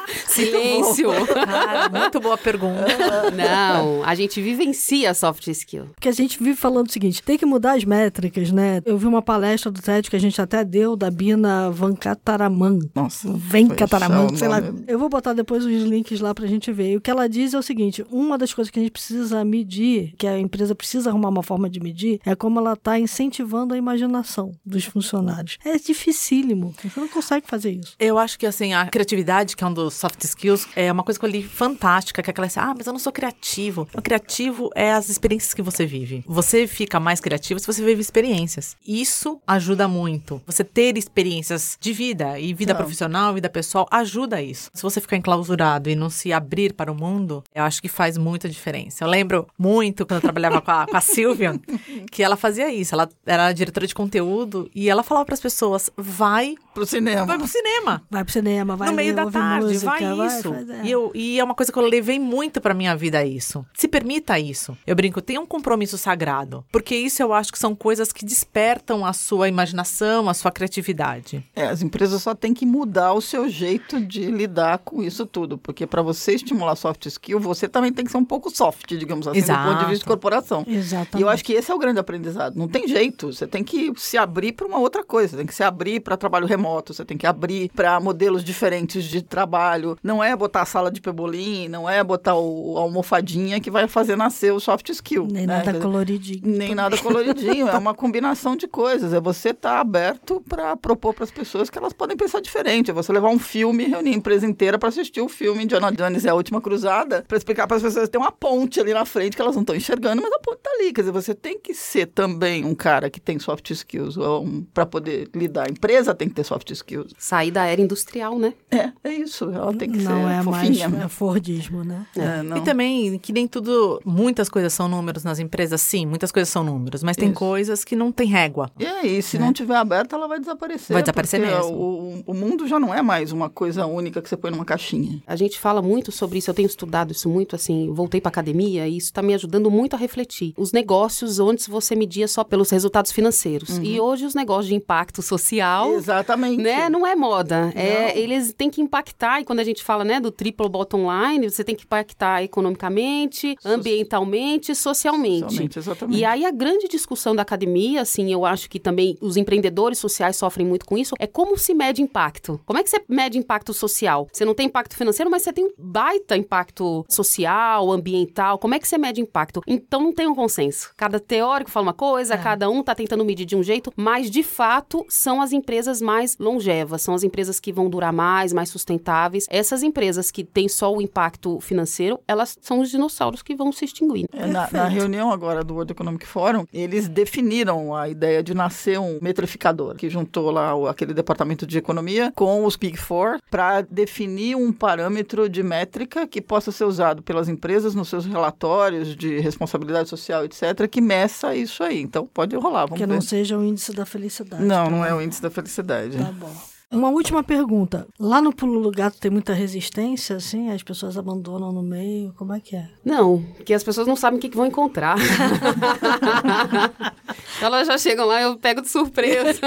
Silêncio. 0.28 1.10
Cara, 1.28 1.90
muito 1.90 2.20
boa 2.20 2.38
pergunta. 2.38 2.86
Não, 3.36 4.04
a 4.04 4.16
gente 4.16 4.42
vivencia 4.42 5.14
soft 5.14 5.48
skill. 5.48 5.86
Porque 5.94 6.10
a 6.10 6.12
gente 6.12 6.42
vive 6.42 6.56
falando 6.56 6.88
o 6.88 6.92
seguinte, 6.92 7.22
tem 7.22 7.38
que 7.38 7.46
mudar 7.46 7.74
as 7.74 7.84
métricas, 7.84 8.52
né? 8.52 8.82
Eu 8.86 8.98
vi 8.98 9.06
uma 9.06 9.22
palestra 9.22 9.72
do 9.72 9.82
TED 9.82 10.10
que 10.10 10.16
a 10.16 10.20
gente 10.20 10.42
até 10.42 10.64
deu, 10.64 10.96
da 10.96 11.10
Bina 11.10 11.72
Venkataraman. 11.72 12.80
Nossa. 12.94 13.32
Venkataraman, 13.32 14.36
sei 14.36 14.48
lá. 14.48 14.62
Eu 14.88 15.00
vou 15.00 15.10
botar 15.10 15.34
depois 15.34 15.66
os 15.66 15.84
links 15.84 16.20
lá 16.20 16.34
pra 16.34 16.48
gente 16.48 16.72
ver. 16.72 16.92
E 16.92 16.98
o 16.98 17.02
que 17.02 17.10
ela 17.12 17.28
diz 17.28 17.54
é 17.54 17.58
o 17.58 17.64
seguinte, 17.64 18.06
uma 18.10 18.38
das 18.38 18.54
coisas 18.54 18.72
que 18.72 18.80
a 18.80 18.82
gente 18.82 18.92
precisa 18.92 19.44
medir, 19.44 20.14
que 20.18 20.28
a 20.28 20.40
empresa 20.40 20.76
precisa 20.76 21.10
arrumar 21.10 21.30
uma 21.30 21.44
forma 21.44 21.70
de 21.70 21.80
medir, 21.80 22.20
é 22.26 22.36
como 22.36 22.60
ela 22.60 22.76
tá 22.76 23.00
incentivando 23.00 23.74
a 23.74 23.78
imaginação 23.78 24.52
dos 24.66 24.86
funcionários. 24.86 25.58
É 25.64 25.78
dificílimo. 25.78 26.74
Você 26.84 27.00
não 27.00 27.08
consegue 27.08 27.48
fazer 27.48 27.72
isso. 27.72 27.96
Eu 28.00 28.18
acho 28.18 28.38
que, 28.38 28.46
assim, 28.46 28.74
a 28.74 28.86
criatividade, 28.88 29.56
que 29.56 29.64
é 29.64 29.68
um 29.68 29.74
dos 29.74 29.85
soft 29.92 30.24
skills, 30.24 30.68
é 30.76 30.92
uma 30.92 31.04
coisa 31.04 31.20
que 31.20 31.26
eu 31.26 31.30
li 31.30 31.44
fantástica, 31.44 32.22
que 32.22 32.30
é 32.30 32.32
aquela 32.32 32.48
assim, 32.48 32.60
ah, 32.60 32.74
mas 32.78 32.88
eu 32.88 32.94
não 32.94 33.00
sou 33.00 33.12
criativo. 33.12 33.88
O 33.94 34.02
criativo 34.02 34.70
é 34.76 34.92
as 34.92 35.10
experiências 35.10 35.54
que 35.54 35.62
você 35.62 35.86
vive. 35.86 36.24
Você 36.28 36.68
fica 36.68 37.00
mais 37.00 37.20
criativo 37.20 37.60
se 37.60 37.68
você 37.68 37.84
vive 37.84 38.02
experiências. 38.02 38.76
Isso 38.86 39.40
ajuda 39.48 39.88
muito. 39.88 40.42
Você 40.46 40.64
ter 40.64 40.98
experiências 40.98 41.78
de 41.80 41.94
vida, 41.94 42.40
e 42.40 42.54
vida 42.54 42.74
Não. 42.74 42.80
profissional, 42.80 43.34
vida 43.34 43.50
pessoal, 43.50 43.88
ajuda 43.92 44.42
isso. 44.42 44.70
Se 44.74 44.82
você 44.84 45.00
ficar 45.02 45.18
enclausurado 45.18 45.90
e 45.90 45.96
não 45.96 46.10
se 46.10 46.32
abrir 46.34 46.74
para 46.74 46.92
o 46.92 46.96
mundo, 46.96 47.44
eu 47.54 47.64
acho 47.64 47.82
que 47.82 47.88
faz 47.88 48.18
muita 48.18 48.48
diferença. 48.50 49.04
Eu 49.04 49.08
lembro 49.10 49.48
muito 49.58 50.06
quando 50.06 50.18
eu 50.18 50.22
trabalhava 50.22 50.62
com 50.62 50.72
a, 50.72 50.86
com 50.88 50.98
a 50.98 51.02
Silvia, 51.02 51.60
que 52.12 52.24
ela 52.24 52.36
fazia 52.36 52.72
isso. 52.74 52.94
Ela 52.96 53.10
era 53.26 53.52
diretora 53.54 53.88
de 53.88 53.96
conteúdo 53.96 54.70
e 54.74 54.90
ela 54.90 55.04
falava 55.04 55.26
para 55.26 55.34
as 55.36 55.42
pessoas, 55.42 55.90
vai, 55.98 56.56
Pro 56.74 56.86
cinema. 56.86 57.26
vai 57.26 57.38
pro 57.38 57.48
cinema 57.48 58.04
Vai 58.10 58.24
pro 58.24 58.34
cinema, 58.34 58.76
vai 58.76 58.90
no 58.90 58.96
meio 58.96 59.16
da 59.16 59.30
tarde, 59.30 59.65
música, 59.74 60.16
vai 60.16 60.28
isso. 60.28 60.50
faz- 60.54 60.70
é. 60.70 60.82
E, 60.84 60.92
eu, 60.92 61.12
e 61.14 61.40
é 61.40 61.44
uma 61.44 61.56
coisa 61.56 61.72
que 61.72 61.78
eu 61.78 61.84
levei 61.84 62.20
muito 62.20 62.60
pra 62.62 62.74
minha 62.74 62.96
vida 62.96 63.24
isso. 63.26 63.66
Se 63.74 63.88
permita 63.88 64.40
isso. 64.40 64.78
Eu 64.86 64.96
brinco, 64.96 65.22
tenha 65.22 65.40
um 65.42 65.46
compromisso 65.46 65.98
sagrado. 65.98 66.64
Porque 66.72 66.96
isso 66.96 67.22
eu 67.22 67.34
acho 67.34 67.52
que 67.52 67.60
são 67.60 67.76
coisas 67.76 68.12
que 68.12 68.26
despertam 68.26 69.06
a 69.06 69.14
sua 69.14 69.48
imaginação, 69.50 70.30
a 70.30 70.34
sua 70.34 70.52
criatividade. 70.52 71.44
É, 71.56 71.66
as 71.68 71.82
empresas 71.82 72.22
só 72.22 72.34
têm 72.36 72.54
que 72.54 72.66
mudar 72.66 73.14
o 73.14 73.22
seu 73.22 73.50
jeito 73.50 74.00
de 74.02 74.26
lidar 74.32 74.80
com 74.80 75.02
isso 75.02 75.26
tudo, 75.26 75.58
porque 75.58 75.86
para 75.88 76.02
você 76.02 76.34
estimular 76.34 76.76
soft 76.76 77.06
skill, 77.08 77.40
você 77.40 77.68
também 77.68 77.92
tem 77.92 78.06
que 78.06 78.12
ser 78.12 78.18
um 78.18 78.26
pouco 78.26 78.50
soft, 78.56 78.88
digamos 78.96 79.28
assim, 79.28 79.40
do 79.42 79.46
ponto 79.48 79.58
de 79.58 79.70
Exato. 79.70 79.90
vista 79.90 80.04
de 80.04 80.06
corporação. 80.06 80.64
Exatamente. 80.68 81.18
E 81.18 81.22
eu 81.22 81.30
acho 81.30 81.44
que 81.44 81.54
esse 81.54 81.72
é 81.72 81.74
o 81.76 81.80
grande 81.80 82.00
aprendizado. 82.00 82.56
Não 82.56 82.68
tem 82.68 82.88
jeito. 82.88 83.32
Você 83.34 83.48
tem 83.48 83.64
que 83.64 83.92
se 83.98 84.18
abrir 84.18 84.52
para 84.54 84.68
uma 84.68 84.78
outra 84.80 85.04
coisa. 85.04 85.30
Você 85.32 85.38
tem 85.38 85.46
que 85.46 85.56
se 85.56 85.64
abrir 85.64 86.00
para 86.00 86.18
trabalho 86.18 86.46
remoto. 86.48 86.94
Você 86.94 87.04
tem 87.06 87.18
que 87.18 87.26
abrir 87.28 87.70
para 87.76 88.00
modelos 88.00 88.44
diferentes 88.44 89.04
de 89.06 89.22
trabalho. 89.22 89.55
Não 90.04 90.24
é 90.24 90.36
botar 90.36 90.62
a 90.62 90.66
sala 90.66 90.92
de 90.92 91.02
pebolim, 91.02 91.68
não 91.68 91.90
é 91.90 92.04
botar 92.04 92.36
o, 92.36 92.78
a 92.78 92.82
almofadinha 92.82 93.60
que 93.60 93.72
vai 93.72 93.88
fazer 93.88 94.16
nascer 94.16 94.54
o 94.54 94.60
soft 94.60 94.90
skill. 94.90 95.28
Nem 95.30 95.46
né? 95.46 95.58
nada 95.58 95.72
dizer, 95.72 95.84
coloridinho. 95.84 96.42
nem 96.44 96.76
nada 96.76 96.98
coloridinho, 96.98 97.68
é 97.70 97.78
uma 97.78 97.94
combinação 97.94 98.56
de 98.56 98.68
coisas. 98.68 99.14
É 99.14 99.20
você 99.20 99.50
estar 99.50 99.80
aberto 99.80 100.42
para 100.48 100.76
propor 100.76 101.14
para 101.14 101.24
as 101.24 101.32
pessoas 101.32 101.70
que 101.70 101.78
elas 101.78 101.94
podem 101.94 102.16
pensar 102.16 102.42
diferente. 102.42 102.92
É 102.92 102.94
você 102.94 103.12
levar 103.12 103.30
um 103.30 103.40
filme 103.40 103.86
e 103.86 103.90
reunir 103.90 104.12
a 104.12 104.16
empresa 104.16 104.46
inteira 104.46 104.78
para 104.78 104.90
assistir 104.90 105.22
o 105.22 105.30
filme 105.30 105.64
Indiana 105.64 105.92
Jones 105.92 106.26
é 106.26 106.30
a 106.30 106.36
última 106.36 106.62
cruzada, 106.62 107.24
para 107.28 107.38
explicar 107.38 107.68
para 107.68 107.78
as 107.78 107.84
pessoas 107.84 108.06
que 108.06 108.12
tem 108.12 108.22
uma 108.22 108.32
ponte 108.32 108.80
ali 108.80 108.94
na 108.94 109.06
frente 109.06 109.36
que 109.36 109.42
elas 109.42 109.56
não 109.56 109.62
estão 109.62 109.76
enxergando, 109.76 110.22
mas 110.22 110.32
a 110.32 110.40
ponte 110.40 110.60
tá 110.62 110.70
ali. 110.72 110.94
Quer 110.94 111.02
dizer, 111.02 111.12
você 111.12 111.34
tem 111.34 111.60
que 111.60 111.74
ser 111.74 112.08
também 112.08 112.66
um 112.66 112.76
cara 112.76 113.10
que 113.10 113.20
tem 113.20 113.40
soft 113.40 113.70
skills 113.70 114.18
um, 114.18 114.64
para 114.74 114.86
poder 114.86 115.30
lidar. 115.34 115.68
A 115.68 115.72
empresa 115.72 116.14
tem 116.14 116.30
que 116.30 116.36
ter 116.36 116.44
soft 116.44 116.70
skills. 116.72 117.14
Sair 117.18 117.52
da 117.52 117.66
era 117.66 117.82
industrial, 117.82 118.38
né? 118.38 118.54
É, 118.72 118.92
é 119.04 119.14
isso. 119.14 119.45
Ela 119.54 119.74
tem 119.74 119.90
que 119.90 119.98
Não 120.00 120.24
ser 120.26 120.32
é 120.32 120.42
mais 120.42 120.46
fofinha. 120.46 121.04
é 121.04 121.08
Fordismo, 121.08 121.84
né? 121.84 122.06
É, 122.16 122.42
não. 122.44 122.58
E 122.58 122.62
também 122.62 123.18
que 123.20 123.32
nem 123.34 123.48
tudo, 123.48 124.00
muitas 124.06 124.50
coisas 124.50 124.74
são 124.74 124.88
números 124.88 125.24
nas 125.24 125.40
empresas, 125.40 125.82
sim, 125.82 126.06
muitas 126.06 126.32
coisas 126.32 126.50
são 126.50 126.64
números, 126.64 127.04
mas 127.04 127.16
tem 127.18 127.30
Isso. 127.30 127.40
coisas 127.40 127.84
que 127.84 127.96
não 127.96 128.12
tem 128.12 128.28
régua. 128.28 128.70
E 128.80 128.86
aí, 128.86 129.22
se 129.22 129.38
não 129.38 129.52
tiver 129.54 129.76
aberta, 129.76 130.16
ela 130.16 130.28
vai 130.28 130.40
desaparecer. 130.40 130.94
Vai 130.94 131.04
desaparecer 131.04 131.40
mesmo. 131.40 131.72
O, 131.74 132.24
o 132.28 132.34
mundo 132.34 132.68
já 132.68 132.80
não 132.80 132.94
é 132.94 133.02
mais 133.02 133.32
uma 133.32 133.50
coisa 133.50 133.86
única 133.86 134.22
que 134.22 134.30
você 134.30 134.38
põe 134.38 134.52
numa 134.52 134.66
caixinha. 134.66 135.22
A 135.28 135.36
gente 135.36 135.60
fala 135.60 135.82
muito 135.82 136.12
sobre 136.12 136.40
isso, 136.40 136.50
eu 136.50 136.54
tenho 136.54 136.68
estudado 136.68 137.12
isso 137.12 137.30
muito, 137.30 137.56
assim, 137.56 137.92
voltei 137.94 138.20
pra 138.22 138.30
academia 138.30 138.88
e 138.88 138.98
isso 138.98 139.12
tá 139.14 139.22
me 139.22 139.34
ajudando 139.34 139.70
muito 139.72 139.96
a 139.96 140.00
refletir. 140.00 140.54
Os 140.58 140.72
negócios 140.72 141.40
antes 141.40 141.68
você 141.68 141.96
media 141.96 142.28
só 142.28 142.44
pelos 142.44 142.70
resultados 142.70 143.12
financeiros. 143.12 143.80
E 143.82 144.00
hoje 144.00 144.26
os 144.26 144.34
negócios 144.36 144.68
de 144.68 144.76
impacto 144.76 145.22
social, 145.22 145.94
Exatamente. 145.94 146.62
né, 146.62 146.90
não 146.90 147.06
é 147.06 147.16
moda. 147.16 147.72
É, 147.76 148.18
eles 148.18 148.54
têm 148.54 148.70
que 148.70 148.82
impactar, 148.82 149.35
e 149.42 149.46
quando 149.46 149.60
a 149.60 149.64
gente 149.64 149.84
fala, 149.84 150.04
né, 150.04 150.20
do 150.20 150.32
triple 150.32 150.70
bottom 150.70 151.08
line, 151.12 151.50
você 151.50 151.64
tem 151.64 151.76
que 151.76 151.84
impactar 151.84 152.44
economicamente, 152.44 153.56
ambientalmente 153.64 154.72
e 154.72 154.76
socialmente. 154.76 155.46
Socialmente, 155.46 155.80
exatamente. 155.80 156.20
E 156.20 156.26
aí 156.26 156.46
a 156.46 156.52
grande 156.52 156.88
discussão 156.88 157.36
da 157.36 157.42
academia, 157.42 158.02
assim, 158.02 158.32
eu 158.32 158.46
acho 158.46 158.70
que 158.70 158.80
também 158.80 159.18
os 159.22 159.38
empreendedores 159.38 160.00
sociais 160.00 160.36
sofrem 160.36 160.66
muito 160.66 160.86
com 160.86 160.98
isso, 160.98 161.16
é 161.20 161.28
como 161.28 161.58
se 161.58 161.74
mede 161.74 162.02
impacto. 162.02 162.60
Como 162.66 162.80
é 162.80 162.84
que 162.84 162.90
você 162.90 163.04
mede 163.08 163.38
impacto 163.38 163.74
social? 163.74 164.28
Você 164.32 164.46
não 164.46 164.54
tem 164.54 164.68
impacto 164.68 164.96
financeiro, 164.96 165.30
mas 165.30 165.44
você 165.44 165.54
tem 165.54 165.66
um 165.66 165.72
baita 165.78 166.36
impacto 166.36 167.06
social, 167.10 167.92
ambiental. 167.92 168.58
Como 168.58 168.74
é 168.76 168.80
que 168.80 168.88
você 168.88 168.98
mede 168.98 169.22
impacto? 169.22 169.62
Então 169.68 170.02
não 170.02 170.14
tem 170.14 170.28
um 170.28 170.36
consenso. 170.36 170.92
Cada 170.96 171.20
teórico 171.20 171.72
fala 171.72 171.88
uma 171.88 171.94
coisa, 171.94 172.38
cada 172.38 172.70
um 172.70 172.84
tá 172.84 172.94
tentando 172.96 173.26
medir 173.26 173.46
de 173.46 173.56
um 173.56 173.64
jeito, 173.64 173.92
mas 173.96 174.30
de 174.30 174.44
fato 174.44 175.06
são 175.10 175.42
as 175.42 175.52
empresas 175.52 176.02
mais 176.02 176.38
longevas, 176.38 177.02
são 177.02 177.14
as 177.14 177.24
empresas 177.24 177.60
que 177.60 177.72
vão 177.72 177.90
durar 177.90 178.14
mais, 178.14 178.54
mais 178.54 178.70
sustentáveis. 178.70 179.25
Essas 179.50 179.84
empresas 179.84 180.32
que 180.32 180.44
têm 180.44 180.68
só 180.68 180.94
o 180.94 181.02
impacto 181.02 181.60
financeiro, 181.60 182.20
elas 182.28 182.58
são 182.62 182.80
os 182.80 182.90
dinossauros 182.90 183.42
que 183.42 183.56
vão 183.56 183.72
se 183.72 183.86
extinguir. 183.86 184.26
É, 184.32 184.46
na, 184.46 184.70
na 184.72 184.88
reunião 184.88 185.32
agora 185.32 185.64
do 185.64 185.74
World 185.74 185.92
Economic 185.92 186.26
Forum, 186.26 186.66
eles 186.74 187.08
definiram 187.08 187.96
a 187.96 188.08
ideia 188.10 188.44
de 188.44 188.54
nascer 188.54 189.00
um 189.00 189.20
metrificador, 189.22 189.96
que 189.96 190.10
juntou 190.10 190.52
lá 190.52 190.76
o- 190.76 190.88
aquele 190.88 191.14
departamento 191.14 191.66
de 191.66 191.78
economia 191.78 192.32
com 192.36 192.66
os 192.66 192.76
Big 192.76 192.98
Four 192.98 193.40
para 193.50 193.82
definir 193.82 194.56
um 194.56 194.72
parâmetro 194.72 195.48
de 195.50 195.64
métrica 195.64 196.28
que 196.28 196.42
possa 196.42 196.72
ser 196.72 196.84
usado 196.86 197.22
pelas 197.24 197.48
empresas 197.50 197.96
nos 197.96 198.10
seus 198.10 198.26
relatórios 198.26 199.16
de 199.16 199.40
responsabilidade 199.40 200.10
social, 200.10 200.44
etc., 200.46 200.88
que 200.90 201.02
meça 201.02 201.56
isso 201.56 201.84
aí. 201.84 202.02
Então 202.02 202.28
pode 202.28 202.56
rolar, 202.56 202.86
vamos 202.86 203.00
Que 203.00 203.06
ver. 203.06 203.14
não 203.14 203.22
seja 203.22 203.58
o 203.58 203.64
índice 203.64 203.94
da 203.94 204.06
felicidade. 204.06 204.64
Não, 204.64 204.86
tá 204.86 204.90
não 204.92 204.98
bom. 205.00 205.06
é 205.06 205.14
o 205.14 205.22
índice 205.22 205.42
da 205.42 205.50
felicidade. 205.50 206.18
Tá 206.18 206.32
bom. 206.32 206.52
Uma 206.96 207.10
última 207.10 207.44
pergunta. 207.44 208.08
Lá 208.18 208.42
no 208.42 208.56
Pulo 208.56 208.82
do 208.82 208.90
Gato 208.90 209.18
tem 209.20 209.30
muita 209.30 209.54
resistência, 209.54 210.38
assim? 210.38 210.72
As 210.72 210.82
pessoas 210.82 211.18
abandonam 211.18 211.74
no 211.74 211.84
meio? 211.84 212.34
Como 212.38 212.54
é 212.54 212.60
que 212.62 212.74
é? 212.74 212.88
Não, 213.04 213.44
porque 213.58 213.74
as 213.74 213.84
pessoas 213.84 214.08
não 214.08 214.16
sabem 214.16 214.40
o 214.40 214.42
que, 214.42 214.48
que 214.48 214.56
vão 214.56 214.66
encontrar. 214.66 215.18
elas 217.62 217.88
já 217.88 217.98
chegam 217.98 218.26
lá, 218.26 218.42
eu 218.42 218.58
pego 218.58 218.82
de 218.82 218.88
surpresa. 218.88 219.60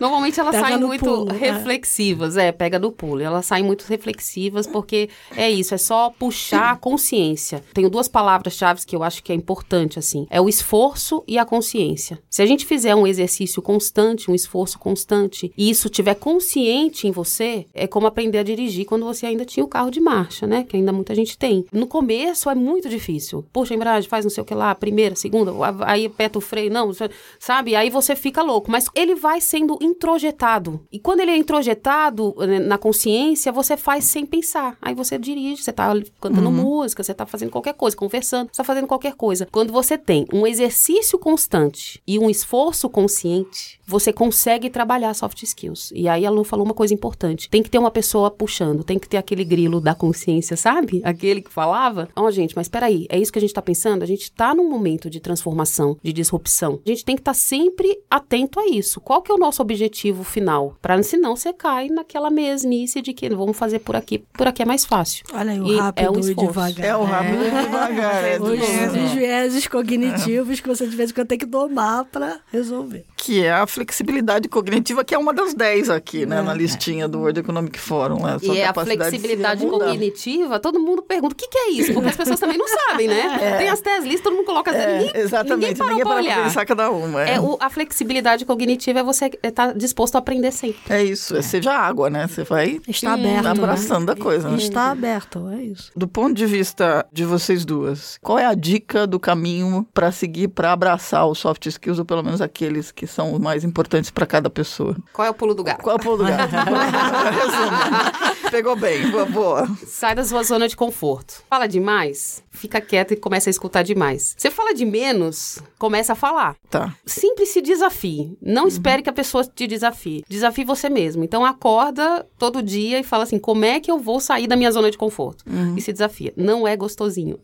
Normalmente 0.00 0.40
elas 0.40 0.56
Pega 0.56 0.66
saem 0.66 0.80
muito 0.80 1.04
pulo, 1.04 1.30
é. 1.30 1.36
reflexivas, 1.36 2.36
é. 2.36 2.50
pega 2.50 2.76
no 2.76 2.90
pulo. 2.90 3.20
Elas 3.20 3.46
saem 3.46 3.64
muito 3.64 3.84
reflexivas 3.84 4.66
porque 4.66 5.08
é 5.36 5.48
isso, 5.48 5.74
é 5.74 5.78
só 5.78 6.10
puxar 6.10 6.72
a 6.72 6.76
consciência. 6.76 7.62
Tenho 7.72 7.88
duas 7.88 8.08
palavras-chave 8.08 8.84
que 8.84 8.96
eu 8.96 9.04
acho 9.04 9.22
que 9.22 9.30
é 9.30 9.34
importante, 9.34 9.98
assim. 9.98 10.26
É 10.28 10.40
o 10.40 10.48
esforço 10.48 11.22
e 11.26 11.38
a 11.38 11.44
consciência. 11.44 12.18
Se 12.28 12.42
a 12.42 12.46
gente 12.46 12.66
fizer 12.66 12.96
um 12.96 13.06
exercício 13.06 13.62
constante, 13.62 14.28
um 14.28 14.34
esforço 14.34 14.76
constante, 14.76 15.52
e 15.56 15.70
isso 15.70 15.88
tiver 15.88 16.16
consciente 16.48 17.06
em 17.06 17.10
você, 17.10 17.66
é 17.74 17.86
como 17.86 18.06
aprender 18.06 18.38
a 18.38 18.42
dirigir 18.42 18.86
quando 18.86 19.04
você 19.04 19.26
ainda 19.26 19.44
tinha 19.44 19.62
o 19.62 19.68
carro 19.68 19.90
de 19.90 20.00
marcha, 20.00 20.46
né? 20.46 20.64
Que 20.64 20.76
ainda 20.76 20.92
muita 20.92 21.14
gente 21.14 21.36
tem. 21.36 21.66
No 21.70 21.86
começo 21.86 22.48
é 22.48 22.54
muito 22.54 22.88
difícil. 22.88 23.44
Puxa 23.52 23.74
a 23.74 23.76
embreagem, 23.76 24.08
faz 24.08 24.24
não 24.24 24.30
sei 24.30 24.42
o 24.42 24.46
que 24.46 24.54
lá, 24.54 24.74
primeira, 24.74 25.14
segunda, 25.14 25.52
aí 25.84 26.06
aperta 26.06 26.38
o 26.38 26.40
freio, 26.40 26.72
não, 26.72 26.90
sabe? 27.38 27.76
Aí 27.76 27.90
você 27.90 28.16
fica 28.16 28.42
louco. 28.42 28.70
Mas 28.70 28.86
ele 28.94 29.14
vai 29.14 29.42
sendo 29.42 29.78
introjetado. 29.82 30.80
E 30.90 30.98
quando 30.98 31.20
ele 31.20 31.32
é 31.32 31.36
introjetado 31.36 32.34
né, 32.38 32.58
na 32.58 32.78
consciência, 32.78 33.52
você 33.52 33.76
faz 33.76 34.04
sem 34.04 34.24
pensar. 34.24 34.78
Aí 34.80 34.94
você 34.94 35.18
dirige, 35.18 35.62
você 35.62 35.72
tá 35.72 35.92
cantando 36.18 36.50
música, 36.50 37.02
você 37.02 37.12
tá 37.12 37.26
fazendo 37.26 37.50
qualquer 37.50 37.74
coisa, 37.74 37.94
conversando, 37.94 38.48
você 38.50 38.56
tá 38.56 38.64
fazendo 38.64 38.86
qualquer 38.86 39.14
coisa. 39.14 39.46
Quando 39.52 39.70
você 39.70 39.98
tem 39.98 40.24
um 40.32 40.46
exercício 40.46 41.18
constante 41.18 42.00
e 42.06 42.18
um 42.18 42.30
esforço 42.30 42.88
consciente, 42.88 43.78
você 43.86 44.12
consegue 44.12 44.70
trabalhar 44.70 45.12
soft 45.12 45.42
skills. 45.42 45.90
E 45.94 46.08
aí 46.08 46.24
a 46.24 46.37
Lu 46.38 46.44
falou 46.44 46.64
uma 46.64 46.74
coisa 46.74 46.94
importante. 46.94 47.48
Tem 47.48 47.62
que 47.62 47.70
ter 47.70 47.78
uma 47.78 47.90
pessoa 47.90 48.30
puxando, 48.30 48.84
tem 48.84 48.98
que 48.98 49.08
ter 49.08 49.16
aquele 49.16 49.44
grilo 49.44 49.80
da 49.80 49.94
consciência, 49.94 50.56
sabe? 50.56 51.00
Aquele 51.04 51.42
que 51.42 51.50
falava. 51.52 52.08
Ó, 52.14 52.30
gente, 52.30 52.54
mas 52.56 52.68
peraí, 52.68 53.06
é 53.08 53.18
isso 53.18 53.32
que 53.32 53.38
a 53.38 53.40
gente 53.40 53.54
tá 53.54 53.62
pensando? 53.62 54.02
A 54.02 54.06
gente 54.06 54.30
tá 54.32 54.54
num 54.54 54.68
momento 54.68 55.10
de 55.10 55.20
transformação, 55.20 55.96
de 56.02 56.12
disrupção. 56.12 56.80
A 56.84 56.88
gente 56.88 57.04
tem 57.04 57.16
que 57.16 57.20
estar 57.20 57.34
sempre 57.34 57.98
atento 58.10 58.60
a 58.60 58.66
isso. 58.66 59.00
Qual 59.00 59.22
que 59.22 59.30
é 59.30 59.34
o 59.34 59.38
nosso 59.38 59.62
objetivo 59.62 60.24
final? 60.24 60.76
Pra 60.80 61.02
senão 61.02 61.36
você 61.36 61.52
cai 61.52 61.88
naquela 61.88 62.30
mesmice 62.30 63.00
de 63.00 63.12
que 63.12 63.28
vamos 63.30 63.56
fazer 63.56 63.78
por 63.80 63.96
aqui, 63.96 64.18
por 64.32 64.46
aqui 64.46 64.62
é 64.62 64.64
mais 64.64 64.84
fácil. 64.84 65.24
Olha 65.32 65.52
aí, 65.52 65.60
o 65.60 65.66
E 65.66 65.76
rápido 65.78 66.04
é 66.04 66.10
um 66.10 66.28
e 66.28 66.34
devagar. 66.34 66.86
É 66.86 66.96
o 66.96 67.04
rápido 67.04 67.44
e 67.44 67.50
devagar. 67.50 68.24
É 68.24 68.38
Os, 68.40 68.50
mesmo. 68.50 69.04
os 69.04 69.12
viéses 69.12 69.66
cognitivos 69.66 70.60
que 70.60 70.68
você 70.68 70.86
de 70.86 70.96
vez 70.96 71.10
em 71.10 71.14
quando 71.14 71.28
tem 71.28 71.38
que 71.38 71.46
domar 71.46 72.04
pra 72.04 72.40
resolver. 72.52 73.04
Que 73.16 73.44
é 73.44 73.52
a 73.52 73.66
flexibilidade 73.66 74.48
cognitiva, 74.48 75.04
que 75.04 75.14
é 75.14 75.18
uma 75.18 75.32
das 75.32 75.54
10 75.54 75.90
aqui, 75.90 76.17
né? 76.26 76.42
Na 76.42 76.54
listinha 76.54 77.06
do 77.08 77.18
World 77.20 77.40
Economic 77.40 77.78
Forum. 77.78 78.22
Né? 78.24 78.38
Sua 78.38 78.54
E 78.54 78.58
é 78.58 78.66
a 78.66 78.74
flexibilidade 78.74 79.64
cognitiva, 79.66 80.58
todo 80.60 80.78
mundo 80.80 81.02
pergunta 81.02 81.34
o 81.34 81.36
que, 81.36 81.48
que 81.48 81.58
é 81.58 81.70
isso, 81.70 81.92
porque 81.92 82.08
as 82.08 82.16
pessoas 82.16 82.38
também 82.40 82.56
não 82.58 82.66
sabem, 82.68 83.08
né? 83.08 83.38
Tem 83.58 83.68
as 83.68 83.80
testes, 83.80 84.20
todo 84.20 84.34
mundo 84.36 84.46
coloca 84.46 84.70
as 84.70 84.76
É, 84.76 84.98
ninguém, 84.98 85.12
exatamente. 85.22 85.60
ninguém 85.70 85.76
parou 85.76 85.96
pra 85.98 86.06
para 86.08 86.16
olhar. 86.16 86.44
pensar 86.44 86.64
cada 86.66 86.90
uma. 86.90 87.22
É, 87.22 87.34
É, 87.34 87.40
o- 87.40 87.56
a 87.60 87.68
flexibilidade 87.70 88.44
cognitiva 88.44 89.00
é 89.00 89.02
você 89.02 89.30
estar 89.42 89.72
disposto 89.74 90.16
a 90.16 90.18
aprender 90.18 90.52
sempre. 90.52 90.80
é 90.88 91.02
isso. 91.02 91.36
É 91.36 91.42
seja 91.42 91.72
água, 91.72 92.08
né? 92.10 92.26
Você 92.26 92.44
vai 92.44 92.80
Está 92.88 93.14
aberto. 93.14 93.42
tá 93.42 93.54
né? 93.54 93.62
abraçando 93.62 94.10
a 94.10 94.16
coisa. 94.16 94.48
Né? 94.48 94.56
Está 94.58 94.90
aberto, 94.90 95.48
é 95.50 95.62
isso. 95.62 95.90
Do 95.96 96.06
ponto 96.08 96.34
de 96.34 96.46
vista 96.46 97.06
de 97.12 97.24
vocês 97.24 97.64
duas, 97.64 98.18
qual 98.22 98.38
é 98.38 98.46
a 98.46 98.54
dica 98.54 99.06
do 99.06 99.18
caminho 99.20 99.86
para 99.92 100.10
seguir, 100.12 100.48
para 100.48 100.72
abraçar 100.72 101.26
os 101.26 101.38
soft 101.38 101.66
skills, 101.66 101.98
ou 101.98 102.04
pelo 102.04 102.22
menos 102.22 102.40
aqueles 102.40 102.90
que 102.92 103.06
são 103.06 103.32
os 103.34 103.38
mais 103.40 103.64
importantes 103.64 104.10
para 104.10 104.26
cada 104.26 104.48
pessoa? 104.50 104.96
Qual 105.12 105.26
é 105.26 105.30
o 105.30 105.34
pulo 105.34 105.54
do 105.54 105.62
gato? 105.64 105.82
Qual 105.82 105.94
é 105.96 105.98
o 105.98 106.02
pulo 106.02 106.07
Resumo. 106.16 108.48
Pegou 108.50 108.76
bem, 108.76 109.10
boa, 109.10 109.26
boa. 109.26 109.68
Sai 109.86 110.14
da 110.14 110.24
sua 110.24 110.42
zona 110.42 110.66
de 110.68 110.76
conforto. 110.76 111.42
Fala 111.50 111.66
demais, 111.66 112.42
fica 112.50 112.80
quieto 112.80 113.12
e 113.12 113.16
começa 113.16 113.48
a 113.48 113.52
escutar 113.52 113.82
demais. 113.82 114.34
Você 114.38 114.50
fala 114.50 114.72
de 114.74 114.86
menos, 114.86 115.58
começa 115.78 116.14
a 116.14 116.16
falar. 116.16 116.56
Tá. 116.70 116.94
Sempre 117.04 117.44
se 117.44 117.60
desafie. 117.60 118.36
Não 118.40 118.66
espere 118.66 119.02
que 119.02 119.10
a 119.10 119.12
pessoa 119.12 119.44
te 119.44 119.66
desafie. 119.66 120.24
Desafie 120.28 120.64
você 120.64 120.88
mesmo. 120.88 121.22
Então 121.24 121.44
acorda 121.44 122.26
todo 122.38 122.62
dia 122.62 122.98
e 122.98 123.02
fala 123.02 123.24
assim: 123.24 123.38
como 123.38 123.64
é 123.66 123.80
que 123.80 123.90
eu 123.90 123.98
vou 123.98 124.18
sair 124.18 124.46
da 124.46 124.56
minha 124.56 124.72
zona 124.72 124.90
de 124.90 124.96
conforto? 124.96 125.44
E 125.76 125.82
se 125.82 125.92
desafia. 125.92 126.32
Não 126.36 126.66
é 126.66 126.74
gostosinho. 126.76 127.38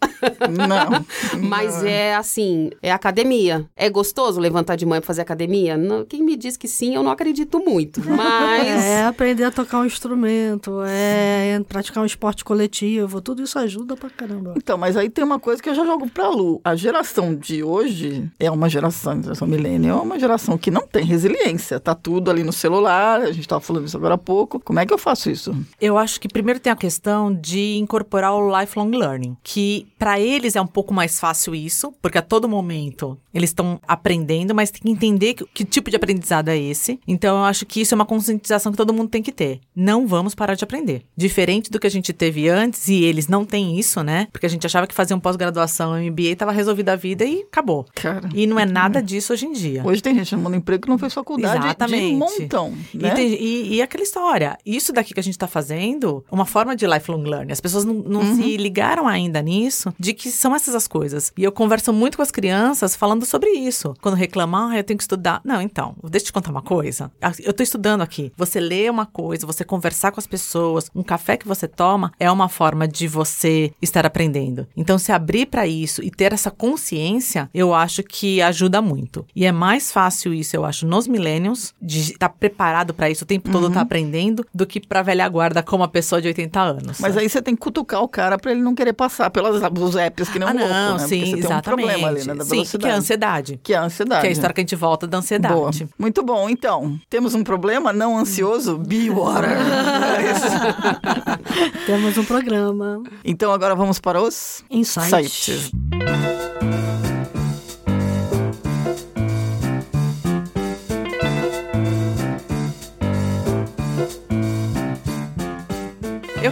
Não. 0.50 1.04
Mas 1.46 1.82
Não. 1.82 1.88
é 1.88 2.14
assim, 2.14 2.70
é 2.82 2.90
academia. 2.90 3.68
É 3.76 3.90
gostoso 3.90 4.40
levantar 4.40 4.76
de 4.76 4.86
manhã 4.86 5.00
pra 5.00 5.06
fazer 5.06 5.22
academia? 5.22 5.76
Não, 5.76 6.04
quem 6.04 6.22
me 6.22 6.36
diz 6.36 6.56
que 6.56 6.68
sim, 6.68 6.94
eu 6.94 7.02
não 7.02 7.10
acredito 7.10 7.58
muito. 7.58 8.00
Mas. 8.04 8.53
É 8.58 9.04
aprender 9.04 9.44
a 9.44 9.50
tocar 9.50 9.78
um 9.78 9.84
instrumento, 9.84 10.80
é 10.86 11.60
praticar 11.68 12.02
um 12.02 12.06
esporte 12.06 12.44
coletivo, 12.44 13.20
tudo 13.20 13.42
isso 13.42 13.58
ajuda 13.58 13.96
pra 13.96 14.10
caramba. 14.10 14.54
Então, 14.56 14.76
mas 14.76 14.96
aí 14.96 15.08
tem 15.08 15.24
uma 15.24 15.38
coisa 15.38 15.62
que 15.62 15.68
eu 15.68 15.74
já 15.74 15.84
jogo 15.84 16.08
pra 16.08 16.28
Lu. 16.28 16.60
A 16.64 16.74
geração 16.76 17.34
de 17.34 17.62
hoje 17.62 18.30
é 18.38 18.50
uma 18.50 18.68
geração, 18.68 19.12
a 19.12 19.22
geração 19.22 19.48
millennial, 19.48 20.00
é 20.00 20.02
uma 20.02 20.18
geração 20.18 20.56
que 20.58 20.70
não 20.70 20.86
tem 20.86 21.04
resiliência. 21.04 21.80
Tá 21.80 21.94
tudo 21.94 22.30
ali 22.30 22.42
no 22.42 22.52
celular, 22.52 23.20
a 23.20 23.32
gente 23.32 23.48
tava 23.48 23.60
falando 23.60 23.86
isso 23.86 23.96
agora 23.96 24.14
há 24.14 24.18
pouco. 24.18 24.60
Como 24.60 24.78
é 24.78 24.86
que 24.86 24.92
eu 24.92 24.98
faço 24.98 25.30
isso? 25.30 25.54
Eu 25.80 25.98
acho 25.98 26.20
que 26.20 26.28
primeiro 26.28 26.60
tem 26.60 26.72
a 26.72 26.76
questão 26.76 27.34
de 27.34 27.76
incorporar 27.76 28.34
o 28.34 28.60
lifelong 28.60 28.90
learning, 28.90 29.36
que 29.42 29.86
para 29.98 30.20
eles 30.20 30.56
é 30.56 30.60
um 30.60 30.66
pouco 30.66 30.92
mais 30.92 31.18
fácil 31.18 31.54
isso, 31.54 31.92
porque 32.00 32.18
a 32.18 32.22
todo 32.22 32.48
momento 32.48 33.18
eles 33.32 33.50
estão 33.50 33.80
aprendendo, 33.86 34.54
mas 34.54 34.70
tem 34.70 34.82
que 34.82 34.90
entender 34.90 35.34
que, 35.34 35.44
que 35.46 35.64
tipo 35.64 35.90
de 35.90 35.96
aprendizado 35.96 36.48
é 36.48 36.58
esse. 36.58 37.00
Então 37.06 37.38
eu 37.38 37.44
acho 37.44 37.66
que 37.66 37.80
isso 37.80 37.94
é 37.94 37.96
uma 37.96 38.06
conscientização 38.44 38.70
que 38.72 38.76
todo 38.78 38.92
mundo 38.92 39.08
tem 39.08 39.22
que 39.22 39.32
ter. 39.32 39.60
Não 39.74 40.06
vamos 40.06 40.34
parar 40.34 40.54
de 40.54 40.62
aprender. 40.64 41.02
Diferente 41.16 41.70
do 41.70 41.80
que 41.80 41.86
a 41.86 41.90
gente 41.90 42.12
teve 42.12 42.48
antes, 42.48 42.88
e 42.88 43.02
eles 43.02 43.26
não 43.26 43.44
têm 43.44 43.78
isso, 43.78 44.02
né? 44.02 44.28
Porque 44.30 44.46
a 44.46 44.48
gente 44.48 44.66
achava 44.66 44.86
que 44.86 44.94
fazer 44.94 45.14
um 45.14 45.20
pós-graduação, 45.20 45.92
um 45.92 46.10
MBA, 46.10 46.36
tava 46.36 46.52
resolvida 46.52 46.92
a 46.92 46.96
vida 46.96 47.24
e 47.24 47.40
acabou. 47.42 47.86
Cara. 47.94 48.28
E 48.34 48.46
não 48.46 48.58
é 48.60 48.66
nada 48.66 49.02
disso 49.02 49.32
hoje 49.32 49.46
em 49.46 49.52
dia. 49.52 49.82
Hoje 49.84 50.02
tem 50.02 50.14
gente 50.14 50.34
no 50.36 50.42
mundo 50.42 50.52
do 50.52 50.56
emprego 50.58 50.82
que 50.82 50.88
não 50.88 50.98
fez 50.98 51.12
faculdade 51.14 51.64
Exatamente. 51.64 52.10
de 52.10 52.14
montão, 52.16 52.70
né? 52.92 53.08
E, 53.08 53.14
tem- 53.14 53.34
e- 53.34 53.74
e 53.76 53.82
aquela 53.82 54.02
história, 54.04 54.58
isso 54.64 54.92
daqui 54.92 55.14
que 55.14 55.20
a 55.20 55.22
gente 55.22 55.38
tá 55.38 55.46
fazendo, 55.46 56.24
uma 56.30 56.44
forma 56.44 56.76
de 56.76 56.86
lifelong 56.86 57.22
learning. 57.24 57.52
As 57.52 57.60
pessoas 57.60 57.84
não, 57.84 57.94
não 57.94 58.20
Uhum. 58.20 58.36
se 58.36 58.56
ligaram 58.56 59.08
ainda 59.08 59.40
nisso, 59.42 59.92
de 59.98 60.12
que 60.12 60.30
são 60.30 60.54
essas 60.54 60.74
as 60.74 60.86
coisas. 60.86 61.32
E 61.36 61.42
eu 61.44 61.52
converso 61.52 61.92
muito 61.92 62.16
com 62.16 62.22
as 62.22 62.30
crianças 62.30 62.94
falando 62.94 63.24
sobre 63.24 63.50
isso. 63.50 63.94
Quando 64.00 64.14
reclamam, 64.14 64.68
ah, 64.70 64.76
eu 64.78 64.84
tenho 64.84 64.96
que 64.98 65.02
estudar. 65.04 65.40
Não, 65.44 65.60
então, 65.60 65.94
deixa 66.10 66.24
eu 66.24 66.26
te 66.26 66.32
contar 66.32 66.50
uma 66.50 66.62
coisa. 66.62 67.10
Ah, 67.20 67.32
Eu 67.42 67.52
tô 67.52 67.62
estudando 67.62 68.00
aqui. 68.02 68.32
Você 68.36 68.60
lê 68.60 68.88
uma 68.88 69.06
coisa, 69.06 69.46
você 69.46 69.64
conversar 69.64 70.12
com 70.12 70.20
as 70.20 70.26
pessoas, 70.26 70.90
um 70.94 71.02
café 71.02 71.36
que 71.36 71.46
você 71.46 71.66
toma 71.68 72.12
é 72.18 72.30
uma 72.30 72.48
forma 72.48 72.86
de 72.86 73.06
você 73.08 73.72
estar 73.80 74.06
aprendendo. 74.06 74.66
Então, 74.76 74.98
se 74.98 75.12
abrir 75.12 75.46
para 75.46 75.66
isso 75.66 76.02
e 76.02 76.10
ter 76.10 76.32
essa 76.32 76.50
consciência, 76.50 77.48
eu 77.54 77.74
acho 77.74 78.02
que 78.02 78.40
ajuda 78.42 78.80
muito. 78.80 79.24
E 79.34 79.44
é 79.44 79.52
mais 79.52 79.92
fácil 79.92 80.32
isso, 80.32 80.56
eu 80.56 80.64
acho, 80.64 80.86
nos 80.86 81.06
millennials, 81.06 81.74
de 81.80 82.12
estar 82.12 82.28
preparado 82.28 82.94
para 82.94 83.10
isso 83.10 83.24
o 83.24 83.26
tempo 83.26 83.50
todo, 83.50 83.68
estar 83.68 83.80
aprendendo, 83.80 84.46
do 84.54 84.66
que 84.66 84.80
pra 84.80 85.02
velha 85.02 85.28
guarda 85.28 85.62
como 85.62 85.82
a 85.82 85.88
pessoa 85.88 86.20
de 86.20 86.28
80 86.28 86.60
anos. 86.60 86.98
Mas 87.00 87.16
aí 87.16 87.28
você 87.28 87.40
tem 87.40 87.54
que 87.54 87.60
cutucar 87.60 88.02
o 88.02 88.08
cara 88.08 88.38
pra 88.38 88.52
ele 88.52 88.60
não 88.60 88.74
querer 88.74 88.92
passar 88.92 89.30
pelos 89.30 89.62
os 89.84 89.96
apps 89.96 90.28
que 90.28 90.38
nem 90.38 90.48
um 90.48 90.50
ah, 90.50 90.54
louco, 90.54 90.68
não, 90.68 90.92
né? 90.92 90.98
Porque 90.98 91.08
sim, 91.08 91.20
você 91.20 91.24
tem 91.24 91.34
um 91.34 91.38
exatamente. 91.38 91.64
problema 91.64 92.08
ali, 92.08 92.26
né? 92.26 92.34
Da 92.34 92.44
sim, 92.44 92.50
velocidade. 92.50 92.78
que 92.78 92.86
é 92.86 92.90
a 92.90 92.96
ansiedade. 92.96 93.60
Que 93.62 93.74
é 93.74 93.76
a 93.76 93.82
ansiedade. 93.82 94.20
Que 94.20 94.26
é 94.26 94.30
a 94.30 94.32
história 94.32 94.54
que 94.54 94.60
a 94.60 94.62
gente 94.62 94.76
volta 94.76 95.06
da 95.06 95.18
ansiedade. 95.18 95.54
Boa. 95.54 95.70
Muito 95.98 96.22
bom. 96.22 96.48
Então, 96.48 96.98
temos 97.08 97.34
um 97.34 97.44
problema 97.44 97.92
não 97.92 98.16
ansioso? 98.24 98.78
Be 98.78 99.10
water. 99.10 99.50
É 100.14 100.30
isso. 100.32 101.86
Temos 101.86 102.16
um 102.18 102.24
programa. 102.24 103.02
então, 103.24 103.52
agora 103.52 103.74
vamos 103.74 103.98
para 104.00 104.20
os 104.20 104.64
Insights. 104.70 105.32
sites. 105.32 105.70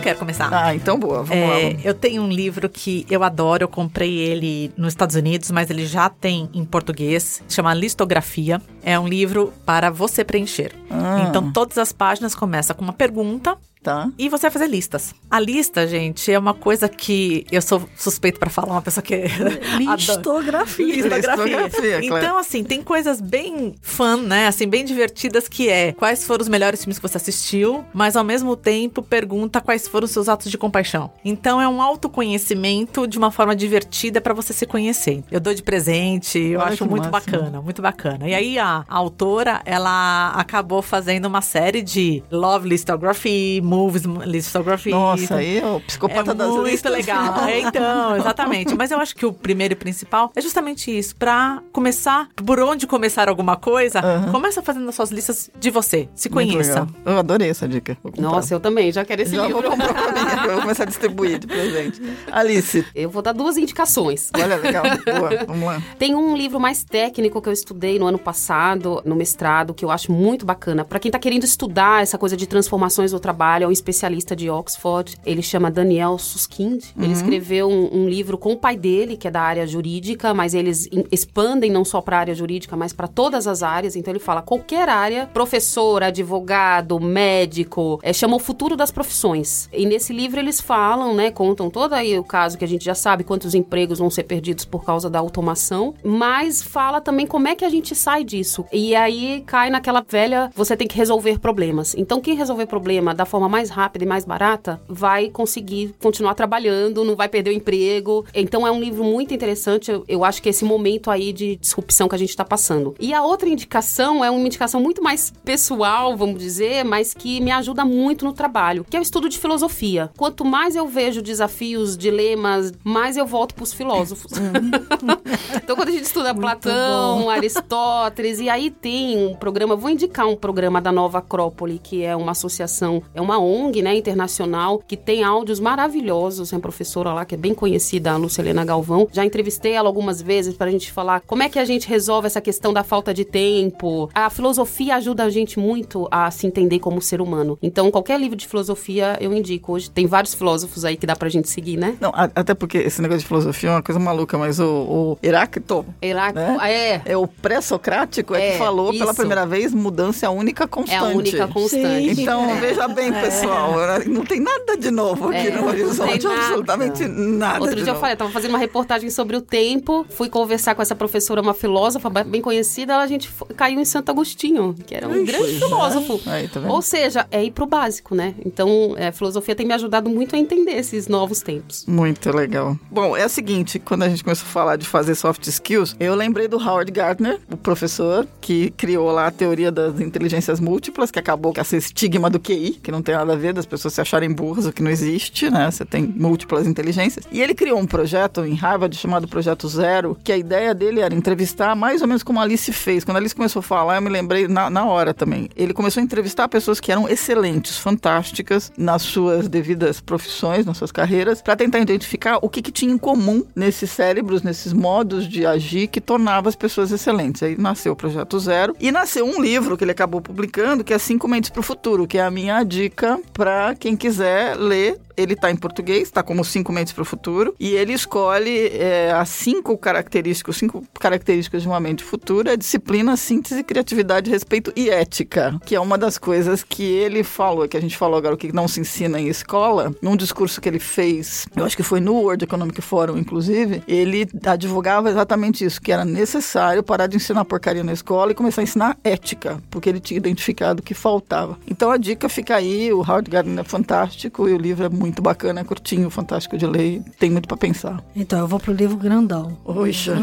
Quero 0.02 0.18
começar. 0.18 0.48
Ah, 0.52 0.74
então 0.74 0.98
boa. 0.98 1.22
Vamos 1.22 1.32
É, 1.32 1.46
lá. 1.74 1.80
eu 1.84 1.94
tenho 1.94 2.22
um 2.22 2.28
livro 2.28 2.68
que 2.68 3.06
eu 3.08 3.22
adoro, 3.22 3.64
eu 3.64 3.68
comprei 3.68 4.18
ele 4.18 4.70
nos 4.76 4.88
Estados 4.92 5.16
Unidos, 5.16 5.50
mas 5.50 5.70
ele 5.70 5.86
já 5.86 6.08
tem 6.10 6.50
em 6.52 6.64
português, 6.64 7.42
chama 7.48 7.72
Listografia. 7.72 8.60
É 8.82 8.98
um 8.98 9.06
livro 9.08 9.52
para 9.64 9.88
você 9.90 10.24
preencher. 10.24 10.72
Ah. 10.90 11.26
Então 11.28 11.50
todas 11.52 11.78
as 11.78 11.92
páginas 11.92 12.34
começam 12.34 12.74
com 12.76 12.82
uma 12.84 12.92
pergunta 12.92 13.56
Tá. 13.82 14.08
E 14.16 14.28
você 14.28 14.42
vai 14.42 14.50
fazer 14.50 14.68
listas. 14.68 15.12
A 15.28 15.40
lista, 15.40 15.86
gente, 15.88 16.30
é 16.30 16.38
uma 16.38 16.54
coisa 16.54 16.88
que 16.88 17.44
eu 17.50 17.60
sou 17.60 17.82
suspeito 17.96 18.38
pra 18.38 18.48
falar, 18.48 18.74
uma 18.74 18.82
pessoa 18.82 19.02
que. 19.02 19.24
Listografia. 19.78 20.86
Listografia. 20.86 22.00
Claro. 22.00 22.24
Então, 22.24 22.38
assim, 22.38 22.62
tem 22.62 22.80
coisas 22.80 23.20
bem 23.20 23.74
fun, 23.82 24.18
né? 24.18 24.46
Assim, 24.46 24.68
bem 24.68 24.84
divertidas 24.84 25.48
que 25.48 25.68
é 25.68 25.92
quais 25.92 26.24
foram 26.24 26.42
os 26.42 26.48
melhores 26.48 26.80
filmes 26.84 26.98
que 26.98 27.02
você 27.02 27.16
assistiu, 27.16 27.84
mas 27.92 28.14
ao 28.14 28.22
mesmo 28.22 28.54
tempo 28.54 29.02
pergunta 29.02 29.60
quais 29.60 29.88
foram 29.88 30.04
os 30.04 30.12
seus 30.12 30.28
atos 30.28 30.50
de 30.50 30.56
compaixão. 30.56 31.10
Então 31.24 31.60
é 31.60 31.68
um 31.68 31.82
autoconhecimento 31.82 33.06
de 33.06 33.18
uma 33.18 33.32
forma 33.32 33.56
divertida 33.56 34.20
pra 34.20 34.32
você 34.32 34.52
se 34.52 34.64
conhecer. 34.64 35.24
Eu 35.30 35.40
dou 35.40 35.52
de 35.52 35.62
presente, 35.62 36.38
eu 36.38 36.60
Olha 36.60 36.72
acho 36.72 36.86
muito 36.86 37.08
bacana, 37.08 37.60
muito 37.60 37.82
bacana. 37.82 38.28
E 38.28 38.34
aí 38.34 38.58
a, 38.58 38.84
a 38.88 38.96
autora, 38.96 39.60
ela 39.64 40.30
acabou 40.36 40.82
fazendo 40.82 41.26
uma 41.26 41.40
série 41.42 41.82
de 41.82 42.22
love 42.30 42.68
listography, 42.68 43.60
movies 43.72 44.02
listography. 44.24 44.90
Nossa, 44.90 45.36
aí 45.36 45.58
é 45.58 45.64
o 45.66 45.76
É 45.76 45.80
psicopata 45.80 46.34
das 46.34 46.48
muito 46.50 46.66
listas. 46.68 46.92
legal. 46.92 47.38
É, 47.48 47.60
então, 47.60 48.16
exatamente. 48.20 48.74
Mas 48.74 48.90
eu 48.90 48.98
acho 48.98 49.14
que 49.16 49.24
o 49.26 49.32
primeiro 49.32 49.72
e 49.72 49.76
principal 49.76 50.30
é 50.36 50.40
justamente 50.40 50.96
isso. 50.96 51.16
Pra 51.16 51.62
começar, 51.72 52.28
por 52.44 52.60
onde 52.60 52.86
começar 52.86 53.28
alguma 53.28 53.56
coisa, 53.56 54.00
Aham. 54.00 54.30
começa 54.32 54.62
fazendo 54.62 54.88
as 54.88 54.94
suas 54.94 55.10
listas 55.10 55.50
de 55.58 55.70
você. 55.70 56.08
Se 56.14 56.28
conheça. 56.28 56.86
Eu 57.04 57.18
adorei 57.18 57.48
essa 57.50 57.66
dica. 57.68 57.96
Nossa, 58.18 58.54
eu 58.54 58.60
também, 58.60 58.92
já 58.92 59.04
quero 59.04 59.22
esse 59.22 59.34
Já 59.34 59.46
livro. 59.46 59.62
vou 59.62 59.70
comprar 59.70 59.94
pra 59.94 60.12
mim, 60.12 60.30
eu 60.46 60.52
vou 60.52 60.60
começar 60.62 60.82
a 60.82 60.86
distribuir 60.86 61.38
de 61.38 61.46
presente. 61.46 62.02
Alice, 62.30 62.84
Eu 62.94 63.08
vou 63.10 63.22
dar 63.22 63.32
duas 63.32 63.56
indicações. 63.56 64.30
olha, 64.36 64.56
legal. 64.56 64.82
Boa, 65.04 65.44
vamos 65.46 65.64
lá. 65.66 65.82
Tem 65.98 66.14
um 66.14 66.36
livro 66.36 66.58
mais 66.60 66.84
técnico 66.84 67.40
que 67.40 67.48
eu 67.48 67.52
estudei 67.52 67.98
no 67.98 68.06
ano 68.06 68.18
passado, 68.18 69.00
no 69.04 69.14
mestrado, 69.16 69.72
que 69.74 69.84
eu 69.84 69.90
acho 69.90 70.10
muito 70.12 70.44
bacana. 70.44 70.84
Para 70.84 70.98
quem 70.98 71.10
tá 71.10 71.18
querendo 71.18 71.44
estudar 71.44 72.02
essa 72.02 72.18
coisa 72.18 72.36
de 72.36 72.46
transformações 72.46 73.10
do 73.12 73.20
trabalho, 73.20 73.61
é 73.62 73.68
um 73.68 73.72
especialista 73.72 74.34
de 74.34 74.50
Oxford. 74.50 75.16
Ele 75.24 75.42
chama 75.42 75.70
Daniel 75.70 76.18
Suskind. 76.18 76.84
Ele 76.98 77.12
escreveu 77.12 77.68
um, 77.68 78.02
um 78.02 78.08
livro 78.08 78.36
com 78.36 78.52
o 78.52 78.56
pai 78.56 78.76
dele, 78.76 79.16
que 79.16 79.28
é 79.28 79.30
da 79.30 79.40
área 79.40 79.66
jurídica, 79.66 80.34
mas 80.34 80.54
eles 80.54 80.88
expandem 81.10 81.70
não 81.70 81.84
só 81.84 82.00
para 82.00 82.16
a 82.16 82.20
área 82.20 82.34
jurídica, 82.34 82.76
mas 82.76 82.92
para 82.92 83.08
todas 83.08 83.46
as 83.46 83.62
áreas. 83.62 83.96
Então 83.96 84.12
ele 84.12 84.20
fala 84.20 84.42
qualquer 84.42 84.88
área, 84.88 85.26
professor, 85.32 86.02
advogado, 86.02 86.98
médico, 87.00 88.00
é, 88.02 88.12
chama 88.12 88.36
o 88.36 88.38
futuro 88.38 88.76
das 88.76 88.90
profissões. 88.90 89.68
E 89.72 89.86
nesse 89.86 90.12
livro 90.12 90.40
eles 90.40 90.60
falam, 90.60 91.14
né, 91.14 91.30
contam 91.30 91.70
todo 91.70 91.92
aí 91.92 92.18
o 92.18 92.24
caso 92.24 92.58
que 92.58 92.64
a 92.64 92.68
gente 92.68 92.84
já 92.84 92.94
sabe 92.94 93.24
quantos 93.24 93.54
empregos 93.54 93.98
vão 93.98 94.10
ser 94.10 94.24
perdidos 94.24 94.64
por 94.64 94.84
causa 94.84 95.08
da 95.08 95.18
automação, 95.18 95.94
mas 96.04 96.62
fala 96.62 97.00
também 97.00 97.26
como 97.26 97.48
é 97.48 97.54
que 97.54 97.64
a 97.64 97.70
gente 97.70 97.94
sai 97.94 98.24
disso. 98.24 98.64
E 98.72 98.94
aí 98.94 99.42
cai 99.46 99.70
naquela 99.70 100.04
velha, 100.06 100.50
você 100.54 100.76
tem 100.76 100.88
que 100.88 100.96
resolver 100.96 101.38
problemas. 101.38 101.94
Então 101.96 102.20
quem 102.20 102.34
resolver 102.34 102.66
problema 102.66 103.14
da 103.14 103.24
forma 103.24 103.48
mais 103.52 103.68
rápida 103.68 104.04
e 104.06 104.08
mais 104.08 104.24
barata 104.24 104.80
vai 104.88 105.28
conseguir 105.28 105.94
continuar 106.00 106.34
trabalhando, 106.34 107.04
não 107.04 107.14
vai 107.14 107.28
perder 107.28 107.50
o 107.50 107.52
emprego. 107.52 108.24
Então 108.34 108.66
é 108.66 108.70
um 108.72 108.80
livro 108.80 109.04
muito 109.04 109.34
interessante. 109.34 109.90
Eu, 109.90 110.04
eu 110.08 110.24
acho 110.24 110.40
que 110.40 110.48
esse 110.48 110.64
momento 110.64 111.10
aí 111.10 111.34
de 111.34 111.56
disrupção 111.56 112.08
que 112.08 112.14
a 112.14 112.18
gente 112.18 112.30
está 112.30 112.46
passando. 112.46 112.94
E 112.98 113.12
a 113.12 113.22
outra 113.22 113.48
indicação 113.48 114.24
é 114.24 114.30
uma 114.30 114.46
indicação 114.46 114.80
muito 114.80 115.02
mais 115.02 115.30
pessoal, 115.44 116.16
vamos 116.16 116.40
dizer, 116.40 116.82
mas 116.82 117.12
que 117.12 117.40
me 117.42 117.50
ajuda 117.50 117.84
muito 117.84 118.24
no 118.24 118.32
trabalho, 118.32 118.86
que 118.88 118.96
é 118.96 119.00
o 119.00 119.02
estudo 119.02 119.28
de 119.28 119.38
filosofia. 119.38 120.10
Quanto 120.16 120.46
mais 120.46 120.74
eu 120.74 120.88
vejo 120.88 121.20
desafios, 121.20 121.94
dilemas, 121.94 122.72
mais 122.82 123.18
eu 123.18 123.26
volto 123.26 123.54
para 123.54 123.64
os 123.64 123.74
filósofos. 123.74 124.32
então 125.62 125.76
quando 125.76 125.88
a 125.88 125.92
gente 125.92 126.04
estuda 126.04 126.34
Platão, 126.34 127.28
Aristóteles, 127.28 128.40
e 128.40 128.48
aí 128.48 128.70
tem 128.70 129.26
um 129.26 129.34
programa, 129.34 129.76
vou 129.76 129.90
indicar 129.90 130.26
um 130.26 130.36
programa 130.36 130.80
da 130.80 130.90
Nova 130.90 131.18
Acrópole, 131.18 131.78
que 131.78 132.02
é 132.02 132.16
uma 132.16 132.32
associação, 132.32 133.02
é 133.12 133.20
uma 133.20 133.41
ONG, 133.42 133.82
né, 133.82 133.94
internacional, 133.96 134.82
que 134.86 134.96
tem 134.96 135.22
áudios 135.24 135.60
maravilhosos, 135.60 136.50
tem 136.50 136.56
uma 136.56 136.62
professora 136.62 137.12
lá 137.12 137.24
que 137.24 137.34
é 137.34 137.38
bem 137.38 137.54
conhecida, 137.54 138.12
a 138.12 138.16
Lucelena 138.16 138.64
Galvão. 138.64 139.08
Já 139.12 139.24
entrevistei 139.24 139.72
ela 139.72 139.88
algumas 139.88 140.22
vezes 140.22 140.54
pra 140.56 140.70
gente 140.70 140.90
falar 140.92 141.20
como 141.26 141.42
é 141.42 141.48
que 141.48 141.58
a 141.58 141.64
gente 141.64 141.88
resolve 141.88 142.26
essa 142.26 142.40
questão 142.40 142.72
da 142.72 142.82
falta 142.84 143.12
de 143.12 143.24
tempo. 143.24 144.08
A 144.14 144.30
filosofia 144.30 144.96
ajuda 144.96 145.24
a 145.24 145.30
gente 145.30 145.58
muito 145.58 146.08
a 146.10 146.30
se 146.30 146.46
entender 146.46 146.78
como 146.78 147.00
ser 147.02 147.20
humano. 147.20 147.58
Então, 147.62 147.90
qualquer 147.90 148.18
livro 148.20 148.36
de 148.36 148.46
filosofia 148.46 149.16
eu 149.20 149.32
indico. 149.32 149.72
Hoje 149.72 149.90
tem 149.90 150.06
vários 150.06 150.34
filósofos 150.34 150.84
aí 150.84 150.96
que 150.96 151.06
dá 151.06 151.16
pra 151.16 151.28
gente 151.28 151.48
seguir, 151.48 151.76
né? 151.76 151.96
Não, 152.00 152.10
a- 152.10 152.30
até 152.34 152.54
porque 152.54 152.78
esse 152.78 153.00
negócio 153.02 153.20
de 153.20 153.26
filosofia 153.26 153.70
é 153.70 153.72
uma 153.72 153.82
coisa 153.82 153.98
maluca, 154.00 154.36
mas 154.38 154.58
o, 154.60 154.66
o 154.66 155.18
Heráclito, 155.22 155.84
Heráclito, 156.00 156.38
Né? 156.58 156.58
é, 156.72 157.02
é 157.12 157.16
o 157.16 157.26
pré-socrático, 157.26 158.34
é, 158.34 158.48
É, 158.48 158.52
que 158.52 158.58
falou 158.58 158.90
pela 158.92 159.04
isso. 159.06 159.14
primeira 159.14 159.46
vez 159.46 159.72
mudança 159.72 160.26
é 160.26 160.28
a 160.28 160.30
única 160.30 160.64
é 160.64 160.66
constante. 160.66 160.96
a 161.04 161.16
única 161.16 161.48
constante. 161.48 162.14
Sim. 162.14 162.22
Então, 162.22 162.56
veja 162.60 162.88
bem, 162.88 163.12
pessoal, 163.22 163.72
não 164.06 164.24
tem 164.24 164.40
nada 164.40 164.76
de 164.76 164.90
novo 164.90 165.28
aqui 165.28 165.48
É, 165.48 165.50
no 165.50 165.66
horizonte, 165.66 166.24
nada. 166.24 166.40
absolutamente 166.40 167.04
nada 167.08 167.60
Outro 167.60 167.76
dia 167.76 167.82
eu 167.84 167.86
novo. 167.88 168.00
falei, 168.00 168.14
eu 168.14 168.18
tava 168.18 168.30
fazendo 168.30 168.50
uma 168.50 168.58
reportagem 168.58 169.10
sobre 169.10 169.36
o 169.36 169.40
tempo, 169.40 170.04
fui 170.10 170.28
conversar 170.28 170.74
com 170.74 170.82
essa 170.82 170.94
professora, 170.94 171.40
uma 171.40 171.54
filósofa 171.54 172.10
bem 172.10 172.40
conhecida, 172.40 172.96
a 172.98 173.06
gente 173.06 173.30
caiu 173.56 173.80
em 173.80 173.84
Santo 173.84 174.10
Agostinho, 174.10 174.74
que 174.86 174.94
era 174.94 175.08
um 175.08 175.14
Ixi, 175.22 175.24
grande 175.24 175.56
é. 175.56 175.58
filósofo. 175.58 176.20
Aí, 176.26 176.48
tá? 176.48 176.60
Ou 176.68 176.82
seja, 176.82 177.26
é 177.30 177.42
ir 177.44 177.50
pro 177.50 177.66
básico, 177.66 178.14
né? 178.14 178.34
Então, 178.44 178.94
é, 178.96 179.08
a 179.08 179.12
filosofia 179.12 179.54
tem 179.54 179.66
me 179.66 179.74
ajudado 179.74 180.08
muito 180.10 180.34
a 180.34 180.38
entender 180.38 180.72
esses 180.72 181.08
novos 181.08 181.40
tempos. 181.42 181.84
Muito 181.86 182.34
legal. 182.34 182.76
Bom, 182.90 183.16
é 183.16 183.24
o 183.26 183.28
seguinte, 183.28 183.78
quando 183.78 184.02
a 184.02 184.08
gente 184.08 184.22
começou 184.24 184.46
a 184.46 184.50
falar 184.50 184.76
de 184.76 184.86
fazer 184.86 185.14
soft 185.14 185.46
skills, 185.46 185.94
eu 186.00 186.14
lembrei 186.14 186.48
do 186.48 186.56
Howard 186.56 186.90
Gardner, 186.90 187.38
o 187.50 187.56
professor 187.56 188.26
que 188.40 188.70
criou 188.70 189.10
lá 189.10 189.26
a 189.26 189.30
teoria 189.30 189.70
das 189.70 190.00
inteligências 190.00 190.60
múltiplas, 190.60 191.10
que 191.10 191.18
acabou 191.18 191.52
com 191.52 191.60
esse 191.60 191.76
estigma 191.76 192.28
do 192.30 192.38
QI, 192.40 192.78
que 192.82 192.90
não 192.90 193.02
tem 193.02 193.11
nada 193.16 193.32
a 193.32 193.36
ver 193.36 193.52
das 193.52 193.66
pessoas 193.66 193.94
se 193.94 194.00
acharem 194.00 194.30
burras, 194.32 194.66
o 194.66 194.72
que 194.72 194.82
não 194.82 194.90
existe, 194.90 195.50
né? 195.50 195.70
Você 195.70 195.84
tem 195.84 196.02
múltiplas 196.04 196.66
inteligências. 196.66 197.26
E 197.30 197.40
ele 197.40 197.54
criou 197.54 197.78
um 197.78 197.86
projeto 197.86 198.44
em 198.44 198.54
Harvard 198.54 198.96
chamado 198.96 199.28
Projeto 199.28 199.68
Zero, 199.68 200.16
que 200.22 200.32
a 200.32 200.36
ideia 200.36 200.74
dele 200.74 201.00
era 201.00 201.14
entrevistar 201.14 201.74
mais 201.74 202.02
ou 202.02 202.08
menos 202.08 202.22
como 202.22 202.38
a 202.38 202.42
Alice 202.42 202.72
fez. 202.72 203.04
Quando 203.04 203.16
a 203.16 203.20
Alice 203.20 203.34
começou 203.34 203.60
a 203.60 203.62
falar, 203.62 203.96
eu 203.96 204.02
me 204.02 204.08
lembrei 204.08 204.48
na, 204.48 204.70
na 204.70 204.84
hora 204.84 205.12
também. 205.14 205.48
Ele 205.56 205.72
começou 205.72 206.00
a 206.00 206.04
entrevistar 206.04 206.48
pessoas 206.48 206.80
que 206.80 206.92
eram 206.92 207.08
excelentes, 207.08 207.78
fantásticas 207.78 208.72
nas 208.76 209.02
suas 209.02 209.48
devidas 209.48 210.00
profissões, 210.00 210.66
nas 210.66 210.76
suas 210.76 210.92
carreiras, 210.92 211.42
para 211.42 211.56
tentar 211.56 211.78
identificar 211.78 212.38
o 212.42 212.48
que, 212.48 212.62
que 212.62 212.72
tinha 212.72 212.92
em 212.92 212.98
comum 212.98 213.44
nesses 213.54 213.90
cérebros, 213.90 214.42
nesses 214.42 214.72
modos 214.72 215.28
de 215.28 215.46
agir 215.46 215.88
que 215.88 216.00
tornava 216.00 216.48
as 216.48 216.56
pessoas 216.56 216.90
excelentes. 216.90 217.42
Aí 217.42 217.56
nasceu 217.58 217.92
o 217.92 217.96
Projeto 217.96 218.38
Zero 218.38 218.76
e 218.80 218.90
nasceu 218.90 219.26
um 219.26 219.40
livro 219.40 219.76
que 219.76 219.84
ele 219.84 219.92
acabou 219.92 220.20
publicando, 220.20 220.84
que 220.84 220.92
é 220.92 220.98
Cinco 220.98 221.28
Mentes 221.28 221.50
para 221.50 221.60
o 221.60 221.62
Futuro, 221.62 222.06
que 222.06 222.18
é 222.18 222.22
a 222.22 222.30
minha 222.30 222.62
dica 222.62 223.01
para 223.32 223.74
quem 223.74 223.96
quiser 223.96 224.56
ler 224.56 224.98
ele 225.16 225.34
está 225.34 225.50
em 225.50 225.56
português, 225.56 226.02
está 226.02 226.22
como 226.22 226.44
Cinco 226.44 226.72
Mentes 226.72 226.92
para 226.92 227.02
o 227.02 227.04
Futuro, 227.04 227.54
e 227.58 227.70
ele 227.70 227.92
escolhe 227.92 228.68
é, 228.68 229.12
as 229.12 229.28
cinco 229.28 229.76
características, 229.76 230.56
cinco 230.56 230.84
características 230.98 231.62
de 231.62 231.68
uma 231.68 231.80
mente 231.80 232.04
futura, 232.04 232.56
disciplina, 232.56 233.16
síntese, 233.16 233.62
criatividade, 233.62 234.30
respeito 234.30 234.72
e 234.76 234.90
ética, 234.90 235.58
que 235.64 235.74
é 235.74 235.80
uma 235.80 235.98
das 235.98 236.18
coisas 236.18 236.62
que 236.62 236.84
ele 236.84 237.22
falou, 237.22 237.68
que 237.68 237.76
a 237.76 237.80
gente 237.80 237.96
falou 237.96 238.18
agora, 238.18 238.34
o 238.34 238.38
que 238.38 238.52
não 238.52 238.68
se 238.68 238.80
ensina 238.80 239.20
em 239.20 239.28
escola, 239.28 239.94
num 240.02 240.16
discurso 240.16 240.60
que 240.60 240.68
ele 240.68 240.78
fez, 240.78 241.46
eu 241.56 241.64
acho 241.64 241.76
que 241.76 241.82
foi 241.82 242.00
no 242.00 242.14
World 242.14 242.44
Economic 242.44 242.80
Forum, 242.80 243.18
inclusive, 243.18 243.82
ele 243.86 244.26
advogava 244.46 245.10
exatamente 245.10 245.64
isso, 245.64 245.80
que 245.80 245.92
era 245.92 246.04
necessário 246.04 246.82
parar 246.82 247.06
de 247.06 247.16
ensinar 247.16 247.44
porcaria 247.44 247.84
na 247.84 247.92
escola 247.92 248.32
e 248.32 248.34
começar 248.34 248.62
a 248.62 248.64
ensinar 248.64 248.98
ética, 249.04 249.62
porque 249.70 249.88
ele 249.88 250.00
tinha 250.00 250.18
identificado 250.18 250.82
que 250.82 250.94
faltava. 250.94 251.58
Então 251.66 251.90
a 251.90 251.96
dica 251.96 252.28
fica 252.28 252.56
aí, 252.56 252.92
o 252.92 252.98
Howard 252.98 253.30
Gardner 253.30 253.60
é 253.60 253.68
fantástico 253.68 254.48
e 254.48 254.52
o 254.52 254.58
livro 254.58 254.84
é 254.84 254.88
muito 254.88 255.01
bacana, 255.10 255.60
é 255.60 255.64
curtinho, 255.64 256.08
fantástico 256.10 256.56
de 256.56 256.66
ler, 256.66 257.02
tem 257.18 257.30
muito 257.30 257.48
para 257.48 257.56
pensar. 257.56 258.02
Então, 258.14 258.38
eu 258.38 258.46
vou 258.46 258.60
pro 258.60 258.72
livro 258.72 258.96
grandão. 258.96 259.56
Oxa, 259.64 260.14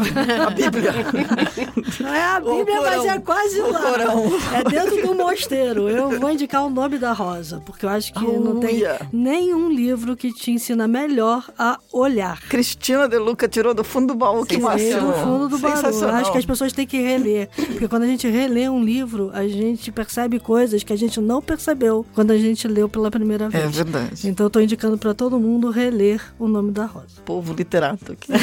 a 0.46 0.50
Bíblia. 0.50 0.92
Não 2.00 2.14
é 2.14 2.22
a 2.22 2.38
O 2.38 2.58
Bíblia, 2.58 2.80
mas 2.80 3.04
é 3.04 3.18
quase 3.18 3.60
O 3.60 3.70
lá. 3.72 3.80
Corão. 3.80 4.24
É 4.54 4.64
dentro 4.70 5.06
do 5.06 5.14
mosteiro. 5.14 5.88
Eu 5.88 6.18
vou 6.20 6.30
indicar 6.30 6.64
o 6.64 6.70
nome 6.70 6.98
da 6.98 7.12
Rosa, 7.12 7.60
porque 7.66 7.84
eu 7.84 7.90
acho 7.90 8.12
que 8.12 8.24
não 8.24 8.60
tem 8.60 8.82
nenhum 9.12 9.70
livro 9.70 10.16
que 10.16 10.32
te 10.32 10.50
ensina 10.50 10.86
melhor 10.88 11.48
a 11.58 11.78
olhar. 11.92 12.40
Cristina 12.48 13.08
De 13.08 13.18
Luca 13.18 13.48
tirou 13.48 13.74
do 13.74 13.84
fundo 13.84 14.08
do 14.08 14.14
baú, 14.14 14.44
que 14.44 14.58
máximo. 14.58 15.08
do 15.08 15.12
fundo 15.14 15.48
do 15.48 15.58
baú. 15.58 15.72
Acho 16.14 16.32
que 16.32 16.38
as 16.38 16.46
pessoas 16.46 16.72
têm 16.72 16.86
que 16.86 17.00
reler. 17.00 17.48
Porque 17.54 17.88
quando 17.88 18.02
a 18.04 18.06
gente 18.06 18.28
relê 18.28 18.68
um 18.68 18.82
livro, 18.82 19.30
a 19.32 19.46
gente 19.46 19.90
percebe 19.92 20.38
coisas 20.38 20.82
que 20.82 20.92
a 20.92 20.96
gente 20.96 21.20
não 21.20 21.40
percebeu 21.42 22.04
quando 22.14 22.30
a 22.30 22.38
gente 22.38 22.66
leu 22.68 22.88
pela 22.88 23.10
primeira 23.10 23.46
É 23.46 23.48
vez. 23.48 23.76
verdade. 23.76 24.28
Então 24.28 24.46
eu 24.46 24.50
tô 24.50 24.60
indicando 24.70 24.96
pra 24.96 25.12
todo 25.12 25.38
mundo 25.40 25.68
reler 25.70 26.22
o 26.38 26.46
nome 26.46 26.70
da 26.70 26.86
Rosa. 26.86 27.20
Povo 27.24 27.52
literato 27.52 28.12
aqui. 28.12 28.30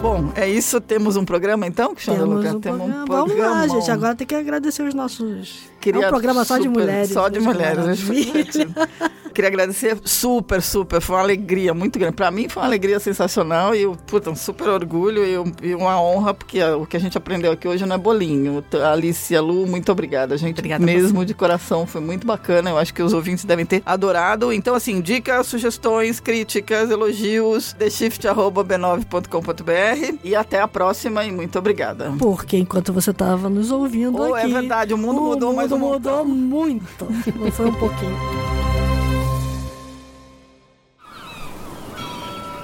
Bom, 0.00 0.32
é 0.36 0.48
isso. 0.48 0.80
Temos 0.80 1.16
um 1.16 1.24
programa 1.24 1.66
então, 1.66 1.92
Cristiano 1.94 2.20
Temos 2.20 2.36
Luca? 2.44 2.56
um 2.56 2.60
Temos 2.60 2.78
programa. 2.78 3.02
um 3.02 3.06
Vamos 3.06 3.36
lá, 3.36 3.46
programa. 3.48 3.68
gente. 3.68 3.90
Agora 3.90 4.14
tem 4.14 4.26
que 4.26 4.34
agradecer 4.34 4.82
os 4.82 4.94
nossos. 4.94 5.68
Queria 5.80 6.04
é 6.04 6.06
um 6.06 6.10
programa 6.10 6.44
só 6.44 6.58
de 6.58 6.68
mulheres. 6.68 7.10
Só 7.10 7.28
de 7.28 7.40
Mas 7.40 7.54
mulheres. 7.54 7.86
Acho 7.86 8.06
foi 8.06 8.24
divertido. 8.24 8.74
queria 9.38 9.50
agradecer 9.50 9.96
super, 10.04 10.60
super. 10.60 11.00
Foi 11.00 11.14
uma 11.14 11.22
alegria 11.22 11.72
muito 11.72 11.96
grande. 11.96 12.16
Para 12.16 12.28
mim 12.28 12.48
foi 12.48 12.60
uma 12.60 12.66
alegria 12.66 12.98
sensacional 12.98 13.72
e, 13.72 13.86
puta, 14.06 14.30
um 14.30 14.34
super 14.34 14.68
orgulho 14.68 15.24
e, 15.24 15.34
e 15.68 15.76
uma 15.76 16.02
honra, 16.02 16.34
porque 16.34 16.60
o 16.64 16.84
que 16.84 16.96
a 16.96 17.00
gente 17.00 17.16
aprendeu 17.16 17.52
aqui 17.52 17.68
hoje 17.68 17.86
não 17.86 17.94
é 17.94 17.98
bolinho. 17.98 18.64
Alice 18.92 19.32
e 19.32 19.36
a 19.36 19.40
Lu, 19.40 19.64
muito 19.64 19.92
obrigada, 19.92 20.36
gente. 20.36 20.58
Obrigada 20.58 20.84
mesmo 20.84 21.24
de 21.24 21.34
coração, 21.34 21.86
foi 21.86 22.00
muito 22.00 22.26
bacana. 22.26 22.70
Eu 22.70 22.78
acho 22.78 22.92
que 22.92 23.00
os 23.00 23.12
ouvintes 23.12 23.44
devem 23.44 23.64
ter 23.64 23.80
adorado. 23.86 24.52
Então, 24.52 24.74
assim, 24.74 25.00
dicas, 25.00 25.46
sugestões, 25.46 26.18
críticas, 26.18 26.90
elogios, 26.90 27.74
theshift.b9.com.br 27.74 30.18
e 30.24 30.34
até 30.34 30.60
a 30.60 30.66
próxima 30.66 31.24
e 31.24 31.30
muito 31.30 31.56
obrigada. 31.56 32.12
Porque 32.18 32.56
enquanto 32.56 32.92
você 32.92 33.12
estava 33.12 33.48
nos 33.48 33.70
ouvindo 33.70 34.20
oh, 34.20 34.36
é 34.36 34.42
aqui... 34.42 34.50
É 34.50 34.54
verdade, 34.60 34.92
o 34.92 34.98
mundo 34.98 35.20
o 35.20 35.24
mudou, 35.26 35.50
mundo 35.50 35.58
mas 35.58 35.67
o 35.72 35.78
mudou 35.78 36.24
muito. 36.24 37.06
Não 37.36 37.50
foi 37.50 37.66
um 37.66 37.74
pouquinho. 37.74 38.16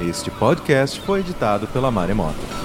Este 0.01 0.31
podcast 0.31 1.01
foi 1.01 1.21
editado 1.21 1.67
pela 1.69 1.91
Maremoto. 1.91 2.64